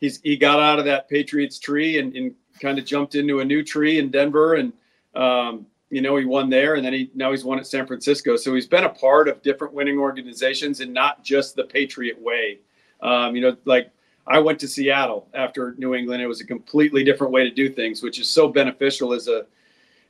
he's 0.00 0.20
he 0.22 0.36
got 0.36 0.60
out 0.60 0.78
of 0.78 0.84
that 0.84 1.08
Patriots 1.08 1.58
tree 1.58 1.98
and, 1.98 2.14
and 2.14 2.34
kind 2.60 2.78
of 2.78 2.84
jumped 2.84 3.16
into 3.16 3.40
a 3.40 3.44
new 3.44 3.64
tree 3.64 3.98
in 3.98 4.10
Denver, 4.10 4.54
and 4.54 4.72
um, 5.16 5.66
you 5.90 6.00
know 6.00 6.16
he 6.16 6.24
won 6.24 6.48
there, 6.48 6.76
and 6.76 6.84
then 6.84 6.92
he 6.92 7.10
now 7.14 7.32
he's 7.32 7.44
won 7.44 7.58
at 7.58 7.66
San 7.66 7.86
Francisco. 7.88 8.36
So 8.36 8.54
he's 8.54 8.68
been 8.68 8.84
a 8.84 8.88
part 8.88 9.28
of 9.28 9.42
different 9.42 9.74
winning 9.74 9.98
organizations 9.98 10.80
and 10.80 10.94
not 10.94 11.24
just 11.24 11.56
the 11.56 11.64
Patriot 11.64 12.20
way. 12.22 12.60
Um, 13.02 13.34
you 13.34 13.42
know, 13.42 13.56
like 13.64 13.90
I 14.28 14.38
went 14.38 14.60
to 14.60 14.68
Seattle 14.68 15.28
after 15.34 15.74
New 15.76 15.94
England. 15.94 16.22
It 16.22 16.28
was 16.28 16.40
a 16.40 16.46
completely 16.46 17.02
different 17.02 17.32
way 17.32 17.42
to 17.42 17.50
do 17.50 17.68
things, 17.68 18.00
which 18.00 18.20
is 18.20 18.30
so 18.30 18.46
beneficial 18.46 19.12
as 19.12 19.26
a 19.26 19.46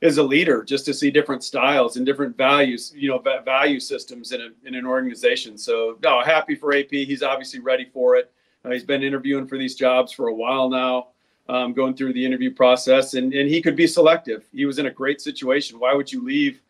as 0.01 0.17
a 0.17 0.23
leader 0.23 0.63
just 0.63 0.85
to 0.85 0.93
see 0.93 1.09
different 1.09 1.43
styles 1.43 1.97
and 1.97 2.05
different 2.05 2.35
values, 2.37 2.93
you 2.95 3.09
know, 3.09 3.19
value 3.43 3.79
systems 3.79 4.31
in, 4.31 4.41
a, 4.41 4.49
in 4.67 4.75
an 4.75 4.85
organization. 4.85 5.57
So, 5.57 5.97
no, 6.03 6.21
happy 6.21 6.55
for 6.55 6.75
AP. 6.75 6.91
He's 6.91 7.23
obviously 7.23 7.59
ready 7.59 7.85
for 7.93 8.15
it. 8.15 8.31
Uh, 8.63 8.71
he's 8.71 8.83
been 8.83 9.03
interviewing 9.03 9.47
for 9.47 9.57
these 9.57 9.75
jobs 9.75 10.11
for 10.11 10.27
a 10.27 10.33
while 10.33 10.69
now, 10.69 11.09
um, 11.47 11.73
going 11.73 11.95
through 11.95 12.13
the 12.13 12.25
interview 12.25 12.53
process, 12.53 13.13
and, 13.13 13.33
and 13.33 13.49
he 13.49 13.61
could 13.61 13.75
be 13.75 13.87
selective. 13.87 14.45
He 14.51 14.65
was 14.65 14.79
in 14.79 14.87
a 14.87 14.91
great 14.91 15.21
situation. 15.21 15.79
Why 15.79 15.93
would 15.93 16.11
you 16.11 16.23
leave 16.23 16.61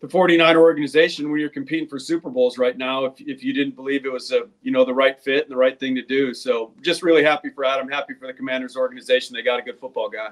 the 0.00 0.08
49 0.08 0.56
organization 0.56 1.30
when 1.30 1.40
you're 1.40 1.48
competing 1.48 1.88
for 1.88 1.98
Super 1.98 2.30
Bowls 2.30 2.58
right 2.58 2.76
now 2.76 3.06
if, 3.06 3.20
if 3.20 3.42
you 3.42 3.52
didn't 3.52 3.74
believe 3.74 4.04
it 4.04 4.12
was 4.12 4.30
a 4.30 4.42
you 4.62 4.70
know 4.70 4.84
the 4.84 4.94
right 4.94 5.18
fit 5.18 5.44
and 5.44 5.50
the 5.50 5.56
right 5.56 5.78
thing 5.78 5.94
to 5.96 6.02
do? 6.02 6.32
So, 6.32 6.72
just 6.82 7.02
really 7.02 7.24
happy 7.24 7.50
for 7.50 7.64
Adam. 7.64 7.88
Happy 7.88 8.14
for 8.14 8.26
the 8.26 8.34
Commanders 8.34 8.76
organization. 8.76 9.34
They 9.34 9.42
got 9.42 9.58
a 9.58 9.62
good 9.62 9.80
football 9.80 10.08
guy. 10.08 10.30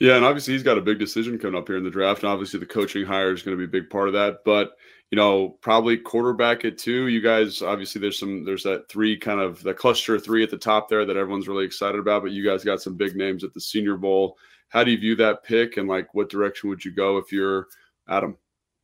Yeah, 0.00 0.14
and 0.14 0.24
obviously 0.24 0.54
he's 0.54 0.62
got 0.62 0.78
a 0.78 0.82
big 0.82 1.00
decision 1.00 1.38
coming 1.38 1.58
up 1.58 1.66
here 1.66 1.76
in 1.76 1.82
the 1.82 1.90
draft, 1.90 2.22
and 2.22 2.30
obviously 2.30 2.60
the 2.60 2.66
coaching 2.66 3.04
hire 3.04 3.32
is 3.32 3.42
going 3.42 3.56
to 3.56 3.58
be 3.58 3.68
a 3.68 3.80
big 3.80 3.90
part 3.90 4.06
of 4.06 4.14
that. 4.14 4.44
But 4.44 4.72
you 5.10 5.16
know, 5.16 5.56
probably 5.60 5.96
quarterback 5.96 6.64
at 6.64 6.78
two. 6.78 7.08
You 7.08 7.20
guys 7.20 7.62
obviously 7.62 8.00
there's 8.00 8.18
some 8.18 8.44
there's 8.44 8.62
that 8.62 8.88
three 8.88 9.16
kind 9.16 9.40
of 9.40 9.62
the 9.62 9.74
cluster 9.74 10.14
of 10.14 10.24
three 10.24 10.42
at 10.42 10.50
the 10.50 10.58
top 10.58 10.88
there 10.88 11.04
that 11.04 11.16
everyone's 11.16 11.48
really 11.48 11.64
excited 11.64 11.98
about. 11.98 12.22
But 12.22 12.32
you 12.32 12.44
guys 12.44 12.64
got 12.64 12.82
some 12.82 12.96
big 12.96 13.16
names 13.16 13.42
at 13.42 13.54
the 13.54 13.60
Senior 13.60 13.96
Bowl. 13.96 14.36
How 14.68 14.84
do 14.84 14.90
you 14.90 14.98
view 14.98 15.16
that 15.16 15.42
pick, 15.44 15.78
and 15.78 15.88
like 15.88 16.14
what 16.14 16.28
direction 16.28 16.68
would 16.68 16.84
you 16.84 16.92
go 16.92 17.16
if 17.16 17.32
you're 17.32 17.66
Adam? 18.08 18.36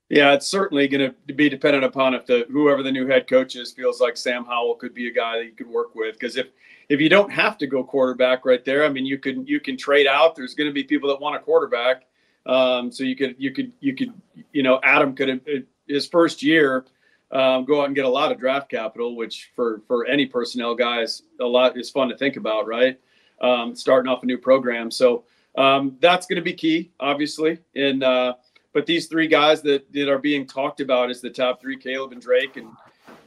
Yeah, 0.08 0.34
it's 0.34 0.46
certainly 0.46 0.86
going 0.86 1.12
to 1.26 1.34
be 1.34 1.48
dependent 1.48 1.84
upon 1.84 2.14
if 2.14 2.26
the 2.26 2.46
whoever 2.50 2.82
the 2.82 2.92
new 2.92 3.06
head 3.06 3.26
coach 3.26 3.56
is 3.56 3.72
feels 3.72 4.00
like 4.00 4.16
Sam 4.16 4.44
Howell 4.44 4.76
could 4.76 4.94
be 4.94 5.08
a 5.08 5.12
guy 5.12 5.38
that 5.38 5.46
you 5.46 5.52
could 5.52 5.68
work 5.68 5.94
with. 5.94 6.14
Because 6.14 6.36
if 6.36 6.48
if 6.88 7.00
you 7.00 7.08
don't 7.08 7.30
have 7.30 7.58
to 7.58 7.66
go 7.66 7.82
quarterback 7.82 8.44
right 8.44 8.64
there, 8.64 8.84
I 8.84 8.88
mean, 8.88 9.06
you 9.06 9.18
can 9.18 9.46
you 9.46 9.60
can 9.60 9.76
trade 9.76 10.06
out. 10.06 10.34
There's 10.36 10.54
going 10.54 10.68
to 10.68 10.74
be 10.74 10.84
people 10.84 11.08
that 11.08 11.20
want 11.20 11.36
a 11.36 11.38
quarterback. 11.38 12.04
Um, 12.46 12.92
so 12.92 13.04
you 13.04 13.16
could 13.16 13.36
you 13.38 13.52
could 13.52 13.72
you 13.80 13.94
could 13.94 14.12
you 14.52 14.62
know 14.62 14.80
Adam 14.82 15.14
could 15.14 15.30
uh, 15.30 15.60
his 15.88 16.06
first 16.06 16.42
year 16.42 16.84
um, 17.32 17.64
go 17.64 17.80
out 17.80 17.86
and 17.86 17.94
get 17.94 18.04
a 18.04 18.08
lot 18.08 18.30
of 18.30 18.38
draft 18.38 18.70
capital, 18.70 19.16
which 19.16 19.50
for 19.56 19.82
for 19.86 20.06
any 20.06 20.26
personnel 20.26 20.74
guys 20.74 21.22
a 21.40 21.44
lot 21.44 21.78
is 21.78 21.90
fun 21.90 22.08
to 22.08 22.16
think 22.16 22.36
about, 22.36 22.66
right? 22.66 22.98
Um, 23.40 23.74
starting 23.74 24.10
off 24.10 24.22
a 24.22 24.26
new 24.26 24.38
program, 24.38 24.90
so 24.90 25.24
um, 25.56 25.96
that's 26.00 26.26
going 26.26 26.36
to 26.36 26.42
be 26.42 26.52
key, 26.52 26.92
obviously. 27.00 27.58
And 27.74 28.02
uh, 28.02 28.34
but 28.72 28.86
these 28.86 29.06
three 29.06 29.26
guys 29.26 29.62
that 29.62 29.90
that 29.92 30.08
are 30.08 30.18
being 30.18 30.46
talked 30.46 30.80
about 30.80 31.10
as 31.10 31.20
the 31.20 31.30
top 31.30 31.60
three, 31.60 31.76
Caleb 31.76 32.12
and 32.12 32.20
Drake 32.20 32.56
and 32.56 32.68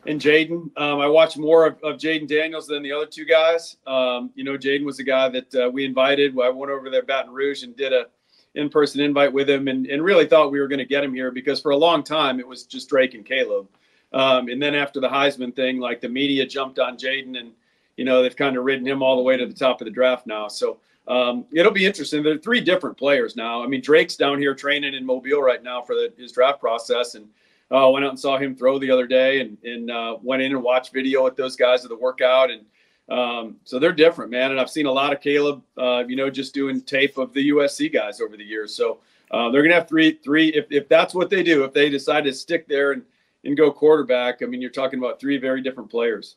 and 0.08 0.20
Jayden. 0.20 0.76
Um, 0.78 1.00
I 1.00 1.08
watched 1.08 1.38
more 1.38 1.68
of, 1.68 1.74
of 1.84 1.98
Jayden 1.98 2.28
Daniels 2.28 2.66
than 2.66 2.82
the 2.82 2.92
other 2.92 3.06
two 3.06 3.26
guys. 3.26 3.78
Um, 3.86 4.32
you 4.36 4.44
know, 4.44 4.58
Jayden 4.58 4.86
was 4.86 4.98
the 4.98 5.04
guy 5.04 5.30
that 5.30 5.56
uh, 5.56 5.70
we 5.70 5.86
invited. 5.86 6.32
I 6.40 6.50
went 6.50 6.72
over 6.72 6.90
there 6.90 7.04
Baton 7.04 7.34
Rouge 7.34 7.64
and 7.64 7.76
did 7.76 7.94
a 7.94 8.08
in-person 8.56 9.02
invite 9.02 9.32
with 9.32 9.48
him 9.48 9.68
and, 9.68 9.86
and 9.86 10.04
really 10.04 10.26
thought 10.26 10.52
we 10.52 10.60
were 10.60 10.68
going 10.68 10.80
to 10.80 10.86
get 10.86 11.04
him 11.04 11.14
here 11.14 11.30
because 11.30 11.62
for 11.62 11.72
a 11.72 11.78
long 11.78 12.04
time 12.04 12.40
it 12.40 12.48
was 12.48 12.64
just 12.64 12.90
Drake 12.90 13.14
and 13.14 13.24
Caleb. 13.24 13.68
Um, 14.14 14.48
and 14.48 14.60
then 14.60 14.74
after 14.74 15.00
the 15.00 15.10
Heisman 15.10 15.56
thing, 15.56 15.80
like 15.80 16.02
the 16.02 16.10
media 16.10 16.46
jumped 16.46 16.80
on 16.80 16.98
Jayden, 16.98 17.38
and, 17.38 17.52
you 17.98 18.06
know, 18.06 18.24
they've 18.24 18.36
kind 18.36 18.58
of 18.58 18.64
ridden 18.64 18.88
him 18.88 19.04
all 19.04 19.18
the 19.18 19.22
way 19.22 19.38
to 19.38 19.46
the 19.46 19.54
top 19.54 19.82
of 19.82 19.86
the 19.86 19.92
draft 19.92 20.26
now. 20.26 20.48
So 20.48 20.78
um, 21.08 21.46
it'll 21.54 21.74
be 21.74 21.86
interesting. 21.86 22.24
There 22.24 22.34
are 22.34 22.38
three 22.40 22.62
different 22.62 22.98
players 22.98 23.36
now. 23.36 23.62
I 23.62 23.68
mean, 23.68 23.82
Drake's 23.82 24.16
down 24.16 24.40
here 24.40 24.56
training 24.56 24.94
in 24.94 25.06
Mobile 25.06 25.42
right 25.42 25.62
now 25.62 25.82
for 25.82 25.94
the, 25.94 26.12
his 26.18 26.32
draft 26.32 26.62
process. 26.62 27.16
And, 27.16 27.28
uh, 27.72 27.90
went 27.90 28.06
out 28.06 28.12
and 28.12 28.20
saw 28.20 28.38
him 28.38 28.56
throw 28.56 28.80
the 28.80 28.92
other 28.92 29.08
day, 29.08 29.42
and, 29.42 29.58
and 29.64 29.92
uh, 29.92 30.18
went 30.22 30.42
in 30.42 30.52
and 30.52 30.64
watched 30.64 30.94
video 30.94 31.24
with 31.24 31.36
those 31.36 31.56
guys 31.56 31.84
of 31.84 31.90
the 31.90 31.98
workout, 31.98 32.50
and 32.50 32.66
um, 33.10 33.56
so 33.64 33.80
they're 33.80 33.94
different, 33.94 34.32
man. 34.32 34.52
And 34.52 34.60
I've 34.60 34.70
seen 34.70 34.86
a 34.86 34.92
lot 34.92 35.14
of 35.14 35.22
Caleb, 35.22 35.64
uh, 35.78 36.04
you 36.08 36.16
know, 36.16 36.30
just 36.30 36.54
doing 36.54 36.82
tape 36.82 37.18
of 37.18 37.34
the 37.34 37.50
USC 37.50 37.92
guys 37.92 38.20
over 38.20 38.36
the 38.36 38.44
years. 38.44 38.74
So 38.74 39.00
uh, 39.32 39.50
they're 39.50 39.64
gonna 39.64 39.76
have 39.76 39.88
three, 39.88 40.14
three. 40.24 40.50
If, 40.50 40.66
if 40.72 40.90
that's 40.90 41.14
what 41.14 41.30
they 41.30 41.44
do, 41.44 41.64
if 41.64 41.74
they 41.74 41.90
decide 41.90 42.26
to 42.26 42.34
stick 42.34 42.68
there 42.68 42.92
and 42.92 43.04
and 43.44 43.56
go 43.56 43.72
quarterback, 43.72 44.42
I 44.42 44.46
mean, 44.46 44.62
you're 44.62 44.70
talking 44.70 45.00
about 45.00 45.20
three 45.20 45.38
very 45.38 45.62
different 45.62 45.90
players. 45.90 46.36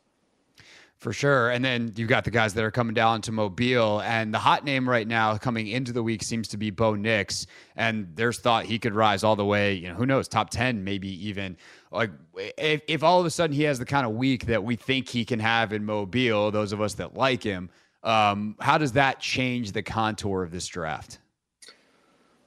For 1.01 1.15
sure. 1.15 1.49
And 1.49 1.65
then 1.65 1.95
you've 1.97 2.11
got 2.11 2.25
the 2.25 2.31
guys 2.31 2.53
that 2.53 2.63
are 2.63 2.71
coming 2.71 2.93
down 2.93 3.23
to 3.23 3.33
Mobile. 3.33 4.03
And 4.03 4.35
the 4.35 4.39
hot 4.39 4.65
name 4.65 4.87
right 4.87 5.09
now 5.09 5.39
coming 5.39 5.67
into 5.67 5.95
the 5.95 6.03
week 6.03 6.23
seems 6.23 6.47
to 6.49 6.59
be 6.59 6.69
Bo 6.69 6.95
Nix. 6.95 7.47
And 7.75 8.09
there's 8.17 8.39
thought 8.39 8.67
he 8.67 8.79
could 8.79 8.95
rise 8.95 9.25
all 9.25 9.35
the 9.35 9.45
way, 9.45 9.73
you 9.73 9.89
know, 9.89 9.95
who 9.95 10.05
knows, 10.05 10.29
top 10.29 10.51
10, 10.51 10.85
maybe 10.85 11.09
even. 11.27 11.57
Like, 11.91 12.11
if, 12.59 12.83
if 12.87 13.03
all 13.03 13.19
of 13.19 13.25
a 13.25 13.31
sudden 13.31 13.57
he 13.57 13.63
has 13.63 13.79
the 13.79 13.87
kind 13.87 14.05
of 14.05 14.13
week 14.13 14.45
that 14.45 14.63
we 14.63 14.77
think 14.77 15.09
he 15.09 15.25
can 15.25 15.41
have 15.41 15.73
in 15.73 15.87
Mobile, 15.87 16.51
those 16.51 16.75
of 16.75 16.83
us 16.83 16.93
that 16.95 17.17
like 17.17 17.43
him, 17.43 17.71
um, 18.03 18.57
how 18.61 18.77
does 18.77 18.93
that 18.93 19.21
change 19.21 19.73
the 19.73 19.83
contour 19.83 20.43
of 20.43 20.51
this 20.51 20.67
draft? 20.67 21.19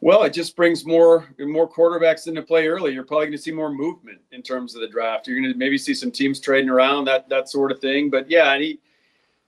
Well, 0.03 0.23
it 0.23 0.33
just 0.33 0.57
brings 0.57 0.85
more 0.85 1.33
more 1.39 1.71
quarterbacks 1.71 2.27
into 2.27 2.41
play 2.41 2.67
early. 2.67 2.91
You're 2.91 3.05
probably 3.05 3.27
going 3.27 3.37
to 3.37 3.41
see 3.41 3.53
more 3.53 3.71
movement 3.71 4.19
in 4.33 4.41
terms 4.41 4.75
of 4.75 4.81
the 4.81 4.87
draft. 4.89 5.29
You're 5.29 5.39
going 5.39 5.49
to 5.49 5.57
maybe 5.57 5.77
see 5.77 5.93
some 5.93 6.11
teams 6.11 6.41
trading 6.41 6.69
around 6.69 7.05
that 7.05 7.29
that 7.29 7.47
sort 7.47 7.71
of 7.71 7.79
thing. 7.79 8.09
But 8.09 8.29
yeah, 8.29 8.51
and 8.51 8.61
he, 8.61 8.81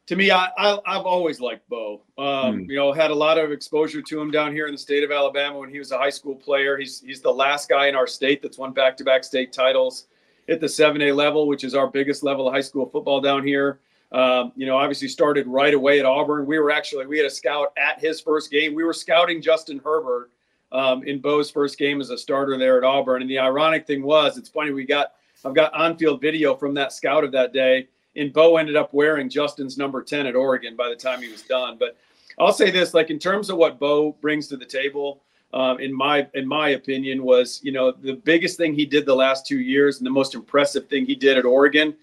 to 0.07 0.15
me, 0.15 0.31
I, 0.31 0.47
I 0.57 0.79
have 0.95 1.05
always 1.05 1.41
liked 1.41 1.67
Bo. 1.67 2.03
Um, 2.17 2.25
mm. 2.25 2.69
You 2.69 2.77
know, 2.77 2.93
had 2.93 3.11
a 3.11 3.15
lot 3.15 3.37
of 3.37 3.51
exposure 3.51 4.01
to 4.01 4.21
him 4.21 4.31
down 4.31 4.53
here 4.53 4.67
in 4.67 4.73
the 4.73 4.77
state 4.77 5.03
of 5.03 5.11
Alabama 5.11 5.59
when 5.59 5.69
he 5.69 5.77
was 5.77 5.91
a 5.91 5.97
high 5.97 6.09
school 6.09 6.35
player. 6.35 6.77
He's 6.77 7.01
he's 7.01 7.19
the 7.19 7.33
last 7.33 7.67
guy 7.67 7.87
in 7.87 7.95
our 7.95 8.07
state 8.07 8.41
that's 8.41 8.57
won 8.57 8.71
back 8.71 8.95
to 8.95 9.03
back 9.03 9.25
state 9.25 9.51
titles 9.51 10.05
at 10.47 10.61
the 10.61 10.67
7A 10.67 11.13
level, 11.13 11.49
which 11.49 11.65
is 11.65 11.75
our 11.75 11.87
biggest 11.87 12.23
level 12.23 12.47
of 12.47 12.53
high 12.53 12.61
school 12.61 12.85
football 12.85 13.19
down 13.19 13.45
here. 13.45 13.81
Um, 14.13 14.53
you 14.55 14.65
know, 14.65 14.77
obviously 14.77 15.09
started 15.09 15.47
right 15.47 15.73
away 15.73 15.99
at 15.99 16.05
Auburn. 16.05 16.45
We 16.45 16.59
were 16.59 16.71
actually 16.71 17.07
we 17.07 17.17
had 17.17 17.27
a 17.27 17.29
scout 17.29 17.73
at 17.75 17.99
his 17.99 18.21
first 18.21 18.51
game. 18.51 18.73
We 18.73 18.85
were 18.85 18.93
scouting 18.93 19.41
Justin 19.41 19.81
Herbert 19.83 20.31
um, 20.75 21.03
in 21.03 21.19
Bo's 21.19 21.49
first 21.49 21.77
game 21.77 22.01
as 22.01 22.09
a 22.09 22.17
starter 22.17 22.57
there 22.57 22.77
at 22.77 22.83
Auburn. 22.83 23.21
And 23.21 23.31
the 23.31 23.39
ironic 23.39 23.87
thing 23.87 24.03
was, 24.03 24.37
it's 24.37 24.49
funny 24.49 24.71
we 24.71 24.85
got 24.85 25.13
I've 25.43 25.53
got 25.53 25.73
on-field 25.73 26.21
video 26.21 26.55
from 26.55 26.73
that 26.73 26.91
scout 26.91 27.23
of 27.23 27.31
that 27.33 27.53
day, 27.53 27.87
and 28.15 28.33
Bo 28.33 28.57
ended 28.57 28.75
up 28.75 28.93
wearing 28.93 29.29
Justin's 29.29 29.77
number 29.77 30.01
ten 30.01 30.25
at 30.25 30.35
Oregon 30.35 30.75
by 30.75 30.89
the 30.89 30.95
time 30.95 31.21
he 31.21 31.31
was 31.31 31.43
done. 31.43 31.77
But 31.79 31.97
I'll 32.39 32.53
say 32.53 32.71
this, 32.71 32.93
like 32.93 33.09
in 33.09 33.19
terms 33.19 33.49
of 33.49 33.57
what 33.57 33.79
Bo 33.79 34.13
brings 34.21 34.47
to 34.49 34.57
the 34.57 34.65
table. 34.65 35.21
Um, 35.53 35.79
in 35.79 35.93
my 35.95 36.27
in 36.33 36.45
my 36.45 36.69
opinion, 36.69 37.23
was 37.23 37.61
you 37.63 37.71
know 37.71 37.91
the 37.91 38.13
biggest 38.13 38.57
thing 38.57 38.73
he 38.73 38.85
did 38.85 39.05
the 39.05 39.15
last 39.15 39.45
two 39.45 39.59
years, 39.59 39.99
and 39.99 40.05
the 40.05 40.11
most 40.11 40.35
impressive 40.35 40.89
thing 40.89 41.05
he 41.05 41.15
did 41.15 41.37
at 41.37 41.45
Oregon 41.45 41.95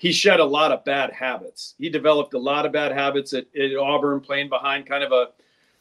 he 0.00 0.12
shed 0.12 0.40
a 0.40 0.44
lot 0.44 0.72
of 0.72 0.82
bad 0.82 1.12
habits. 1.12 1.74
He 1.76 1.90
developed 1.90 2.32
a 2.32 2.38
lot 2.38 2.64
of 2.64 2.72
bad 2.72 2.90
habits 2.90 3.34
at, 3.34 3.44
at, 3.54 3.76
Auburn, 3.76 4.20
playing 4.20 4.48
behind 4.48 4.86
kind 4.86 5.04
of 5.04 5.12
a 5.12 5.28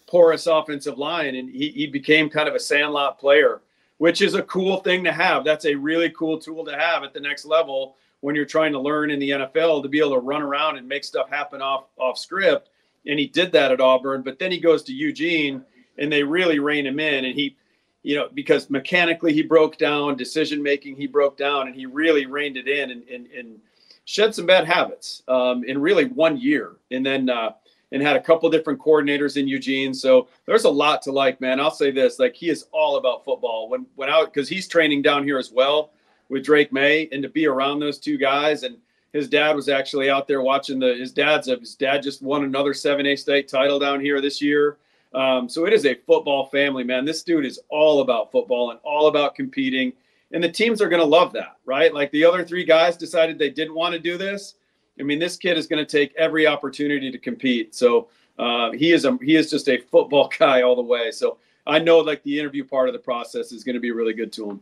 porous 0.09 0.47
offensive 0.47 0.97
line, 0.97 1.35
and 1.35 1.49
he, 1.49 1.69
he 1.69 1.85
became 1.85 2.29
kind 2.29 2.49
of 2.49 2.55
a 2.55 2.59
sandlot 2.59 3.19
player, 3.19 3.61
which 3.99 4.21
is 4.21 4.33
a 4.33 4.41
cool 4.43 4.77
thing 4.77 5.03
to 5.03 5.11
have. 5.11 5.43
That's 5.45 5.65
a 5.65 5.75
really 5.75 6.09
cool 6.09 6.39
tool 6.39 6.65
to 6.65 6.75
have 6.75 7.03
at 7.03 7.13
the 7.13 7.19
next 7.19 7.45
level 7.45 7.95
when 8.21 8.35
you're 8.35 8.45
trying 8.45 8.73
to 8.73 8.79
learn 8.79 9.11
in 9.11 9.19
the 9.19 9.29
NFL 9.29 9.83
to 9.83 9.87
be 9.87 9.99
able 9.99 10.15
to 10.15 10.19
run 10.19 10.41
around 10.41 10.77
and 10.77 10.87
make 10.87 11.03
stuff 11.03 11.29
happen 11.29 11.61
off 11.61 11.85
off 11.97 12.17
script. 12.17 12.69
And 13.05 13.19
he 13.19 13.27
did 13.27 13.51
that 13.51 13.71
at 13.71 13.79
Auburn, 13.79 14.23
but 14.23 14.39
then 14.39 14.51
he 14.51 14.59
goes 14.59 14.83
to 14.83 14.93
Eugene, 14.93 15.63
and 15.99 16.11
they 16.11 16.23
really 16.23 16.59
rein 16.59 16.87
him 16.87 16.99
in, 16.99 17.25
and 17.25 17.35
he. 17.35 17.55
You 18.01 18.15
know, 18.15 18.29
because 18.33 18.69
mechanically 18.69 19.33
he 19.33 19.41
broke 19.41 19.77
down, 19.77 20.15
decision 20.15 20.63
making 20.63 20.95
he 20.95 21.05
broke 21.05 21.35
down, 21.35 21.67
and 21.67 21.75
he 21.75 21.85
really 21.85 22.25
reined 22.25 22.55
it 22.55 22.65
in 22.65 22.91
and, 22.91 23.03
and, 23.09 23.27
and 23.37 23.59
shed 24.05 24.33
some 24.33 24.45
bad 24.45 24.65
habits 24.65 25.21
um, 25.27 25.65
in 25.65 25.77
really 25.77 26.05
one 26.05 26.37
year. 26.37 26.77
And 26.91 27.05
then 27.05 27.29
uh, 27.29 27.51
and 27.91 28.01
had 28.01 28.15
a 28.15 28.21
couple 28.21 28.49
different 28.49 28.79
coordinators 28.79 29.37
in 29.37 29.47
Eugene. 29.47 29.93
So 29.93 30.27
there's 30.45 30.65
a 30.65 30.69
lot 30.69 31.01
to 31.03 31.11
like, 31.11 31.41
man. 31.41 31.59
I'll 31.59 31.71
say 31.71 31.91
this: 31.91 32.19
like 32.19 32.35
he 32.35 32.49
is 32.49 32.65
all 32.71 32.97
about 32.97 33.25
football. 33.25 33.69
When 33.69 33.85
when 33.95 34.09
out 34.09 34.33
because 34.33 34.49
he's 34.49 34.67
training 34.67 35.01
down 35.01 35.23
here 35.23 35.37
as 35.37 35.51
well 35.51 35.91
with 36.29 36.43
Drake 36.43 36.71
Maye, 36.71 37.09
and 37.11 37.23
to 37.23 37.29
be 37.29 37.47
around 37.47 37.79
those 37.79 37.97
two 37.99 38.17
guys, 38.17 38.63
and 38.63 38.77
his 39.13 39.27
dad 39.27 39.55
was 39.55 39.69
actually 39.69 40.09
out 40.09 40.27
there 40.27 40.41
watching 40.41 40.79
the. 40.79 40.95
His 40.95 41.11
dad's 41.11 41.47
his 41.47 41.75
dad 41.75 42.03
just 42.03 42.21
won 42.21 42.43
another 42.43 42.73
seven 42.73 43.05
A 43.07 43.15
state 43.15 43.47
title 43.47 43.79
down 43.79 43.99
here 43.99 44.21
this 44.21 44.41
year. 44.41 44.77
Um, 45.13 45.49
so 45.49 45.65
it 45.65 45.73
is 45.73 45.87
a 45.87 45.95
football 45.95 46.45
family, 46.45 46.83
man. 46.83 47.03
This 47.03 47.23
dude 47.23 47.45
is 47.45 47.59
all 47.69 48.01
about 48.01 48.31
football 48.31 48.69
and 48.69 48.79
all 48.83 49.07
about 49.07 49.33
competing, 49.33 49.91
and 50.31 50.43
the 50.43 50.51
teams 50.51 50.81
are 50.81 50.89
going 50.89 51.01
to 51.01 51.05
love 51.05 51.33
that, 51.33 51.57
right? 51.65 51.91
Like 51.91 52.11
the 52.11 52.25
other 52.25 52.45
three 52.45 52.63
guys 52.63 52.95
decided 52.95 53.39
they 53.39 53.49
didn't 53.49 53.73
want 53.73 53.93
to 53.93 53.99
do 53.99 54.19
this 54.19 54.55
I 54.99 55.03
mean, 55.03 55.19
this 55.19 55.37
kid 55.37 55.57
is 55.57 55.67
going 55.67 55.83
to 55.85 55.89
take 55.89 56.13
every 56.15 56.47
opportunity 56.47 57.11
to 57.11 57.17
compete. 57.17 57.75
So 57.75 58.09
uh, 58.37 58.71
he 58.71 58.91
is 58.91 59.05
a 59.05 59.17
he 59.21 59.35
is 59.35 59.49
just 59.49 59.67
a 59.69 59.77
football 59.77 60.31
guy 60.39 60.61
all 60.61 60.75
the 60.75 60.81
way. 60.81 61.11
So 61.11 61.37
I 61.67 61.79
know 61.79 61.99
like 61.99 62.23
the 62.23 62.39
interview 62.39 62.63
part 62.63 62.89
of 62.89 62.93
the 62.93 62.99
process 62.99 63.51
is 63.51 63.63
going 63.63 63.75
to 63.75 63.79
be 63.79 63.91
really 63.91 64.13
good 64.13 64.31
to 64.33 64.49
him. 64.49 64.61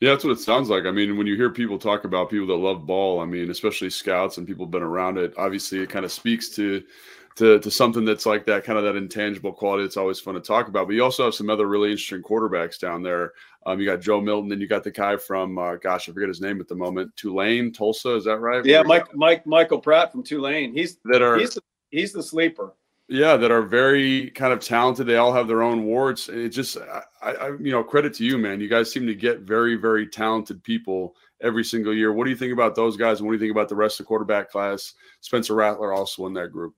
Yeah, 0.00 0.10
that's 0.10 0.24
what 0.24 0.32
it 0.32 0.40
sounds 0.40 0.68
like. 0.68 0.84
I 0.84 0.90
mean, 0.90 1.16
when 1.16 1.28
you 1.28 1.36
hear 1.36 1.48
people 1.48 1.78
talk 1.78 2.04
about 2.04 2.28
people 2.28 2.48
that 2.48 2.54
love 2.54 2.86
ball, 2.86 3.20
I 3.20 3.24
mean, 3.24 3.50
especially 3.50 3.88
scouts 3.88 4.36
and 4.36 4.48
people 4.48 4.66
been 4.66 4.82
around 4.82 5.16
it, 5.16 5.32
obviously 5.38 5.78
it 5.78 5.90
kind 5.90 6.04
of 6.04 6.10
speaks 6.10 6.48
to 6.56 6.82
to, 7.36 7.58
to 7.60 7.70
something 7.70 8.04
that's 8.04 8.26
like 8.26 8.44
that 8.46 8.64
kind 8.64 8.78
of 8.78 8.84
that 8.84 8.96
intangible 8.96 9.52
quality 9.52 9.84
that's 9.84 9.96
always 9.96 10.20
fun 10.20 10.34
to 10.34 10.40
talk 10.40 10.68
about. 10.68 10.86
But 10.86 10.94
you 10.94 11.04
also 11.04 11.24
have 11.24 11.34
some 11.34 11.50
other 11.50 11.66
really 11.66 11.90
interesting 11.90 12.22
quarterbacks 12.22 12.78
down 12.78 13.02
there. 13.02 13.32
Um, 13.64 13.78
you 13.80 13.86
got 13.86 14.00
Joe 14.00 14.20
Milton, 14.20 14.50
and 14.52 14.60
you 14.60 14.66
got 14.66 14.84
the 14.84 14.90
guy 14.90 15.16
from 15.16 15.58
uh, 15.58 15.76
gosh, 15.76 16.08
I 16.08 16.12
forget 16.12 16.28
his 16.28 16.40
name 16.40 16.60
at 16.60 16.68
the 16.68 16.74
moment. 16.74 17.14
Tulane, 17.16 17.72
Tulsa, 17.72 18.16
is 18.16 18.24
that 18.24 18.38
right? 18.38 18.64
Yeah, 18.64 18.82
Mike, 18.82 19.14
Mike, 19.14 19.46
Michael 19.46 19.78
Pratt 19.78 20.10
from 20.10 20.22
Tulane. 20.22 20.72
He's 20.72 20.98
that 21.04 21.22
are 21.22 21.38
he's 21.38 21.54
the, 21.54 21.62
he's 21.90 22.12
the 22.12 22.22
sleeper. 22.22 22.74
Yeah, 23.08 23.36
that 23.36 23.50
are 23.50 23.62
very 23.62 24.30
kind 24.30 24.52
of 24.52 24.60
talented. 24.60 25.06
They 25.06 25.16
all 25.16 25.32
have 25.32 25.46
their 25.46 25.62
own 25.62 25.84
warts. 25.84 26.28
It 26.28 26.48
just, 26.48 26.78
I, 26.78 27.32
I, 27.32 27.48
you 27.60 27.70
know, 27.70 27.84
credit 27.84 28.14
to 28.14 28.24
you, 28.24 28.38
man. 28.38 28.60
You 28.60 28.68
guys 28.68 28.90
seem 28.90 29.06
to 29.06 29.14
get 29.14 29.40
very, 29.40 29.74
very 29.74 30.06
talented 30.06 30.62
people 30.62 31.14
every 31.42 31.64
single 31.64 31.92
year. 31.92 32.12
What 32.12 32.24
do 32.24 32.30
you 32.30 32.36
think 32.36 32.52
about 32.52 32.74
those 32.74 32.96
guys, 32.96 33.18
and 33.18 33.26
what 33.26 33.32
do 33.32 33.36
you 33.36 33.40
think 33.40 33.50
about 33.50 33.68
the 33.68 33.74
rest 33.76 34.00
of 34.00 34.06
the 34.06 34.08
quarterback 34.08 34.50
class? 34.50 34.94
Spencer 35.20 35.54
Rattler 35.54 35.92
also 35.92 36.26
in 36.26 36.32
that 36.34 36.52
group. 36.52 36.74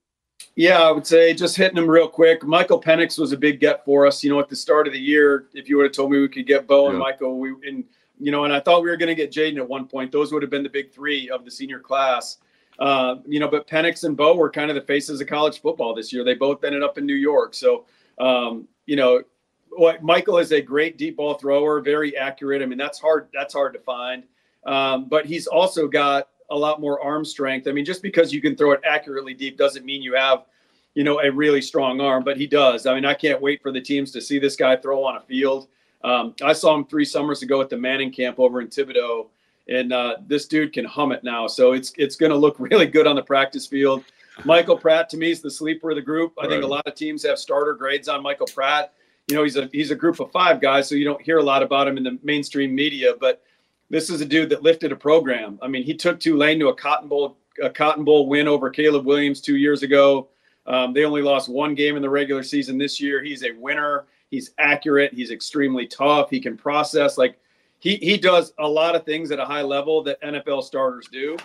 Yeah, 0.55 0.81
I 0.81 0.91
would 0.91 1.05
say 1.05 1.33
just 1.33 1.57
hitting 1.57 1.75
them 1.75 1.89
real 1.89 2.07
quick. 2.07 2.43
Michael 2.43 2.81
Penix 2.81 3.19
was 3.19 3.33
a 3.33 3.37
big 3.37 3.59
get 3.59 3.83
for 3.83 4.07
us. 4.07 4.23
You 4.23 4.29
know, 4.29 4.39
at 4.39 4.47
the 4.47 4.55
start 4.55 4.87
of 4.87 4.93
the 4.93 4.99
year, 4.99 5.47
if 5.53 5.67
you 5.67 5.77
would 5.77 5.83
have 5.83 5.91
told 5.91 6.11
me 6.11 6.19
we 6.19 6.29
could 6.29 6.47
get 6.47 6.65
Bo 6.65 6.89
and 6.89 6.97
Michael, 6.97 7.39
we 7.39 7.49
and 7.67 7.83
you 8.19 8.31
know, 8.31 8.45
and 8.45 8.53
I 8.53 8.61
thought 8.61 8.81
we 8.81 8.89
were 8.89 8.95
going 8.95 9.13
to 9.13 9.15
get 9.15 9.31
Jayden 9.31 9.57
at 9.57 9.67
one 9.67 9.87
point. 9.87 10.11
Those 10.11 10.31
would 10.31 10.41
have 10.41 10.49
been 10.49 10.63
the 10.63 10.69
big 10.69 10.91
three 10.93 11.29
of 11.29 11.43
the 11.43 11.51
senior 11.51 11.79
class. 11.79 12.37
Uh, 12.79 13.15
you 13.25 13.39
know, 13.39 13.49
but 13.49 13.67
Penix 13.67 14.03
and 14.03 14.15
Bo 14.15 14.35
were 14.35 14.49
kind 14.49 14.69
of 14.69 14.75
the 14.75 14.81
faces 14.81 15.21
of 15.21 15.27
college 15.27 15.61
football 15.61 15.93
this 15.93 16.11
year. 16.13 16.23
They 16.23 16.33
both 16.33 16.63
ended 16.63 16.83
up 16.83 16.97
in 16.97 17.05
New 17.05 17.15
York. 17.15 17.53
So, 17.53 17.85
um, 18.19 18.67
you 18.85 18.95
know, 18.95 19.23
what 19.71 20.03
Michael 20.03 20.37
is 20.37 20.51
a 20.51 20.61
great 20.61 20.97
deep 20.97 21.17
ball 21.17 21.35
thrower, 21.35 21.81
very 21.81 22.15
accurate. 22.15 22.61
I 22.61 22.65
mean, 22.65 22.77
that's 22.77 22.99
hard. 22.99 23.27
That's 23.33 23.53
hard 23.53 23.73
to 23.73 23.79
find. 23.79 24.23
Um, 24.65 25.07
but 25.09 25.25
he's 25.25 25.47
also 25.47 25.87
got 25.87 26.29
a 26.49 26.55
lot 26.55 26.79
more 26.79 27.01
arm 27.01 27.25
strength. 27.25 27.67
I 27.67 27.71
mean, 27.71 27.85
just 27.85 28.01
because 28.01 28.33
you 28.33 28.41
can 28.41 28.55
throw 28.55 28.71
it 28.71 28.81
accurately 28.83 29.33
deep 29.33 29.57
doesn't 29.57 29.85
mean 29.85 30.01
you 30.01 30.15
have, 30.15 30.45
you 30.93 31.03
know, 31.03 31.19
a 31.21 31.31
really 31.31 31.61
strong 31.61 31.99
arm, 31.99 32.23
but 32.23 32.37
he 32.37 32.47
does. 32.47 32.85
I 32.85 32.93
mean, 32.93 33.05
I 33.05 33.13
can't 33.13 33.41
wait 33.41 33.61
for 33.61 33.71
the 33.71 33.81
teams 33.81 34.11
to 34.11 34.21
see 34.21 34.39
this 34.39 34.55
guy 34.55 34.75
throw 34.75 35.03
on 35.03 35.17
a 35.17 35.21
field. 35.21 35.67
Um, 36.03 36.35
I 36.43 36.53
saw 36.53 36.75
him 36.75 36.85
three 36.85 37.05
summers 37.05 37.41
ago 37.41 37.61
at 37.61 37.69
the 37.69 37.77
Manning 37.77 38.11
camp 38.11 38.39
over 38.39 38.61
in 38.61 38.67
Thibodaux, 38.67 39.27
and 39.67 39.91
uh, 39.91 40.17
this 40.27 40.45
dude 40.47 40.71
can 40.71 40.85
hum 40.85 41.11
it 41.11 41.23
now. 41.23 41.47
So 41.47 41.73
it's 41.73 41.93
it's 41.97 42.15
going 42.15 42.31
to 42.31 42.37
look 42.37 42.55
really 42.59 42.85
good 42.85 43.07
on 43.07 43.15
the 43.15 43.23
practice 43.23 43.65
field. 43.65 44.03
Michael 44.43 44.77
Pratt 44.77 45.09
to 45.09 45.17
me 45.17 45.31
is 45.31 45.41
the 45.41 45.49
sleeper 45.49 45.91
of 45.91 45.95
the 45.95 46.01
group. 46.01 46.33
I 46.37 46.41
right. 46.41 46.51
think 46.51 46.63
a 46.63 46.67
lot 46.67 46.85
of 46.85 46.95
teams 46.95 47.23
have 47.23 47.39
starter 47.39 47.73
grades 47.73 48.07
on 48.07 48.21
Michael 48.21 48.47
Pratt. 48.47 48.93
You 49.27 49.35
know, 49.35 49.43
he's 49.43 49.55
a 49.55 49.67
he's 49.71 49.91
a 49.91 49.95
group 49.95 50.19
of 50.19 50.31
five 50.31 50.61
guys, 50.61 50.87
so 50.87 50.95
you 50.95 51.05
don't 51.05 51.21
hear 51.21 51.39
a 51.39 51.43
lot 51.43 51.63
about 51.63 51.87
him 51.87 51.97
in 51.97 52.03
the 52.03 52.19
mainstream 52.21 52.75
media, 52.75 53.13
but 53.19 53.41
this 53.89 54.09
is 54.09 54.21
a 54.21 54.25
dude 54.25 54.49
that 54.49 54.63
lifted 54.63 54.91
a 54.91 54.95
program. 54.95 55.59
I 55.61 55.67
mean, 55.67 55.83
he 55.83 55.93
took 55.93 56.19
Tulane 56.19 56.59
to 56.59 56.69
a 56.69 56.75
Cotton 56.75 57.07
Bowl 57.07 57.37
a 57.61 57.69
Cotton 57.69 58.03
Bowl 58.03 58.27
win 58.27 58.47
over 58.47 58.69
Caleb 58.69 59.05
Williams 59.05 59.39
two 59.39 59.55
years 59.55 59.83
ago. 59.83 60.27
Um, 60.67 60.93
they 60.93 61.05
only 61.05 61.21
lost 61.21 61.47
one 61.47 61.75
game 61.75 61.95
in 61.95 62.01
the 62.01 62.09
regular 62.09 62.43
season 62.43 62.77
this 62.77 62.99
year. 62.99 63.23
He's 63.23 63.43
a 63.43 63.51
winner. 63.51 64.05
He's 64.29 64.51
accurate. 64.57 65.13
He's 65.13 65.31
extremely 65.31 65.87
tough. 65.87 66.29
He 66.29 66.39
can 66.39 66.57
process. 66.57 67.17
Like 67.17 67.39
he 67.79 67.95
he 67.97 68.17
does 68.17 68.53
a 68.59 68.67
lot 68.67 68.95
of 68.95 69.05
things 69.05 69.31
at 69.31 69.39
a 69.39 69.45
high 69.45 69.61
level 69.61 70.03
that 70.03 70.21
NFL 70.21 70.63
starters 70.63 71.07
do. 71.11 71.37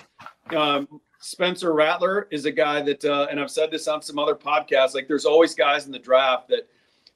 Um, 0.56 1.00
Spencer 1.20 1.74
Rattler 1.74 2.28
is 2.30 2.46
a 2.46 2.50
guy 2.50 2.80
that, 2.80 3.04
uh, 3.04 3.26
and 3.30 3.38
I've 3.38 3.50
said 3.50 3.70
this 3.70 3.86
on 3.86 4.00
some 4.00 4.18
other 4.18 4.34
podcasts. 4.34 4.94
Like 4.94 5.06
there's 5.06 5.26
always 5.26 5.54
guys 5.54 5.84
in 5.84 5.92
the 5.92 5.98
draft 5.98 6.48
that 6.48 6.66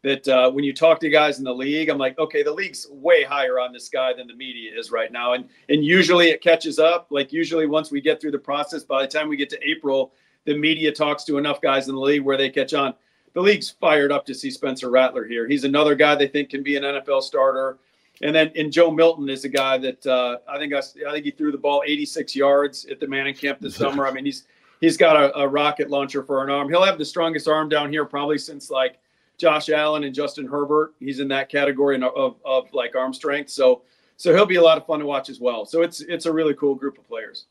that 0.04 0.28
uh, 0.28 0.50
when 0.50 0.64
you 0.64 0.74
talk 0.74 1.00
to 1.00 1.08
guys 1.08 1.38
in 1.38 1.44
the 1.44 1.54
league, 1.54 1.88
I'm 1.88 1.96
like, 1.96 2.18
okay, 2.18 2.42
the 2.42 2.52
league's 2.52 2.86
way 2.90 3.24
higher 3.24 3.58
on 3.58 3.72
this 3.72 3.88
guy 3.88 4.12
than 4.12 4.26
the 4.26 4.34
media 4.34 4.70
is 4.78 4.92
right 4.92 5.10
now, 5.10 5.32
and 5.32 5.48
and 5.70 5.82
usually 5.82 6.28
it 6.28 6.42
catches 6.42 6.78
up. 6.78 7.08
Like 7.10 7.32
usually 7.32 7.66
once 7.66 7.90
we 7.90 8.02
get 8.02 8.20
through 8.20 8.32
the 8.32 8.38
process, 8.38 8.84
by 8.84 9.02
the 9.02 9.08
time 9.08 9.28
we 9.30 9.36
get 9.38 9.48
to 9.50 9.58
April, 9.66 10.12
the 10.44 10.56
media 10.56 10.92
talks 10.92 11.24
to 11.24 11.38
enough 11.38 11.62
guys 11.62 11.88
in 11.88 11.94
the 11.94 12.00
league 12.00 12.22
where 12.22 12.36
they 12.36 12.50
catch 12.50 12.74
on. 12.74 12.94
The 13.32 13.40
league's 13.40 13.70
fired 13.70 14.12
up 14.12 14.26
to 14.26 14.34
see 14.34 14.50
Spencer 14.50 14.90
Rattler 14.90 15.24
here. 15.24 15.48
He's 15.48 15.64
another 15.64 15.94
guy 15.94 16.14
they 16.14 16.28
think 16.28 16.50
can 16.50 16.62
be 16.62 16.76
an 16.76 16.84
NFL 16.84 17.22
starter. 17.22 17.78
And 18.22 18.34
then 18.36 18.52
and 18.56 18.70
Joe 18.70 18.90
Milton 18.90 19.28
is 19.30 19.44
a 19.44 19.48
guy 19.48 19.78
that 19.78 20.06
uh, 20.06 20.36
I 20.46 20.58
think 20.58 20.74
I, 20.74 20.80
I 20.80 21.12
think 21.12 21.24
he 21.24 21.30
threw 21.30 21.50
the 21.50 21.58
ball 21.58 21.82
86 21.84 22.36
yards 22.36 22.84
at 22.84 23.00
the 23.00 23.08
Manning 23.08 23.34
camp 23.34 23.58
this 23.58 23.74
summer. 23.74 24.06
I 24.06 24.12
mean 24.12 24.26
he's 24.26 24.44
he's 24.82 24.98
got 24.98 25.16
a, 25.16 25.34
a 25.38 25.48
rocket 25.48 25.88
launcher 25.88 26.22
for 26.22 26.44
an 26.44 26.50
arm. 26.50 26.68
He'll 26.68 26.84
have 26.84 26.98
the 26.98 27.06
strongest 27.06 27.48
arm 27.48 27.70
down 27.70 27.90
here 27.90 28.04
probably 28.04 28.36
since 28.36 28.70
like 28.70 28.98
Josh 29.38 29.68
Allen 29.68 30.04
and 30.04 30.14
Justin 30.14 30.46
Herbert. 30.46 30.94
He's 31.00 31.20
in 31.20 31.28
that 31.28 31.48
category 31.48 32.00
of, 32.00 32.36
of, 32.44 32.72
like 32.72 32.94
arm 32.94 33.12
strength. 33.12 33.50
So 33.50 33.82
so 34.16 34.32
he'll 34.32 34.46
be 34.46 34.56
a 34.56 34.62
lot 34.62 34.78
of 34.78 34.86
fun 34.86 35.00
to 35.00 35.06
watch 35.06 35.28
as 35.28 35.40
well. 35.40 35.64
So 35.64 35.82
it's 35.82 36.00
it's 36.00 36.26
a 36.26 36.32
really 36.32 36.54
cool 36.54 36.74
group 36.74 36.98
of 36.98 37.06
players. 37.06 37.46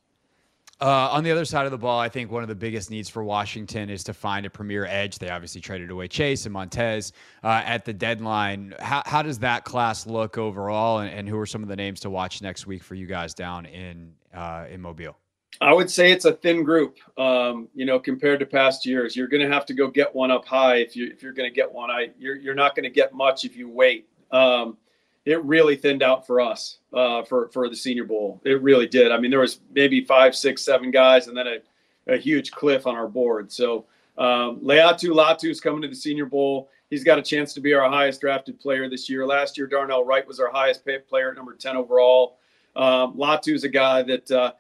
Uh, 0.82 1.08
on 1.12 1.24
the 1.24 1.32
other 1.32 1.46
side 1.46 1.66
of 1.66 1.72
the 1.72 1.78
ball, 1.78 2.00
I 2.00 2.10
think 2.10 2.32
one 2.32 2.42
of 2.42 2.50
the 2.50 2.56
biggest 2.56 2.90
needs 2.90 3.08
for 3.08 3.24
Washington 3.24 3.90
is 3.90 4.04
to 4.06 4.14
find 4.14 4.46
a 4.46 4.50
premier 4.50 4.86
edge. 4.86 5.18
They 5.18 5.30
obviously 5.30 5.62
traded 5.62 5.92
away 5.92 6.08
Chase 6.08 6.46
and 6.46 6.52
Montez 6.52 7.14
uh, 7.44 7.62
at 7.64 7.86
the 7.86 7.94
deadline. 7.94 8.74
How, 8.80 9.02
how, 9.06 9.22
does 9.22 9.40
that 9.40 9.64
class 9.64 10.08
look 10.08 10.38
overall, 10.38 11.00
and, 11.00 11.14
and, 11.14 11.30
who 11.30 11.38
are 11.38 11.46
some 11.46 11.64
of 11.64 11.70
the 11.70 11.76
names 11.76 12.02
to 12.02 12.10
watch 12.10 12.42
next 12.42 12.68
week 12.68 12.84
for 12.84 12.96
you 12.96 13.06
guys 13.06 13.34
down 13.34 13.66
in 13.66 14.14
uh, 14.34 14.66
in 14.70 14.82
Mobile? 14.82 15.16
I 15.62 15.74
would 15.74 15.90
say 15.90 16.12
it's 16.12 16.26
a 16.26 16.34
thin 16.34 16.64
group, 16.64 16.98
um, 17.18 17.68
you 17.76 17.86
know, 17.86 18.00
compared 18.00 18.40
to 18.40 18.46
past 18.46 18.86
years. 18.86 19.16
You're 19.16 19.28
going 19.28 19.48
to 19.48 19.54
have 19.54 19.66
to 19.68 19.74
go 19.74 19.88
get 19.88 20.14
one 20.14 20.32
up 20.32 20.46
high 20.46 20.78
if 20.78 20.96
you 20.96 21.08
if 21.08 21.22
you're 21.22 21.34
going 21.34 21.50
to 21.50 21.56
get 21.56 21.72
one. 21.72 21.92
I 21.92 22.10
you're 22.18 22.36
you're 22.36 22.56
not 22.56 22.76
going 22.76 22.84
to 22.84 22.90
get 22.90 23.14
much 23.14 23.46
if 23.46 23.56
you 23.56 23.70
wait. 23.70 24.08
Um, 24.32 24.78
it 25.26 25.42
really 25.44 25.76
thinned 25.76 26.04
out 26.04 26.28
for 26.28 26.42
us 26.42 26.80
uh, 26.94 27.24
for 27.24 27.50
for 27.50 27.70
the 27.70 27.76
Senior 27.76 28.04
Bowl. 28.06 28.42
It 28.44 28.62
really 28.62 28.88
did. 28.88 29.12
I 29.12 29.18
mean, 29.20 29.32
there 29.32 29.40
was 29.40 29.60
maybe 29.74 30.04
five, 30.04 30.36
six, 30.36 30.64
seven 30.64 30.92
guys, 30.92 31.28
and 31.28 31.38
then 31.38 31.48
a, 31.48 32.14
a 32.14 32.18
huge 32.18 32.52
cliff 32.52 32.88
on 32.88 32.96
our 32.96 33.08
board. 33.08 33.52
So 33.52 33.86
um, 34.18 34.60
Laiatu 34.60 35.14
Latu 35.14 35.50
is 35.50 35.62
coming 35.62 35.82
to 35.84 35.88
the 35.88 35.96
Senior 35.96 36.26
Bowl. 36.26 36.70
He's 36.90 37.04
got 37.04 37.18
a 37.18 37.24
chance 37.24 37.54
to 37.54 37.62
be 37.62 37.74
our 37.74 37.90
highest 37.90 38.22
drafted 38.22 38.60
player 38.60 38.90
this 38.90 39.10
year. 39.10 39.26
Last 39.26 39.58
year, 39.58 39.68
Darnell 39.68 40.04
Wright 40.04 40.28
was 40.28 40.40
our 40.40 40.52
highest 40.52 40.86
paid 40.86 41.08
player 41.08 41.30
at 41.30 41.38
number 41.38 41.54
ten 41.54 41.78
overall. 41.78 42.38
Um, 42.76 43.14
Latu 43.14 43.54
is 43.54 43.64
a 43.64 43.70
guy 43.70 44.02
that. 44.02 44.32
Uh, 44.32 44.52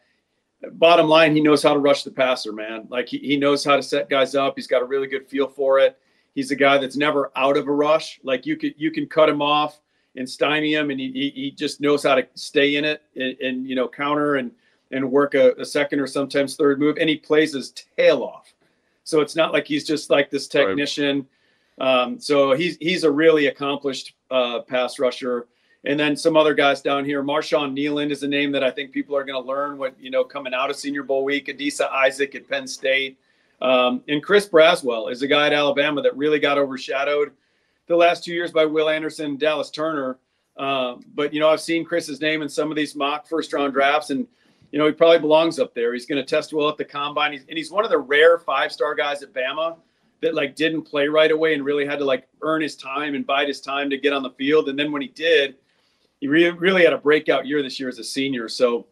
bottom 0.72 1.08
line, 1.08 1.36
he 1.36 1.42
knows 1.42 1.64
how 1.64 1.74
to 1.74 1.80
rush 1.80 2.04
the 2.04 2.12
passer, 2.12 2.54
man. 2.54 2.88
Like 2.90 3.08
he, 3.08 3.18
he 3.20 3.38
knows 3.38 3.64
how 3.64 3.76
to 3.76 3.84
set 3.84 4.10
guys 4.10 4.36
up. 4.36 4.54
He's 4.56 4.68
got 4.68 4.82
a 4.82 4.86
really 4.86 5.08
good 5.08 5.28
feel 5.28 5.48
for 5.48 5.80
it. 5.80 5.98
He's 6.36 6.52
a 6.52 6.56
guy 6.56 6.78
that's 6.78 6.98
never 6.98 7.32
out 7.36 7.58
of 7.58 7.68
a 7.68 7.72
rush. 7.72 8.20
Like 8.24 8.46
you 8.46 8.58
could 8.58 8.74
you 8.78 8.92
can 8.92 9.08
cut 9.08 9.30
him 9.30 9.42
off 9.42 9.80
and 10.16 10.30
stymie 10.30 10.74
him, 10.74 10.90
and 10.90 11.00
he, 11.00 11.12
he, 11.12 11.30
he 11.30 11.52
just 11.52 11.82
knows 11.82 12.04
how 12.04 12.16
to 12.16 12.28
stay 12.36 12.76
in 12.76 12.86
it 12.86 13.02
and, 13.16 13.38
and 13.40 13.68
you 13.68 13.76
know 13.76 13.88
counter 13.88 14.36
and 14.36 14.52
and 14.92 15.10
work 15.10 15.34
a, 15.34 15.54
a, 15.54 15.66
second 15.66 16.00
or 16.00 16.06
sometimes 16.08 16.56
third 16.56 16.80
move, 16.80 16.98
and 17.00 17.10
he 17.10 17.18
plays 17.18 17.54
his 17.54 17.74
tail 17.98 18.24
off. 18.24 18.54
So 19.04 19.22
it's 19.22 19.36
not 19.36 19.52
like 19.52 19.68
he's 19.68 19.86
just 19.86 20.10
like 20.10 20.30
this 20.30 20.48
technician. 20.48 21.28
Right. 21.80 22.04
Um, 22.04 22.20
so 22.20 22.54
he's 22.54 22.78
he's 22.78 23.04
a 23.04 23.12
really 23.12 23.48
accomplished 23.48 24.14
uh, 24.32 24.62
pass 24.62 25.00
rusher 25.00 25.48
and 25.86 26.00
then 26.00 26.16
some 26.16 26.38
other 26.38 26.54
guys 26.54 26.82
down 26.82 27.04
here. 27.04 27.24
Marshawn 27.24 27.78
Kneeland 27.78 28.12
is 28.12 28.24
a 28.24 28.28
name 28.28 28.52
that 28.54 28.64
I 28.64 28.72
think 28.72 28.92
people 28.92 29.16
are 29.16 29.24
going 29.24 29.42
to 29.42 29.48
learn 29.48 29.78
what 29.78 29.96
you 30.00 30.10
know 30.10 30.24
coming 30.24 30.54
out 30.54 30.70
of 30.70 30.76
Senior 30.76 31.04
Bowl 31.04 31.24
week. 31.24 31.48
Adisa 31.48 31.90
Isaac 31.92 32.36
at 32.36 32.48
Penn 32.48 32.68
State, 32.68 33.18
um, 33.62 34.02
and 34.08 34.24
Chris 34.24 34.48
Braswell 34.48 35.12
is 35.12 35.22
a 35.22 35.28
guy 35.28 35.48
at 35.48 35.54
Alabama 35.54 36.02
that 36.02 36.16
really 36.16 36.40
got 36.40 36.58
overshadowed 36.58 37.32
the 37.88 37.96
last 37.96 38.24
two 38.24 38.34
years 38.34 38.52
by 38.52 38.66
Will 38.66 38.90
Anderson 38.90 39.26
and 39.26 39.40
Dallas 39.40 39.70
Turner. 39.70 40.18
Um, 40.58 41.04
but 41.16 41.34
you 41.34 41.40
know 41.40 41.50
I've 41.50 41.62
seen 41.62 41.84
Chris's 41.84 42.22
name 42.22 42.42
in 42.42 42.50
some 42.50 42.70
of 42.72 42.78
these 42.78 42.96
mock 42.96 43.28
first 43.28 43.52
round 43.52 43.74
drafts, 43.74 44.10
and 44.10 44.26
you 44.72 44.80
know 44.80 44.86
he 44.86 44.94
probably 44.94 45.20
belongs 45.20 45.60
up 45.60 45.74
there. 45.74 45.94
He's 45.94 46.06
going 46.06 46.24
to 46.24 46.28
test 46.28 46.54
well 46.54 46.70
at 46.70 46.78
the 46.78 46.86
combine, 46.86 47.34
he's, 47.34 47.46
and 47.50 47.58
he's 47.58 47.72
one 47.72 47.84
of 47.84 47.92
the 47.92 47.98
rare 47.98 48.40
five 48.40 48.72
star 48.72 48.96
guys 48.96 49.22
at 49.22 49.34
Bama 49.34 49.76
that 50.22 50.34
like 50.34 50.56
didn't 50.56 50.84
play 50.84 51.10
right 51.10 51.32
away 51.32 51.54
and 51.54 51.66
really 51.66 51.86
had 51.86 52.00
to 52.00 52.06
like 52.06 52.26
earn 52.42 52.62
his 52.62 52.78
time 52.78 53.14
and 53.14 53.28
bide 53.28 53.50
his 53.50 53.60
time 53.60 53.90
to 53.90 53.98
get 53.98 54.14
on 54.14 54.24
the 54.24 54.30
field. 54.32 54.70
And 54.70 54.80
then 54.80 54.90
when 54.90 55.02
he 55.02 55.10
did 55.10 55.56
he 56.24 56.30
re- 56.30 56.52
really 56.52 56.86
had 56.86 56.94
a 56.94 56.98
breakout 56.98 57.46
year 57.46 57.62
this 57.62 57.82
year 57.82 57.90
as 57.90 58.00
a 58.00 58.04
senior. 58.04 58.48
So, 58.48 58.86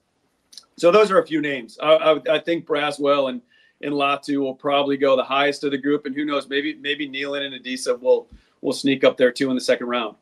so 0.75 0.91
those 0.91 1.09
are 1.11 1.19
a 1.19 1.25
few 1.25 1.39
names. 1.39 1.79
I, 1.81 1.93
I, 1.93 2.35
I 2.35 2.39
think 2.39 2.65
Braswell 2.65 3.29
and 3.29 3.41
and 3.81 3.93
Latu 3.93 4.41
will 4.41 4.53
probably 4.53 4.97
go 4.97 5.15
the 5.15 5.23
highest 5.23 5.63
of 5.63 5.71
the 5.71 5.77
group. 5.77 6.05
And 6.05 6.13
who 6.13 6.25
knows, 6.25 6.49
maybe 6.49 6.75
maybe 6.75 7.07
Kneeland 7.07 7.45
and 7.45 7.55
Adisa 7.55 7.97
will 7.97 8.27
will 8.59 8.73
sneak 8.73 9.05
up 9.05 9.15
there 9.15 9.31
too 9.31 9.49
in 9.49 9.55
the 9.55 9.61
second 9.61 9.87
round. 9.87 10.17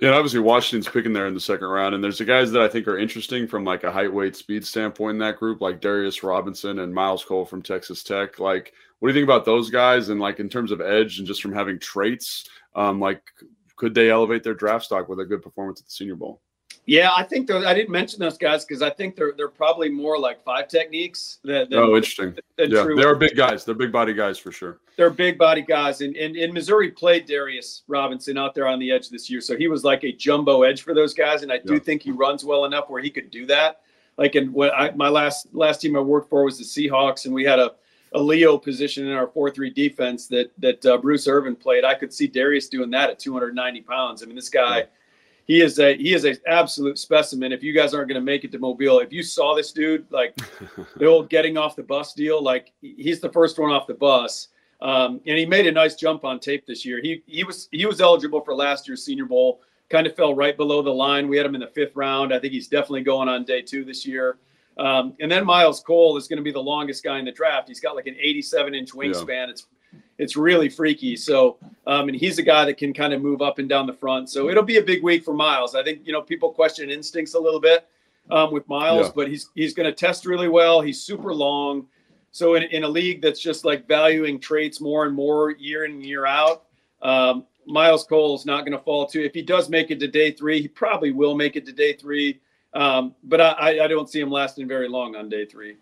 Yeah, 0.00 0.12
obviously 0.12 0.40
Washington's 0.40 0.88
picking 0.88 1.12
there 1.12 1.26
in 1.26 1.34
the 1.34 1.38
second 1.38 1.66
round, 1.66 1.94
and 1.94 2.02
there's 2.02 2.16
the 2.16 2.24
guys 2.24 2.50
that 2.52 2.62
I 2.62 2.66
think 2.66 2.88
are 2.88 2.96
interesting 2.96 3.46
from 3.46 3.66
like 3.66 3.84
a 3.84 3.92
height, 3.92 4.10
weight, 4.10 4.34
speed 4.34 4.66
standpoint 4.66 5.16
in 5.16 5.18
that 5.18 5.38
group, 5.38 5.60
like 5.60 5.82
Darius 5.82 6.22
Robinson 6.22 6.78
and 6.78 6.94
Myles 6.94 7.26
Cole 7.26 7.44
from 7.44 7.60
Texas 7.60 8.02
Tech. 8.02 8.38
Like, 8.38 8.72
what 9.00 9.08
do 9.08 9.12
you 9.12 9.20
think 9.20 9.30
about 9.30 9.44
those 9.44 9.68
guys? 9.68 10.08
And 10.08 10.18
like 10.18 10.40
in 10.40 10.48
terms 10.48 10.72
of 10.72 10.80
edge 10.80 11.18
and 11.18 11.26
just 11.26 11.42
from 11.42 11.52
having 11.52 11.78
traits, 11.78 12.48
um, 12.74 13.00
like 13.00 13.22
could 13.82 13.94
they 13.94 14.10
elevate 14.10 14.44
their 14.44 14.54
draft 14.54 14.84
stock 14.84 15.08
with 15.08 15.18
a 15.18 15.24
good 15.24 15.42
performance 15.42 15.80
at 15.80 15.86
the 15.86 15.90
Senior 15.90 16.14
Bowl? 16.14 16.40
Yeah, 16.86 17.10
I 17.16 17.24
think 17.24 17.48
those, 17.48 17.64
I 17.64 17.74
didn't 17.74 17.90
mention 17.90 18.20
those 18.20 18.38
guys 18.38 18.64
because 18.64 18.80
I 18.80 18.90
think 18.90 19.16
they're 19.16 19.32
they're 19.36 19.48
probably 19.48 19.88
more 19.88 20.16
like 20.20 20.40
five 20.44 20.68
techniques. 20.68 21.40
Than, 21.42 21.68
than, 21.68 21.80
oh, 21.80 21.96
interesting. 21.96 22.36
Than 22.56 22.70
yeah, 22.70 22.86
they're 22.94 23.16
big 23.16 23.34
guys. 23.34 23.64
They're 23.64 23.74
big 23.74 23.90
body 23.90 24.14
guys 24.14 24.38
for 24.38 24.52
sure. 24.52 24.78
They're 24.96 25.10
big 25.10 25.36
body 25.36 25.62
guys, 25.62 26.00
and, 26.00 26.14
and 26.14 26.36
and 26.36 26.54
Missouri 26.54 26.92
played 26.92 27.26
Darius 27.26 27.82
Robinson 27.88 28.38
out 28.38 28.54
there 28.54 28.68
on 28.68 28.78
the 28.78 28.92
edge 28.92 29.08
this 29.08 29.28
year, 29.28 29.40
so 29.40 29.56
he 29.56 29.66
was 29.66 29.82
like 29.82 30.04
a 30.04 30.12
jumbo 30.12 30.62
edge 30.62 30.82
for 30.82 30.94
those 30.94 31.12
guys, 31.12 31.42
and 31.42 31.50
I 31.50 31.58
do 31.58 31.74
yeah. 31.74 31.80
think 31.80 32.02
he 32.02 32.12
runs 32.12 32.44
well 32.44 32.66
enough 32.66 32.88
where 32.88 33.02
he 33.02 33.10
could 33.10 33.32
do 33.32 33.46
that. 33.46 33.80
Like 34.16 34.36
in 34.36 34.52
what 34.52 34.72
I, 34.74 34.92
my 34.92 35.08
last 35.08 35.48
last 35.52 35.80
team 35.80 35.96
I 35.96 36.00
worked 36.00 36.30
for 36.30 36.44
was 36.44 36.56
the 36.56 36.64
Seahawks, 36.64 37.24
and 37.24 37.34
we 37.34 37.42
had 37.42 37.58
a 37.58 37.72
a 38.14 38.20
Leo 38.20 38.58
position 38.58 39.06
in 39.06 39.12
our 39.12 39.26
four 39.26 39.50
three 39.50 39.70
defense 39.70 40.26
that 40.28 40.50
that 40.58 40.84
uh, 40.86 40.98
Bruce 40.98 41.26
Irvin 41.26 41.56
played. 41.56 41.84
I 41.84 41.94
could 41.94 42.12
see 42.12 42.26
Darius 42.26 42.68
doing 42.68 42.90
that 42.90 43.10
at 43.10 43.18
290 43.18 43.80
pounds. 43.82 44.22
I 44.22 44.26
mean, 44.26 44.36
this 44.36 44.48
guy. 44.48 44.86
He 45.44 45.60
is 45.60 45.80
a 45.80 45.96
he 45.96 46.14
is 46.14 46.24
an 46.24 46.36
absolute 46.46 46.98
specimen. 46.98 47.50
If 47.52 47.64
you 47.64 47.72
guys 47.72 47.94
aren't 47.94 48.08
going 48.08 48.20
to 48.20 48.24
make 48.24 48.44
it 48.44 48.52
to 48.52 48.58
Mobile, 48.60 49.00
if 49.00 49.12
you 49.12 49.24
saw 49.24 49.56
this 49.56 49.72
dude, 49.72 50.06
like 50.10 50.36
the 50.96 51.06
old 51.06 51.30
getting 51.30 51.56
off 51.56 51.74
the 51.74 51.82
bus 51.82 52.14
deal, 52.14 52.40
like 52.40 52.72
he's 52.80 53.20
the 53.20 53.28
first 53.28 53.58
one 53.58 53.72
off 53.72 53.88
the 53.88 53.94
bus, 53.94 54.48
um, 54.80 55.20
and 55.26 55.36
he 55.36 55.44
made 55.44 55.66
a 55.66 55.72
nice 55.72 55.96
jump 55.96 56.24
on 56.24 56.38
tape 56.38 56.64
this 56.64 56.84
year. 56.84 57.00
He 57.02 57.24
he 57.26 57.42
was 57.42 57.68
he 57.72 57.86
was 57.86 58.00
eligible 58.00 58.40
for 58.40 58.54
last 58.54 58.86
year's 58.86 59.04
Senior 59.04 59.24
Bowl. 59.24 59.60
Kind 59.88 60.06
of 60.06 60.14
fell 60.14 60.34
right 60.34 60.56
below 60.56 60.80
the 60.80 60.90
line. 60.90 61.28
We 61.28 61.36
had 61.36 61.44
him 61.44 61.56
in 61.56 61.60
the 61.60 61.66
fifth 61.66 61.96
round. 61.96 62.32
I 62.32 62.38
think 62.38 62.52
he's 62.52 62.68
definitely 62.68 63.02
going 63.02 63.28
on 63.28 63.44
day 63.44 63.62
two 63.62 63.84
this 63.84 64.06
year. 64.06 64.38
Um, 64.78 65.14
and 65.20 65.30
then 65.30 65.44
Myles 65.44 65.80
Cole 65.80 66.16
is 66.16 66.28
going 66.28 66.38
to 66.38 66.42
be 66.42 66.52
the 66.52 66.62
longest 66.62 67.04
guy 67.04 67.18
in 67.18 67.24
the 67.24 67.32
draft. 67.32 67.68
He's 67.68 67.80
got 67.80 67.94
like 67.94 68.06
an 68.06 68.16
87 68.18 68.74
inch 68.74 68.92
wingspan. 68.92 69.28
Yeah. 69.28 69.50
It's 69.50 69.66
it's 70.18 70.36
really 70.36 70.68
freaky. 70.68 71.16
So, 71.16 71.58
um, 71.86 72.08
and 72.08 72.16
he's 72.16 72.38
a 72.38 72.42
guy 72.42 72.64
that 72.64 72.78
can 72.78 72.94
kind 72.94 73.12
of 73.12 73.20
move 73.20 73.42
up 73.42 73.58
and 73.58 73.68
down 73.68 73.86
the 73.86 73.92
front. 73.92 74.30
So 74.30 74.48
it'll 74.48 74.62
be 74.62 74.78
a 74.78 74.82
big 74.82 75.02
week 75.02 75.24
for 75.24 75.34
Myles. 75.34 75.74
I 75.74 75.82
think 75.82 76.02
you 76.04 76.12
know 76.12 76.22
people 76.22 76.50
question 76.50 76.90
instincts 76.90 77.34
a 77.34 77.40
little 77.40 77.60
bit 77.60 77.86
um, 78.30 78.52
with 78.52 78.66
Myles, 78.68 79.08
yeah. 79.08 79.12
but 79.14 79.28
he's 79.28 79.50
he's 79.54 79.74
going 79.74 79.86
to 79.86 79.92
test 79.92 80.26
really 80.26 80.48
well. 80.48 80.80
He's 80.80 81.02
super 81.02 81.34
long. 81.34 81.86
So 82.30 82.54
in, 82.54 82.62
in 82.64 82.84
a 82.84 82.88
league 82.88 83.20
that's 83.20 83.40
just 83.40 83.64
like 83.64 83.86
valuing 83.86 84.40
traits 84.40 84.80
more 84.80 85.04
and 85.04 85.14
more 85.14 85.50
year 85.50 85.84
in 85.84 85.92
and 85.92 86.06
year 86.06 86.24
out, 86.24 86.64
um, 87.02 87.44
Myles 87.66 88.04
Cole 88.04 88.34
is 88.34 88.46
not 88.46 88.64
going 88.64 88.76
to 88.76 88.82
fall 88.82 89.06
to. 89.06 89.22
If 89.22 89.34
he 89.34 89.42
does 89.42 89.68
make 89.68 89.90
it 89.90 90.00
to 90.00 90.08
day 90.08 90.30
three, 90.30 90.62
he 90.62 90.68
probably 90.68 91.10
will 91.10 91.34
make 91.34 91.56
it 91.56 91.66
to 91.66 91.72
day 91.72 91.92
three. 91.92 92.40
Um, 92.74 93.14
but 93.22 93.40
I, 93.40 93.84
I 93.84 93.86
don't 93.86 94.08
see 94.08 94.20
him 94.20 94.30
lasting 94.30 94.66
very 94.66 94.88
long 94.88 95.14
on 95.14 95.28
day 95.28 95.44
three. 95.44 95.76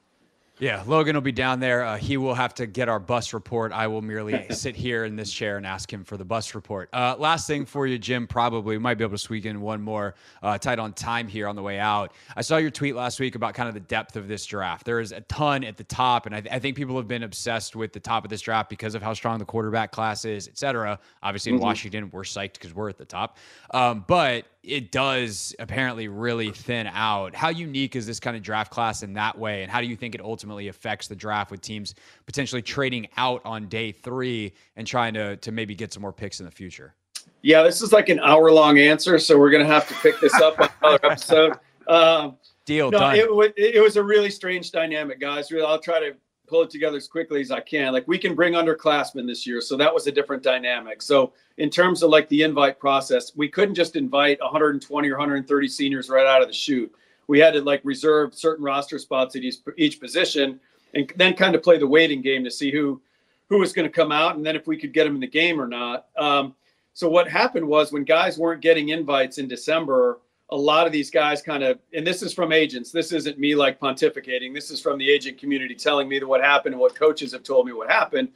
Yeah, 0.60 0.82
Logan 0.86 1.16
will 1.16 1.22
be 1.22 1.32
down 1.32 1.58
there. 1.58 1.82
Uh, 1.82 1.96
he 1.96 2.18
will 2.18 2.34
have 2.34 2.52
to 2.56 2.66
get 2.66 2.90
our 2.90 2.98
bus 3.00 3.32
report. 3.32 3.72
I 3.72 3.86
will 3.86 4.02
merely 4.02 4.46
sit 4.50 4.76
here 4.76 5.06
in 5.06 5.16
this 5.16 5.32
chair 5.32 5.56
and 5.56 5.66
ask 5.66 5.90
him 5.90 6.04
for 6.04 6.18
the 6.18 6.24
bus 6.24 6.54
report. 6.54 6.90
Uh, 6.92 7.16
last 7.18 7.46
thing 7.46 7.64
for 7.64 7.86
you, 7.86 7.98
Jim, 7.98 8.26
probably. 8.26 8.76
We 8.76 8.78
might 8.78 8.98
be 8.98 9.04
able 9.04 9.12
to 9.12 9.18
squeak 9.18 9.46
in 9.46 9.62
one 9.62 9.80
more 9.80 10.14
uh, 10.42 10.58
tight 10.58 10.78
on 10.78 10.92
time 10.92 11.28
here 11.28 11.48
on 11.48 11.56
the 11.56 11.62
way 11.62 11.78
out. 11.78 12.12
I 12.36 12.42
saw 12.42 12.58
your 12.58 12.70
tweet 12.70 12.94
last 12.94 13.18
week 13.18 13.36
about 13.36 13.54
kind 13.54 13.68
of 13.68 13.74
the 13.74 13.80
depth 13.80 14.16
of 14.16 14.28
this 14.28 14.44
draft. 14.44 14.84
There 14.84 15.00
is 15.00 15.12
a 15.12 15.22
ton 15.22 15.64
at 15.64 15.78
the 15.78 15.84
top, 15.84 16.26
and 16.26 16.34
I, 16.34 16.42
th- 16.42 16.54
I 16.54 16.58
think 16.58 16.76
people 16.76 16.96
have 16.98 17.08
been 17.08 17.22
obsessed 17.22 17.74
with 17.74 17.94
the 17.94 18.00
top 18.00 18.24
of 18.24 18.30
this 18.30 18.42
draft 18.42 18.68
because 18.68 18.94
of 18.94 19.00
how 19.00 19.14
strong 19.14 19.38
the 19.38 19.46
quarterback 19.46 19.92
class 19.92 20.26
is, 20.26 20.46
et 20.46 20.58
cetera. 20.58 20.98
Obviously, 21.22 21.52
in 21.52 21.56
mm-hmm. 21.56 21.64
Washington, 21.64 22.10
we're 22.10 22.22
psyched 22.22 22.52
because 22.52 22.74
we're 22.74 22.90
at 22.90 22.98
the 22.98 23.06
top. 23.06 23.38
Um, 23.70 24.04
but 24.06 24.44
it 24.62 24.92
does 24.92 25.54
apparently 25.58 26.08
really 26.08 26.50
thin 26.50 26.86
out. 26.86 27.34
How 27.34 27.48
unique 27.48 27.96
is 27.96 28.06
this 28.06 28.20
kind 28.20 28.36
of 28.36 28.42
draft 28.42 28.70
class 28.70 29.02
in 29.02 29.14
that 29.14 29.38
way? 29.38 29.62
And 29.62 29.70
how 29.70 29.80
do 29.80 29.86
you 29.86 29.96
think 29.96 30.14
it 30.14 30.20
ultimately 30.20 30.68
affects 30.68 31.08
the 31.08 31.16
draft 31.16 31.50
with 31.50 31.60
teams 31.62 31.94
potentially 32.26 32.60
trading 32.60 33.08
out 33.16 33.40
on 33.44 33.68
day 33.68 33.90
three 33.92 34.52
and 34.76 34.86
trying 34.86 35.14
to, 35.14 35.36
to 35.36 35.52
maybe 35.52 35.74
get 35.74 35.92
some 35.92 36.02
more 36.02 36.12
picks 36.12 36.40
in 36.40 36.46
the 36.46 36.52
future? 36.52 36.94
Yeah, 37.42 37.62
this 37.62 37.80
is 37.80 37.92
like 37.92 38.10
an 38.10 38.20
hour 38.20 38.52
long 38.52 38.78
answer. 38.78 39.18
So 39.18 39.38
we're 39.38 39.50
going 39.50 39.66
to 39.66 39.72
have 39.72 39.88
to 39.88 39.94
pick 39.94 40.20
this 40.20 40.34
up 40.34 40.60
on 40.60 40.68
another 40.82 41.06
episode. 41.10 41.58
Um, 41.88 42.36
Deal. 42.66 42.90
No, 42.90 42.98
done. 42.98 43.16
It, 43.16 43.54
it 43.56 43.82
was 43.82 43.96
a 43.96 44.02
really 44.02 44.30
strange 44.30 44.70
dynamic, 44.70 45.20
guys. 45.20 45.50
Really, 45.50 45.66
I'll 45.66 45.80
try 45.80 46.00
to 46.00 46.14
pull 46.50 46.62
it 46.62 46.70
together 46.70 46.96
as 46.96 47.06
quickly 47.06 47.40
as 47.40 47.52
I 47.52 47.60
can. 47.60 47.92
Like 47.92 48.06
we 48.08 48.18
can 48.18 48.34
bring 48.34 48.54
underclassmen 48.54 49.26
this 49.26 49.46
year, 49.46 49.60
so 49.60 49.76
that 49.76 49.94
was 49.94 50.08
a 50.08 50.12
different 50.12 50.42
dynamic. 50.42 51.00
So 51.00 51.32
in 51.56 51.70
terms 51.70 52.02
of 52.02 52.10
like 52.10 52.28
the 52.28 52.42
invite 52.42 52.80
process, 52.80 53.32
we 53.36 53.48
couldn't 53.48 53.76
just 53.76 53.94
invite 53.94 54.40
120 54.40 55.08
or 55.08 55.12
130 55.12 55.68
seniors 55.68 56.10
right 56.10 56.26
out 56.26 56.42
of 56.42 56.48
the 56.48 56.54
chute. 56.54 56.92
We 57.28 57.38
had 57.38 57.54
to 57.54 57.62
like 57.62 57.80
reserve 57.84 58.34
certain 58.34 58.64
roster 58.64 58.98
spots 58.98 59.36
at 59.36 59.42
each, 59.42 59.58
each 59.78 60.00
position, 60.00 60.58
and 60.94 61.10
then 61.16 61.34
kind 61.34 61.54
of 61.54 61.62
play 61.62 61.78
the 61.78 61.86
waiting 61.86 62.20
game 62.20 62.42
to 62.42 62.50
see 62.50 62.72
who 62.72 63.00
who 63.48 63.58
was 63.58 63.72
going 63.72 63.86
to 63.86 63.92
come 63.92 64.12
out, 64.12 64.36
and 64.36 64.44
then 64.44 64.56
if 64.56 64.66
we 64.66 64.76
could 64.76 64.92
get 64.92 65.04
them 65.04 65.14
in 65.14 65.20
the 65.20 65.26
game 65.26 65.60
or 65.60 65.66
not. 65.66 66.06
Um, 66.16 66.54
so 66.92 67.08
what 67.08 67.28
happened 67.28 67.66
was 67.66 67.92
when 67.92 68.04
guys 68.04 68.38
weren't 68.38 68.60
getting 68.60 68.90
invites 68.90 69.38
in 69.38 69.48
December 69.48 70.20
a 70.52 70.56
lot 70.56 70.86
of 70.86 70.92
these 70.92 71.10
guys 71.10 71.42
kind 71.42 71.62
of, 71.62 71.78
and 71.94 72.06
this 72.06 72.22
is 72.22 72.32
from 72.32 72.52
agents. 72.52 72.90
This 72.90 73.12
isn't 73.12 73.38
me 73.38 73.54
like 73.54 73.78
pontificating. 73.78 74.52
This 74.52 74.70
is 74.70 74.80
from 74.80 74.98
the 74.98 75.08
agent 75.08 75.38
community 75.38 75.74
telling 75.74 76.08
me 76.08 76.18
that 76.18 76.26
what 76.26 76.42
happened 76.42 76.74
and 76.74 76.80
what 76.80 76.94
coaches 76.94 77.32
have 77.32 77.42
told 77.42 77.66
me 77.66 77.72
what 77.72 77.90
happened. 77.90 78.28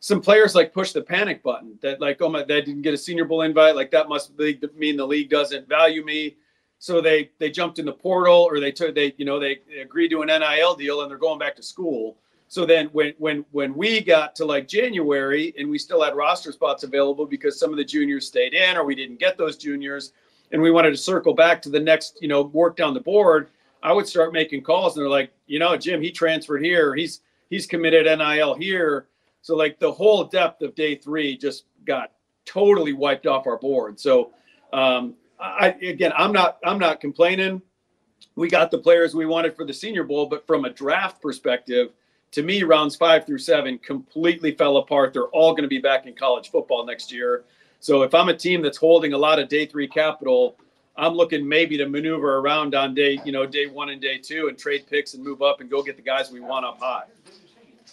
Some 0.00 0.20
players 0.20 0.54
like 0.54 0.72
push 0.72 0.92
the 0.92 1.02
panic 1.02 1.42
button 1.42 1.78
that 1.82 2.00
like, 2.00 2.22
oh 2.22 2.28
my, 2.28 2.40
that 2.44 2.64
didn't 2.64 2.82
get 2.82 2.94
a 2.94 2.98
Senior 2.98 3.24
Bowl 3.24 3.42
invite. 3.42 3.76
Like 3.76 3.90
that 3.90 4.08
must 4.08 4.38
mean 4.38 4.96
the 4.96 5.06
league 5.06 5.28
doesn't 5.28 5.68
value 5.68 6.04
me. 6.04 6.36
So 6.78 7.00
they 7.00 7.30
they 7.38 7.50
jumped 7.50 7.78
in 7.78 7.84
the 7.84 7.92
portal 7.92 8.48
or 8.48 8.60
they 8.60 8.70
took 8.70 8.94
they 8.94 9.12
you 9.16 9.24
know 9.24 9.40
they, 9.40 9.58
they 9.68 9.80
agreed 9.80 10.10
to 10.10 10.22
an 10.22 10.28
NIL 10.28 10.74
deal 10.76 11.02
and 11.02 11.10
they're 11.10 11.18
going 11.18 11.38
back 11.38 11.56
to 11.56 11.62
school. 11.62 12.16
So 12.46 12.64
then 12.64 12.86
when 12.92 13.12
when 13.18 13.44
when 13.50 13.74
we 13.74 14.00
got 14.00 14.36
to 14.36 14.44
like 14.44 14.68
January 14.68 15.52
and 15.58 15.68
we 15.68 15.78
still 15.78 16.02
had 16.02 16.14
roster 16.14 16.52
spots 16.52 16.84
available 16.84 17.26
because 17.26 17.58
some 17.58 17.72
of 17.72 17.76
the 17.76 17.84
juniors 17.84 18.28
stayed 18.28 18.54
in 18.54 18.76
or 18.76 18.84
we 18.84 18.94
didn't 18.94 19.18
get 19.18 19.36
those 19.36 19.56
juniors 19.56 20.12
and 20.52 20.62
we 20.62 20.70
wanted 20.70 20.90
to 20.90 20.96
circle 20.96 21.34
back 21.34 21.60
to 21.62 21.70
the 21.70 21.80
next, 21.80 22.18
you 22.20 22.28
know, 22.28 22.42
work 22.42 22.76
down 22.76 22.94
the 22.94 23.00
board, 23.00 23.50
I 23.82 23.92
would 23.92 24.08
start 24.08 24.32
making 24.32 24.62
calls 24.62 24.96
and 24.96 25.02
they're 25.02 25.10
like, 25.10 25.32
you 25.46 25.58
know, 25.58 25.76
Jim, 25.76 26.02
he 26.02 26.10
transferred 26.10 26.64
here. 26.64 26.94
He's 26.94 27.20
he's 27.50 27.66
committed 27.66 28.06
NIL 28.06 28.54
here. 28.54 29.06
So 29.42 29.56
like 29.56 29.78
the 29.78 29.92
whole 29.92 30.24
depth 30.24 30.62
of 30.62 30.74
day 30.74 30.94
three 30.94 31.36
just 31.36 31.64
got 31.84 32.12
totally 32.44 32.92
wiped 32.92 33.26
off 33.26 33.46
our 33.46 33.58
board. 33.58 34.00
So 34.00 34.32
um, 34.72 35.14
I 35.40 35.68
again, 35.82 36.12
I'm 36.16 36.32
not 36.32 36.58
I'm 36.64 36.78
not 36.78 37.00
complaining. 37.00 37.62
We 38.34 38.48
got 38.48 38.70
the 38.70 38.78
players 38.78 39.14
we 39.14 39.26
wanted 39.26 39.56
for 39.56 39.64
the 39.64 39.72
Senior 39.72 40.04
Bowl, 40.04 40.26
but 40.26 40.46
from 40.46 40.64
a 40.64 40.70
draft 40.70 41.22
perspective, 41.22 41.90
to 42.32 42.42
me, 42.42 42.62
rounds 42.62 42.96
five 42.96 43.26
through 43.26 43.38
seven 43.38 43.78
completely 43.78 44.52
fell 44.52 44.76
apart. 44.78 45.12
They're 45.12 45.28
all 45.28 45.52
going 45.52 45.62
to 45.62 45.68
be 45.68 45.78
back 45.78 46.06
in 46.06 46.14
college 46.14 46.50
football 46.50 46.84
next 46.84 47.12
year. 47.12 47.44
So 47.80 48.02
if 48.02 48.14
I'm 48.14 48.28
a 48.28 48.36
team 48.36 48.62
that's 48.62 48.76
holding 48.76 49.12
a 49.12 49.18
lot 49.18 49.38
of 49.38 49.48
day 49.48 49.66
three 49.66 49.88
capital, 49.88 50.56
I'm 50.96 51.14
looking 51.14 51.48
maybe 51.48 51.78
to 51.78 51.88
maneuver 51.88 52.38
around 52.38 52.74
on 52.74 52.92
day, 52.92 53.20
you 53.24 53.30
know, 53.30 53.46
day 53.46 53.66
one 53.66 53.90
and 53.90 54.00
day 54.00 54.18
two 54.18 54.48
and 54.48 54.58
trade 54.58 54.84
picks 54.88 55.14
and 55.14 55.22
move 55.22 55.42
up 55.42 55.60
and 55.60 55.70
go 55.70 55.82
get 55.82 55.96
the 55.96 56.02
guys 56.02 56.30
we 56.30 56.40
want 56.40 56.66
up 56.66 56.80
high. 56.80 57.04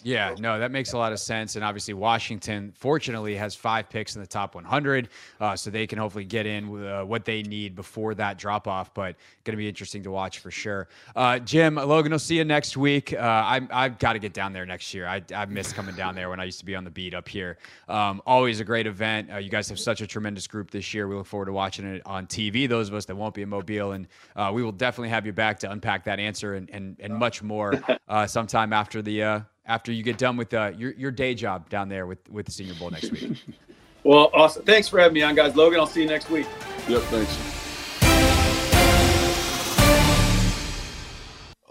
Yeah, 0.02 0.34
no, 0.38 0.58
that 0.58 0.70
makes 0.70 0.92
a 0.92 0.98
lot 0.98 1.12
of 1.12 1.20
sense. 1.20 1.56
And 1.56 1.64
obviously, 1.64 1.94
Washington, 1.94 2.72
fortunately, 2.76 3.34
has 3.36 3.54
five 3.54 3.88
picks 3.88 4.14
in 4.14 4.20
the 4.20 4.26
top 4.26 4.54
100, 4.54 5.08
uh, 5.40 5.56
so 5.56 5.70
they 5.70 5.86
can 5.86 5.98
hopefully 5.98 6.24
get 6.24 6.46
in 6.46 6.70
with 6.70 6.84
uh, 6.84 7.04
what 7.04 7.24
they 7.24 7.42
need 7.42 7.74
before 7.74 8.14
that 8.14 8.38
drop 8.38 8.68
off. 8.68 8.92
But 8.94 9.16
going 9.44 9.52
to 9.52 9.56
be 9.56 9.68
interesting 9.68 10.02
to 10.02 10.10
watch 10.10 10.40
for 10.40 10.50
sure. 10.50 10.88
Uh, 11.14 11.38
Jim, 11.38 11.76
Logan, 11.76 12.12
I'll 12.12 12.18
see 12.18 12.36
you 12.36 12.44
next 12.44 12.76
week. 12.76 13.12
Uh, 13.12 13.18
I, 13.18 13.60
I've 13.70 13.98
got 13.98 14.14
to 14.14 14.18
get 14.18 14.32
down 14.32 14.52
there 14.52 14.66
next 14.66 14.92
year. 14.92 15.06
I, 15.06 15.22
I 15.34 15.46
miss 15.46 15.72
coming 15.72 15.94
down 15.94 16.14
there 16.14 16.28
when 16.30 16.40
I 16.40 16.44
used 16.44 16.58
to 16.60 16.64
be 16.64 16.74
on 16.74 16.84
the 16.84 16.90
beat 16.90 17.14
up 17.14 17.28
here. 17.28 17.58
Um, 17.88 18.22
always 18.26 18.60
a 18.60 18.64
great 18.64 18.86
event. 18.86 19.32
Uh, 19.32 19.36
you 19.38 19.50
guys 19.50 19.68
have 19.68 19.78
such 19.78 20.00
a 20.00 20.06
tremendous 20.06 20.46
group 20.46 20.70
this 20.70 20.92
year. 20.92 21.08
We 21.08 21.14
look 21.14 21.26
forward 21.26 21.46
to 21.46 21.52
watching 21.52 21.86
it 21.86 22.02
on 22.04 22.26
TV, 22.26 22.68
those 22.68 22.88
of 22.88 22.94
us 22.94 23.06
that 23.06 23.16
won't 23.16 23.34
be 23.34 23.42
in 23.42 23.48
Mobile. 23.48 23.92
And 23.92 24.08
uh, 24.34 24.50
we 24.54 24.62
will 24.62 24.72
definitely 24.72 25.10
have 25.10 25.26
you 25.26 25.32
back 25.32 25.58
to 25.60 25.70
unpack 25.70 26.04
that 26.04 26.18
answer 26.18 26.54
and, 26.54 26.68
and, 26.70 26.96
and 27.00 27.14
much 27.14 27.42
more 27.42 27.80
sometime 28.26 28.72
after 28.72 29.02
the 29.02 29.44
after 29.66 29.92
you 29.92 30.02
get 30.02 30.18
done 30.18 30.36
with 30.36 30.54
uh, 30.54 30.72
your 30.76 30.92
your 30.92 31.10
day 31.10 31.34
job 31.34 31.68
down 31.68 31.88
there 31.88 32.06
with 32.06 32.18
with 32.30 32.46
the 32.46 32.52
Senior 32.52 32.74
Bowl 32.74 32.90
next 32.90 33.10
week. 33.10 33.36
well, 34.04 34.30
awesome. 34.32 34.64
Thanks 34.64 34.88
for 34.88 34.98
having 34.98 35.14
me 35.14 35.22
on, 35.22 35.34
guys. 35.34 35.56
Logan, 35.56 35.80
I'll 35.80 35.86
see 35.86 36.02
you 36.02 36.08
next 36.08 36.30
week. 36.30 36.46
Yep. 36.88 37.02
Thanks. 37.02 37.56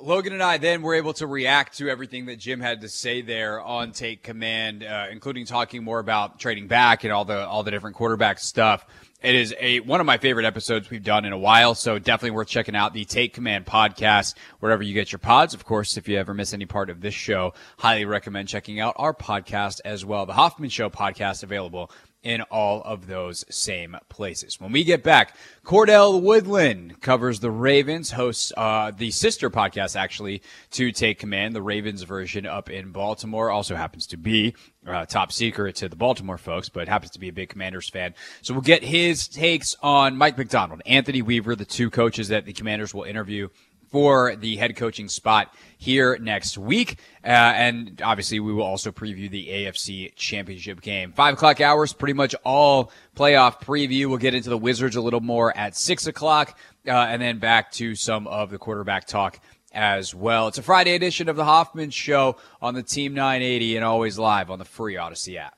Logan 0.06 0.34
and 0.34 0.44
I 0.44 0.58
then 0.60 0.84
were 0.84 0.94
able 0.94 1.14
to 1.14 1.26
react 1.26 1.80
to 1.80 1.90
everything 1.90 2.28
that 2.28 2.38
Jim 2.38 2.60
had 2.60 2.82
to 2.82 2.90
say 2.90 3.24
there 3.24 3.60
on 3.60 3.92
Take 3.92 4.22
Command, 4.22 4.84
uh, 4.84 5.08
including 5.10 5.48
talking 5.48 5.84
more 5.84 5.98
about 5.98 6.40
trading 6.40 6.68
back 6.68 7.04
and 7.04 7.12
all 7.12 7.26
the 7.26 7.48
all 7.48 7.64
the 7.64 7.72
different 7.72 7.96
quarterback 7.96 8.38
stuff. 8.38 8.86
It 9.26 9.34
is 9.34 9.56
a 9.60 9.80
one 9.80 10.00
of 10.00 10.06
my 10.06 10.20
favorite 10.20 10.46
episodes 10.46 10.92
we've 10.92 11.04
done 11.04 11.26
in 11.26 11.34
a 11.34 11.38
while, 11.38 11.74
so 11.74 11.98
definitely 11.98 12.36
worth 12.36 12.48
checking 12.48 12.76
out 12.76 12.94
the 12.94 13.06
Take 13.06 13.34
Command 13.34 13.66
podcast 13.66 14.36
wherever 14.60 14.84
you 14.84 14.94
get 14.94 15.12
your 15.12 15.18
pods. 15.18 15.56
Of 15.56 15.66
course, 15.66 15.98
if 15.98 16.08
you 16.08 16.20
ever 16.20 16.36
miss 16.36 16.54
any 16.54 16.68
part 16.68 16.92
of 16.92 17.02
this 17.02 17.16
show, 17.16 17.56
highly 17.80 18.06
recommend 18.06 18.50
checking 18.50 18.80
out 18.80 18.94
our 18.98 19.16
podcast 19.16 19.82
as 19.84 20.06
well, 20.06 20.28
the 20.28 20.34
Hoffman 20.34 20.70
Show 20.70 20.92
podcast 20.92 21.42
available 21.42 21.90
in 22.26 22.42
all 22.42 22.82
of 22.82 23.06
those 23.06 23.46
same 23.50 23.96
places. 24.10 24.60
When 24.60 24.72
we 24.72 24.84
get 24.84 25.04
back, 25.04 25.36
Cordell 25.64 26.22
Woodland 26.22 27.00
covers 27.00 27.40
the 27.40 27.52
Ravens, 27.52 28.12
hosts 28.12 28.52
uh, 28.58 28.92
the 28.92 29.12
sister 29.12 29.50
podcast 29.52 29.96
actually 29.96 30.42
to 30.72 30.92
Take 30.92 31.20
Command, 31.20 31.56
the 31.56 31.62
Ravens 31.62 32.02
version 32.02 32.48
up 32.48 32.70
in 32.70 32.92
Baltimore. 32.92 33.52
Also 33.52 33.76
happens 33.76 34.08
to 34.08 34.18
be 34.18 34.56
uh, 34.88 35.06
top 35.06 35.32
secret 35.32 35.76
to 35.78 35.88
the 35.88 35.96
Baltimore 35.96 36.40
folks, 36.40 36.68
but 36.68 36.88
happens 36.88 37.12
to 37.12 37.20
be 37.20 37.30
a 37.30 37.34
big 37.34 37.50
Commanders 37.50 37.90
fan. 37.90 38.16
So 38.42 38.54
we'll 38.54 38.62
get 38.62 38.84
his 38.84 39.28
takes 39.28 39.76
on 39.82 40.18
Mike 40.18 40.38
Macdonald, 40.38 40.82
Anthony 40.86 41.22
Weaver, 41.22 41.56
the 41.56 41.64
two 41.64 41.92
coaches 41.92 42.30
that 42.30 42.46
the 42.46 42.54
Commanders 42.54 42.94
will 42.94 43.04
interview 43.04 43.50
for 43.90 44.36
the 44.36 44.56
head 44.58 44.76
coaching 44.76 45.08
spot 45.08 45.54
here 45.78 46.18
next 46.18 46.58
week. 46.58 46.98
Uh, 47.24 47.28
and 47.28 48.02
obviously, 48.04 48.40
we 48.40 48.54
will 48.54 48.64
also 48.64 48.92
preview 48.92 49.30
the 49.30 49.48
AFC 49.48 50.16
Championship 50.16 50.82
game. 50.82 51.12
Five 51.14 51.36
o'clock 51.36 51.62
hours, 51.62 51.94
pretty 51.94 52.14
much 52.14 52.36
all 52.44 52.92
playoff 53.16 53.62
preview. 53.62 54.08
We'll 54.08 54.18
get 54.18 54.36
into 54.36 54.50
the 54.50 54.58
Wizards 54.58 54.96
a 54.96 55.02
little 55.02 55.22
more 55.22 55.56
at 55.58 55.76
six 55.76 56.08
o'clock, 56.08 56.58
uh, 56.88 56.92
and 56.92 57.22
then 57.22 57.40
back 57.40 57.72
to 57.74 57.96
some 57.96 58.28
of 58.28 58.50
the 58.50 58.58
quarterback 58.58 59.06
talk 59.06 59.40
as 59.72 60.16
well. 60.16 60.48
It's 60.48 60.58
a 60.58 60.64
Friday 60.64 60.96
edition 60.96 61.30
of 61.30 61.36
the 61.36 61.46
Hoffman 61.46 61.90
Show 61.90 62.38
on 62.62 62.74
the 62.74 62.84
Team 62.84 63.14
980 63.14 63.76
and 63.76 63.86
always 63.86 64.18
live 64.18 64.50
on 64.50 64.58
the 64.58 64.66
free 64.66 64.96
Audacy 64.96 65.38
app. 65.38 65.58